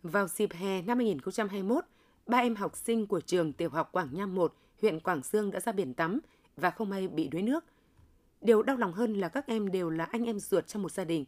Vào 0.04 0.28
dịp 0.28 0.54
hè 0.54 0.82
năm 0.82 0.98
2021, 0.98 1.86
ba 2.26 2.38
em 2.38 2.56
học 2.56 2.76
sinh 2.76 3.08
của 3.08 3.22
trường 3.22 3.54
tiểu 3.54 3.70
học 3.70 3.92
Quảng 3.92 4.10
Nham 4.12 4.36
1, 4.36 4.54
huyện 4.82 5.00
Quảng 5.00 5.24
Sương 5.24 5.52
đã 5.52 5.60
ra 5.60 5.72
biển 5.72 5.94
tắm 5.94 6.20
và 6.58 6.72
không 6.72 6.90
may 6.90 7.08
bị 7.08 7.28
đuối 7.28 7.42
nước. 7.42 7.66
Điều 8.42 8.64
đau 8.64 8.78
lòng 8.78 8.94
hơn 8.94 9.14
là 9.14 9.30
các 9.30 9.48
em 9.48 9.72
đều 9.72 9.90
là 9.90 10.04
anh 10.04 10.26
em 10.26 10.40
ruột 10.40 10.68
trong 10.68 10.82
một 10.82 10.92
gia 10.92 11.04
đình. 11.04 11.26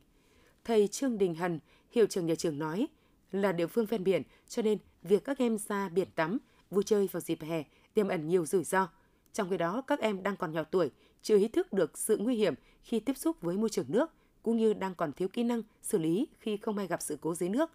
Thầy 0.63 0.87
Trương 0.87 1.17
Đình 1.17 1.35
Hần, 1.35 1.59
hiệu 1.91 2.05
trưởng 2.05 2.25
nhà 2.25 2.35
trường 2.35 2.59
nói, 2.59 2.87
là 3.31 3.51
địa 3.51 3.67
phương 3.67 3.85
ven 3.85 4.03
biển, 4.03 4.23
cho 4.47 4.61
nên 4.61 4.77
việc 5.03 5.23
các 5.23 5.37
em 5.37 5.57
ra 5.57 5.89
biển 5.89 6.07
tắm, 6.15 6.37
vui 6.69 6.83
chơi 6.83 7.09
vào 7.11 7.21
dịp 7.21 7.41
hè 7.41 7.63
tiềm 7.95 8.07
ẩn 8.07 8.27
nhiều 8.27 8.45
rủi 8.45 8.63
ro. 8.63 8.87
Trong 9.33 9.49
khi 9.49 9.57
đó, 9.57 9.81
các 9.81 9.99
em 9.99 10.23
đang 10.23 10.37
còn 10.37 10.51
nhỏ 10.51 10.63
tuổi, 10.63 10.91
chưa 11.21 11.37
ý 11.37 11.47
thức 11.47 11.73
được 11.73 11.97
sự 11.97 12.17
nguy 12.17 12.35
hiểm 12.35 12.53
khi 12.83 12.99
tiếp 12.99 13.17
xúc 13.17 13.41
với 13.41 13.57
môi 13.57 13.69
trường 13.69 13.85
nước, 13.87 14.11
cũng 14.43 14.57
như 14.57 14.73
đang 14.73 14.95
còn 14.95 15.11
thiếu 15.13 15.27
kỹ 15.27 15.43
năng 15.43 15.61
xử 15.81 15.97
lý 15.97 16.27
khi 16.39 16.57
không 16.57 16.75
may 16.75 16.87
gặp 16.87 17.01
sự 17.01 17.17
cố 17.21 17.35
dưới 17.35 17.49
nước. 17.49 17.71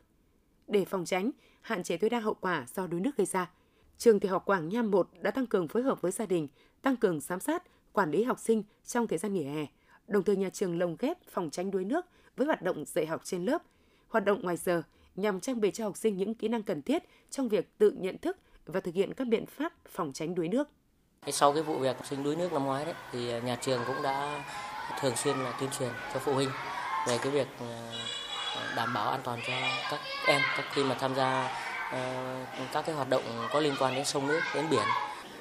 Để 0.69 0.85
phòng 0.85 1.05
tránh, 1.05 1.31
hạn 1.61 1.83
chế 1.83 1.97
tối 1.97 2.11
đa 2.11 2.21
hậu 2.21 2.35
quả 2.35 2.67
do 2.75 2.87
đuối 2.87 3.01
nước 3.01 3.17
gây 3.17 3.27
ra, 3.27 3.51
trường 3.99 4.21
tiểu 4.21 4.31
học 4.31 4.45
Quảng 4.47 4.69
Nham 4.69 4.91
1 4.91 5.09
đã 5.21 5.31
tăng 5.31 5.47
cường 5.47 5.69
phối 5.69 5.83
hợp 5.83 6.03
với 6.03 6.13
gia 6.13 6.27
đình, 6.27 6.49
tăng 6.83 6.97
cường 6.97 7.21
giám 7.21 7.41
sát, 7.41 7.63
quản 7.93 8.11
lý 8.11 8.23
học 8.23 8.39
sinh 8.39 8.63
trong 8.87 9.07
thời 9.07 9.19
gian 9.19 9.33
nghỉ 9.33 9.43
hè. 9.43 9.67
Đồng 10.09 10.23
thời 10.23 10.37
nhà 10.37 10.51
trường 10.51 10.79
lồng 10.79 10.97
ghép 10.99 11.19
phòng 11.31 11.51
tránh 11.51 11.71
đuối 11.71 11.85
nước 11.85 12.07
với 12.37 12.47
hoạt 12.47 12.63
động 12.63 12.85
dạy 12.87 13.07
học 13.07 13.21
trên 13.25 13.45
lớp, 13.45 13.63
hoạt 14.09 14.25
động 14.25 14.43
ngoài 14.43 14.57
giờ 14.57 14.83
nhằm 15.17 15.41
trang 15.41 15.61
bị 15.61 15.71
cho 15.71 15.85
học 15.85 15.97
sinh 15.97 16.17
những 16.17 16.35
kỹ 16.35 16.49
năng 16.49 16.63
cần 16.63 16.83
thiết 16.83 17.03
trong 17.31 17.49
việc 17.49 17.79
tự 17.79 17.91
nhận 17.91 18.19
thức 18.19 18.37
và 18.71 18.81
thực 18.81 18.95
hiện 18.95 19.15
các 19.15 19.27
biện 19.27 19.47
pháp 19.47 19.73
phòng 19.89 20.13
tránh 20.13 20.35
đuối 20.35 20.49
nước. 20.49 20.69
Sau 21.27 21.53
cái 21.53 21.63
vụ 21.63 21.79
việc 21.79 21.97
học 21.97 22.07
sinh 22.07 22.23
đuối 22.23 22.37
nước 22.37 22.53
năm 22.53 22.65
ngoái 22.65 22.85
đấy, 22.85 22.95
thì 23.13 23.41
nhà 23.41 23.57
trường 23.57 23.83
cũng 23.87 24.03
đã 24.03 24.45
thường 25.01 25.17
xuyên 25.17 25.39
là 25.39 25.53
tuyên 25.61 25.71
truyền 25.79 25.91
cho 26.15 26.21
phụ 26.21 26.35
huynh 26.35 26.51
về 27.09 27.19
cái 27.19 27.33
việc 27.33 27.49
ờ, 27.61 27.93
đảm 28.77 28.95
bảo 28.95 29.11
an 29.11 29.21
toàn 29.25 29.41
cho 29.47 29.53
các 29.91 30.01
em 30.27 30.43
các 30.57 30.65
khi 30.73 30.85
mà 30.85 30.95
tham 30.95 31.15
gia 31.15 31.49
ờ, 31.93 32.35
các 32.73 32.87
cái 32.87 32.95
hoạt 32.95 33.09
động 33.09 33.23
có 33.53 33.61
liên 33.61 33.75
quan 33.79 33.95
đến 33.95 34.05
sông 34.05 34.27
nước, 34.27 34.41
đến 34.55 34.71
biển 34.71 34.87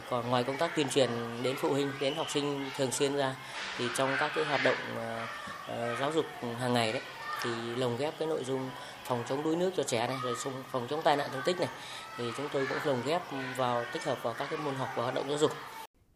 còn 0.09 0.29
ngoài 0.29 0.43
công 0.43 0.57
tác 0.57 0.75
tuyên 0.75 0.89
truyền 0.89 1.09
đến 1.43 1.55
phụ 1.59 1.69
huynh, 1.69 1.91
đến 1.99 2.15
học 2.15 2.27
sinh 2.29 2.69
thường 2.77 2.91
xuyên 2.91 3.15
ra, 3.15 3.35
thì 3.77 3.85
trong 3.97 4.15
các 4.19 4.31
cái 4.35 4.45
hoạt 4.45 4.61
động 4.63 4.77
ờ, 5.67 5.95
giáo 5.99 6.11
dục 6.11 6.25
hàng 6.59 6.73
ngày 6.73 6.93
đấy, 6.93 7.01
thì 7.41 7.49
lồng 7.75 7.97
ghép 7.97 8.19
cái 8.19 8.27
nội 8.27 8.43
dung 8.43 8.69
phòng 9.09 9.23
chống 9.29 9.43
đuối 9.43 9.55
nước 9.55 9.71
cho 9.75 9.83
trẻ 9.83 10.07
này 10.07 10.17
rồi 10.23 10.35
phòng 10.71 10.87
chống 10.89 11.01
tai 11.03 11.17
nạn 11.17 11.29
thương 11.33 11.41
tích 11.45 11.59
này 11.59 11.69
thì 12.17 12.23
chúng 12.37 12.45
tôi 12.53 12.67
cũng 12.69 12.77
lồng 12.85 13.01
ghép 13.05 13.21
vào 13.57 13.83
tích 13.93 14.03
hợp 14.03 14.23
vào 14.23 14.33
các 14.37 14.47
cái 14.49 14.59
môn 14.65 14.75
học 14.75 14.89
và 14.95 15.03
hoạt 15.03 15.15
động 15.15 15.25
giáo 15.29 15.37
dục. 15.37 15.51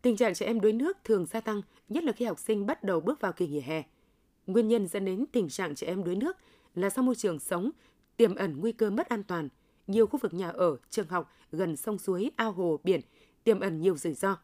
Tình 0.02 0.18
trạng 0.18 0.34
trẻ 0.34 0.46
em 0.46 0.62
đuối 0.62 0.74
nước 0.74 0.98
thường 1.04 1.26
gia 1.26 1.42
tăng, 1.42 1.62
nhất 1.90 2.04
là 2.04 2.12
khi 2.12 2.26
học 2.26 2.40
sinh 2.40 2.66
bắt 2.66 2.84
đầu 2.84 3.00
bước 3.00 3.22
vào 3.22 3.34
kỳ 3.34 3.48
nghỉ 3.48 3.60
hè. 3.60 3.84
Nguyên 4.48 4.68
nhân 4.68 4.88
dẫn 4.88 5.06
đến 5.06 5.26
tình 5.32 5.50
trạng 5.50 5.76
trẻ 5.76 5.88
em 5.88 6.04
đuối 6.04 6.16
nước 6.16 6.38
là 6.76 6.90
do 6.90 7.02
môi 7.02 7.16
trường 7.16 7.40
sống 7.40 7.72
tiềm 8.18 8.36
ẩn 8.36 8.60
nguy 8.60 8.72
cơ 8.72 8.90
mất 8.90 9.10
an 9.10 9.24
toàn. 9.24 9.50
Nhiều 9.88 10.08
khu 10.08 10.20
vực 10.20 10.34
nhà 10.34 10.50
ở, 10.50 10.78
trường 10.90 11.08
học 11.08 11.32
gần 11.52 11.76
sông 11.76 11.98
suối, 12.00 12.32
ao 12.36 12.52
hồ, 12.52 12.80
biển 12.84 13.02
tiềm 13.44 13.60
ẩn 13.60 13.82
nhiều 13.82 13.98
rủi 13.98 14.14
ro. 14.14 14.38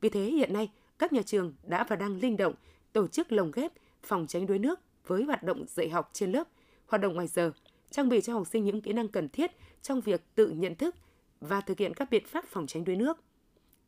Vì 0.00 0.08
thế 0.08 0.20
hiện 0.20 0.52
nay, 0.52 0.70
các 0.98 1.12
nhà 1.12 1.22
trường 1.22 1.54
đã 1.62 1.84
và 1.88 1.96
đang 1.96 2.20
linh 2.20 2.36
động 2.36 2.54
tổ 2.92 3.06
chức 3.06 3.32
lồng 3.32 3.50
ghép 3.50 3.72
phòng 4.02 4.26
tránh 4.26 4.46
đuối 4.46 4.58
nước 4.58 4.80
với 5.06 5.24
hoạt 5.24 5.42
động 5.42 5.64
dạy 5.68 5.88
học 5.88 6.10
trên 6.12 6.32
lớp, 6.32 6.48
hoạt 6.86 7.02
động 7.02 7.14
ngoài 7.14 7.26
giờ, 7.26 7.52
trang 7.90 8.08
bị 8.08 8.20
cho 8.20 8.32
học 8.32 8.46
sinh 8.46 8.64
những 8.64 8.80
kỹ 8.80 8.92
năng 8.92 9.08
cần 9.08 9.28
thiết 9.28 9.50
trong 9.82 10.00
việc 10.00 10.22
tự 10.34 10.48
nhận 10.48 10.74
thức 10.74 10.94
và 11.40 11.60
thực 11.60 11.78
hiện 11.78 11.94
các 11.94 12.10
biện 12.10 12.24
pháp 12.26 12.44
phòng 12.48 12.66
tránh 12.66 12.84
đuối 12.84 12.96
nước. 12.96 13.18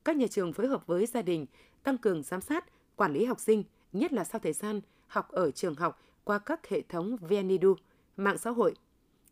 Các 0.04 0.16
nhà 0.16 0.26
trường 0.30 0.52
phối 0.52 0.66
hợp 0.66 0.86
với 0.86 1.06
gia 1.06 1.22
đình 1.22 1.46
tăng 1.82 1.98
cường 1.98 2.22
giám 2.22 2.40
sát, 2.40 2.64
quản 2.96 3.12
lý 3.12 3.24
học 3.24 3.40
sinh, 3.40 3.64
nhất 3.92 4.12
là 4.12 4.24
sau 4.24 4.38
thời 4.38 4.52
gian 4.52 4.80
học 5.06 5.28
ở 5.32 5.50
trường 5.50 5.74
học 5.74 6.00
qua 6.24 6.38
các 6.38 6.68
hệ 6.68 6.82
thống 6.88 7.16
VNEDU, 7.16 7.74
mạng 8.16 8.38
xã 8.38 8.50
hội. 8.50 8.74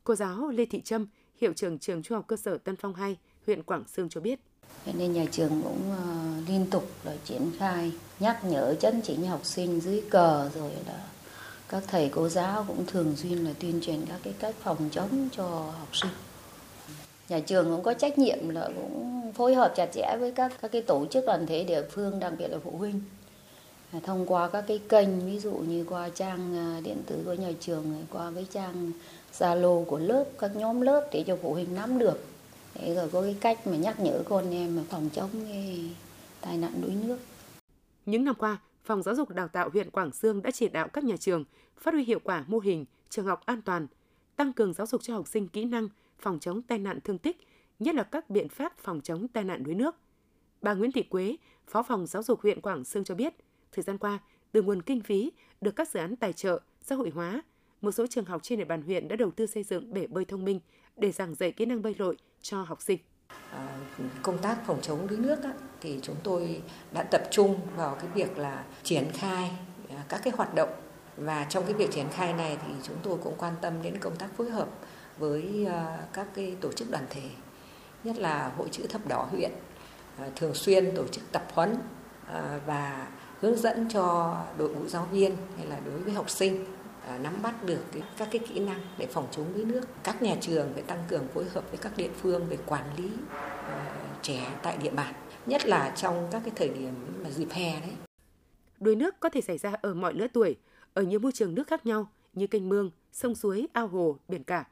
Cô 0.04 0.14
giáo 0.14 0.48
Lê 0.48 0.64
Thị 0.64 0.80
Trâm, 0.80 1.06
hiệu 1.40 1.52
trưởng 1.52 1.78
trường 1.78 2.02
Trung 2.02 2.16
học 2.16 2.24
cơ 2.28 2.36
sở 2.36 2.58
Tân 2.58 2.76
Phong 2.76 2.94
2, 2.94 3.16
huyện 3.46 3.62
Quảng 3.62 3.84
Sương 3.88 4.08
cho 4.08 4.20
biết. 4.20 4.40
Nên 4.98 5.12
nhà 5.12 5.24
trường 5.30 5.62
cũng 5.62 5.80
uh, 5.92 6.48
liên 6.48 6.66
tục 6.70 6.90
là 7.04 7.16
triển 7.24 7.50
khai 7.58 7.92
nhắc 8.20 8.44
nhở 8.44 8.74
chấn 8.74 9.00
chỉnh 9.02 9.26
học 9.26 9.40
sinh 9.44 9.80
dưới 9.80 10.02
cờ 10.10 10.50
rồi 10.54 10.72
là 10.86 11.04
các 11.68 11.82
thầy 11.86 12.08
cô 12.08 12.28
giáo 12.28 12.64
cũng 12.68 12.86
thường 12.86 13.16
xuyên 13.16 13.38
là 13.38 13.50
tuyên 13.60 13.80
truyền 13.82 14.06
các 14.08 14.20
cái 14.22 14.34
cách 14.38 14.54
phòng 14.62 14.88
chống 14.92 15.28
cho 15.32 15.44
học 15.78 15.88
sinh. 15.92 16.10
Nhà 17.28 17.40
trường 17.40 17.70
cũng 17.70 17.82
có 17.82 17.94
trách 17.94 18.18
nhiệm 18.18 18.48
là 18.48 18.68
cũng 18.76 19.32
phối 19.32 19.54
hợp 19.54 19.72
chặt 19.76 19.86
chẽ 19.94 20.16
với 20.20 20.32
các 20.32 20.52
các 20.62 20.72
cái 20.72 20.82
tổ 20.82 21.06
chức 21.06 21.24
đoàn 21.26 21.46
thể 21.46 21.64
địa 21.64 21.82
phương, 21.90 22.20
đặc 22.20 22.32
biệt 22.38 22.48
là 22.48 22.58
phụ 22.64 22.70
huynh. 22.70 23.00
À, 23.92 24.00
thông 24.04 24.26
qua 24.26 24.48
các 24.48 24.64
cái 24.68 24.80
kênh, 24.88 25.20
ví 25.20 25.38
dụ 25.38 25.52
như 25.52 25.84
qua 25.88 26.08
trang 26.08 26.56
à, 26.56 26.80
điện 26.84 27.02
tử 27.06 27.22
của 27.24 27.32
nhà 27.32 27.52
trường 27.60 28.04
qua 28.12 28.32
cái 28.34 28.46
trang 28.52 28.92
zalo 29.38 29.84
của 29.84 29.98
lớp, 29.98 30.24
các 30.38 30.56
nhóm 30.56 30.80
lớp 30.80 31.08
để 31.12 31.24
cho 31.26 31.36
phụ 31.42 31.52
huynh 31.52 31.74
nắm 31.74 31.98
được. 31.98 32.24
Để 32.74 32.94
rồi 32.94 33.08
có 33.08 33.22
cái 33.22 33.36
cách 33.40 33.66
mà 33.66 33.76
nhắc 33.76 34.00
nhở 34.00 34.22
con 34.24 34.54
em 34.54 34.76
mà 34.76 34.82
phòng 34.90 35.08
chống 35.12 35.30
cái 35.48 35.80
tai 36.40 36.56
nạn 36.56 36.72
đuối 36.82 36.94
nước. 37.06 37.18
Những 38.06 38.24
năm 38.24 38.34
qua 38.34 38.58
Phòng 38.86 39.02
Giáo 39.02 39.14
dục 39.14 39.30
Đào 39.30 39.48
tạo 39.48 39.70
huyện 39.70 39.90
Quảng 39.90 40.12
Sương 40.12 40.42
đã 40.42 40.50
chỉ 40.50 40.68
đạo 40.68 40.88
các 40.88 41.04
nhà 41.04 41.16
trường 41.16 41.44
phát 41.76 41.94
huy 41.94 42.04
hiệu 42.04 42.18
quả 42.24 42.44
mô 42.48 42.58
hình 42.58 42.84
trường 43.08 43.26
học 43.26 43.40
an 43.46 43.62
toàn, 43.62 43.86
tăng 44.36 44.52
cường 44.52 44.72
giáo 44.72 44.86
dục 44.86 45.02
cho 45.02 45.14
học 45.14 45.28
sinh 45.28 45.48
kỹ 45.48 45.64
năng 45.64 45.88
phòng 46.18 46.38
chống 46.40 46.62
tai 46.62 46.78
nạn 46.78 47.00
thương 47.00 47.18
tích, 47.18 47.36
nhất 47.78 47.94
là 47.94 48.02
các 48.02 48.30
biện 48.30 48.48
pháp 48.48 48.78
phòng 48.78 49.00
chống 49.00 49.28
tai 49.28 49.44
nạn 49.44 49.62
đuối 49.62 49.74
nước. 49.74 49.96
Bà 50.62 50.74
Nguyễn 50.74 50.92
Thị 50.92 51.02
Quế, 51.02 51.36
Phó 51.66 51.82
phòng 51.82 52.06
Giáo 52.06 52.22
dục 52.22 52.40
huyện 52.42 52.60
Quảng 52.60 52.84
Sương 52.84 53.04
cho 53.04 53.14
biết, 53.14 53.34
thời 53.72 53.82
gian 53.82 53.98
qua, 53.98 54.18
từ 54.52 54.62
nguồn 54.62 54.82
kinh 54.82 55.00
phí 55.00 55.32
được 55.60 55.76
các 55.76 55.88
dự 55.88 56.00
án 56.00 56.16
tài 56.16 56.32
trợ, 56.32 56.60
xã 56.82 56.94
hội 56.94 57.10
hóa, 57.10 57.42
một 57.80 57.92
số 57.92 58.06
trường 58.06 58.24
học 58.24 58.42
trên 58.42 58.58
địa 58.58 58.64
bàn 58.64 58.82
huyện 58.82 59.08
đã 59.08 59.16
đầu 59.16 59.30
tư 59.30 59.46
xây 59.46 59.62
dựng 59.62 59.94
bể 59.94 60.06
bơi 60.06 60.24
thông 60.24 60.44
minh 60.44 60.60
để 60.96 61.12
giảng 61.12 61.34
dạy 61.34 61.52
kỹ 61.52 61.66
năng 61.66 61.82
bơi 61.82 61.94
lội 61.98 62.16
cho 62.40 62.62
học 62.62 62.82
sinh. 62.82 62.98
À, 63.52 63.68
công 64.22 64.38
tác 64.38 64.56
phòng 64.66 64.78
chống 64.82 65.06
đuối 65.06 65.18
nước 65.18 65.38
thì 65.80 65.98
chúng 66.02 66.16
tôi 66.22 66.62
đã 66.92 67.02
tập 67.02 67.22
trung 67.30 67.60
vào 67.76 67.94
cái 67.94 68.10
việc 68.14 68.38
là 68.38 68.64
triển 68.82 69.10
khai 69.12 69.50
à, 69.90 70.04
các 70.08 70.20
cái 70.24 70.32
hoạt 70.36 70.54
động. 70.54 70.70
Và 71.16 71.46
trong 71.48 71.64
cái 71.64 71.74
việc 71.74 71.92
triển 71.92 72.06
khai 72.12 72.32
này 72.32 72.58
thì 72.66 72.72
chúng 72.82 72.96
tôi 73.02 73.18
cũng 73.22 73.34
quan 73.38 73.54
tâm 73.60 73.82
đến 73.82 73.98
công 73.98 74.16
tác 74.16 74.26
phối 74.36 74.50
hợp 74.50 74.68
với 75.18 75.66
à, 75.68 75.98
các 76.12 76.26
cái 76.34 76.56
tổ 76.60 76.72
chức 76.72 76.90
đoàn 76.90 77.04
thể, 77.10 77.28
nhất 78.04 78.16
là 78.18 78.52
hội 78.56 78.68
chữ 78.70 78.86
thập 78.86 79.06
đỏ 79.08 79.28
huyện 79.30 79.50
thường 80.36 80.54
xuyên 80.54 80.96
tổ 80.96 81.06
chức 81.06 81.24
tập 81.32 81.46
huấn 81.54 81.76
và 82.66 83.06
hướng 83.40 83.56
dẫn 83.56 83.88
cho 83.90 84.36
đội 84.58 84.68
ngũ 84.68 84.88
giáo 84.88 85.08
viên 85.12 85.36
hay 85.56 85.66
là 85.66 85.80
đối 85.84 85.98
với 85.98 86.12
học 86.12 86.30
sinh 86.30 86.64
À, 87.06 87.18
nắm 87.18 87.42
bắt 87.42 87.64
được 87.64 87.84
cái, 87.92 88.02
các 88.16 88.28
cái 88.30 88.40
kỹ 88.48 88.60
năng 88.60 88.80
để 88.98 89.06
phòng 89.06 89.28
chống 89.30 89.52
đuối 89.54 89.64
nước. 89.64 89.80
Các 90.02 90.22
nhà 90.22 90.36
trường 90.40 90.72
phải 90.74 90.82
tăng 90.82 91.04
cường 91.08 91.28
phối 91.34 91.44
hợp 91.44 91.70
với 91.70 91.78
các 91.78 91.96
địa 91.96 92.10
phương 92.20 92.46
về 92.46 92.58
quản 92.66 92.84
lý 92.96 93.04
uh, 93.06 94.22
trẻ 94.22 94.58
tại 94.62 94.78
địa 94.82 94.90
bàn, 94.90 95.14
nhất 95.46 95.66
là 95.66 95.92
trong 95.96 96.28
các 96.32 96.42
cái 96.44 96.52
thời 96.56 96.68
điểm 96.68 96.94
mà 97.22 97.30
dịp 97.30 97.50
hè 97.50 97.80
đấy. 97.80 97.92
Đuối 98.80 98.96
nước 98.96 99.20
có 99.20 99.28
thể 99.28 99.40
xảy 99.40 99.58
ra 99.58 99.72
ở 99.82 99.94
mọi 99.94 100.14
lứa 100.14 100.26
tuổi, 100.32 100.56
ở 100.94 101.02
nhiều 101.02 101.18
môi 101.18 101.32
trường 101.32 101.54
nước 101.54 101.66
khác 101.66 101.86
nhau 101.86 102.10
như 102.32 102.46
kênh 102.46 102.68
mương, 102.68 102.90
sông 103.12 103.34
suối, 103.34 103.66
ao 103.72 103.88
hồ, 103.88 104.18
biển 104.28 104.44
cả. 104.44 104.64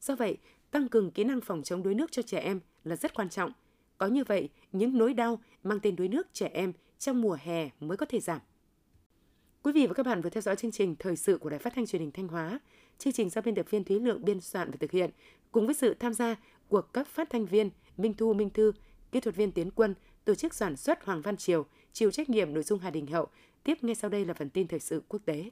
Do 0.00 0.16
vậy, 0.16 0.36
tăng 0.70 0.88
cường 0.88 1.10
kỹ 1.10 1.24
năng 1.24 1.40
phòng 1.40 1.62
chống 1.62 1.82
đuối 1.82 1.94
nước 1.94 2.12
cho 2.12 2.22
trẻ 2.22 2.38
em 2.38 2.60
là 2.84 2.96
rất 2.96 3.14
quan 3.14 3.28
trọng. 3.28 3.52
Có 3.98 4.06
như 4.06 4.24
vậy, 4.24 4.48
những 4.72 4.98
nỗi 4.98 5.14
đau 5.14 5.40
mang 5.62 5.80
tên 5.80 5.96
đuối 5.96 6.08
nước 6.08 6.26
trẻ 6.32 6.50
em 6.52 6.72
trong 6.98 7.20
mùa 7.20 7.38
hè 7.40 7.70
mới 7.80 7.96
có 7.96 8.06
thể 8.06 8.20
giảm. 8.20 8.40
Quý 9.62 9.72
vị 9.72 9.86
và 9.86 9.94
các 9.94 10.06
bạn 10.06 10.20
vừa 10.20 10.30
theo 10.30 10.40
dõi 10.40 10.56
chương 10.56 10.70
trình 10.70 10.96
Thời 10.98 11.16
sự 11.16 11.38
của 11.38 11.50
Đài 11.50 11.58
Phát 11.58 11.72
thanh 11.74 11.86
Truyền 11.86 12.02
hình 12.02 12.10
Thanh 12.10 12.28
Hóa. 12.28 12.60
Chương 12.98 13.12
trình 13.12 13.30
do 13.30 13.40
biên 13.40 13.54
tập 13.54 13.66
viên 13.70 13.84
Thúy 13.84 14.00
Lượng 14.00 14.24
biên 14.24 14.40
soạn 14.40 14.70
và 14.70 14.76
thực 14.80 14.90
hiện 14.90 15.10
cùng 15.52 15.66
với 15.66 15.74
sự 15.74 15.94
tham 15.94 16.14
gia 16.14 16.36
của 16.68 16.80
các 16.80 17.08
phát 17.08 17.30
thanh 17.30 17.46
viên 17.46 17.70
Minh 17.96 18.14
Thu 18.14 18.34
Minh 18.34 18.50
Thư, 18.50 18.72
kỹ 19.12 19.20
thuật 19.20 19.36
viên 19.36 19.52
Tiến 19.52 19.70
Quân, 19.70 19.94
tổ 20.24 20.34
chức 20.34 20.54
sản 20.54 20.76
xuất 20.76 21.04
Hoàng 21.04 21.22
Văn 21.22 21.36
Triều, 21.36 21.66
chịu 21.92 22.10
trách 22.10 22.30
nhiệm 22.30 22.54
nội 22.54 22.62
dung 22.62 22.78
Hà 22.78 22.90
Đình 22.90 23.06
Hậu. 23.06 23.26
Tiếp 23.64 23.84
ngay 23.84 23.94
sau 23.94 24.10
đây 24.10 24.24
là 24.24 24.34
phần 24.34 24.50
tin 24.50 24.68
thời 24.68 24.80
sự 24.80 25.02
quốc 25.08 25.22
tế. 25.24 25.50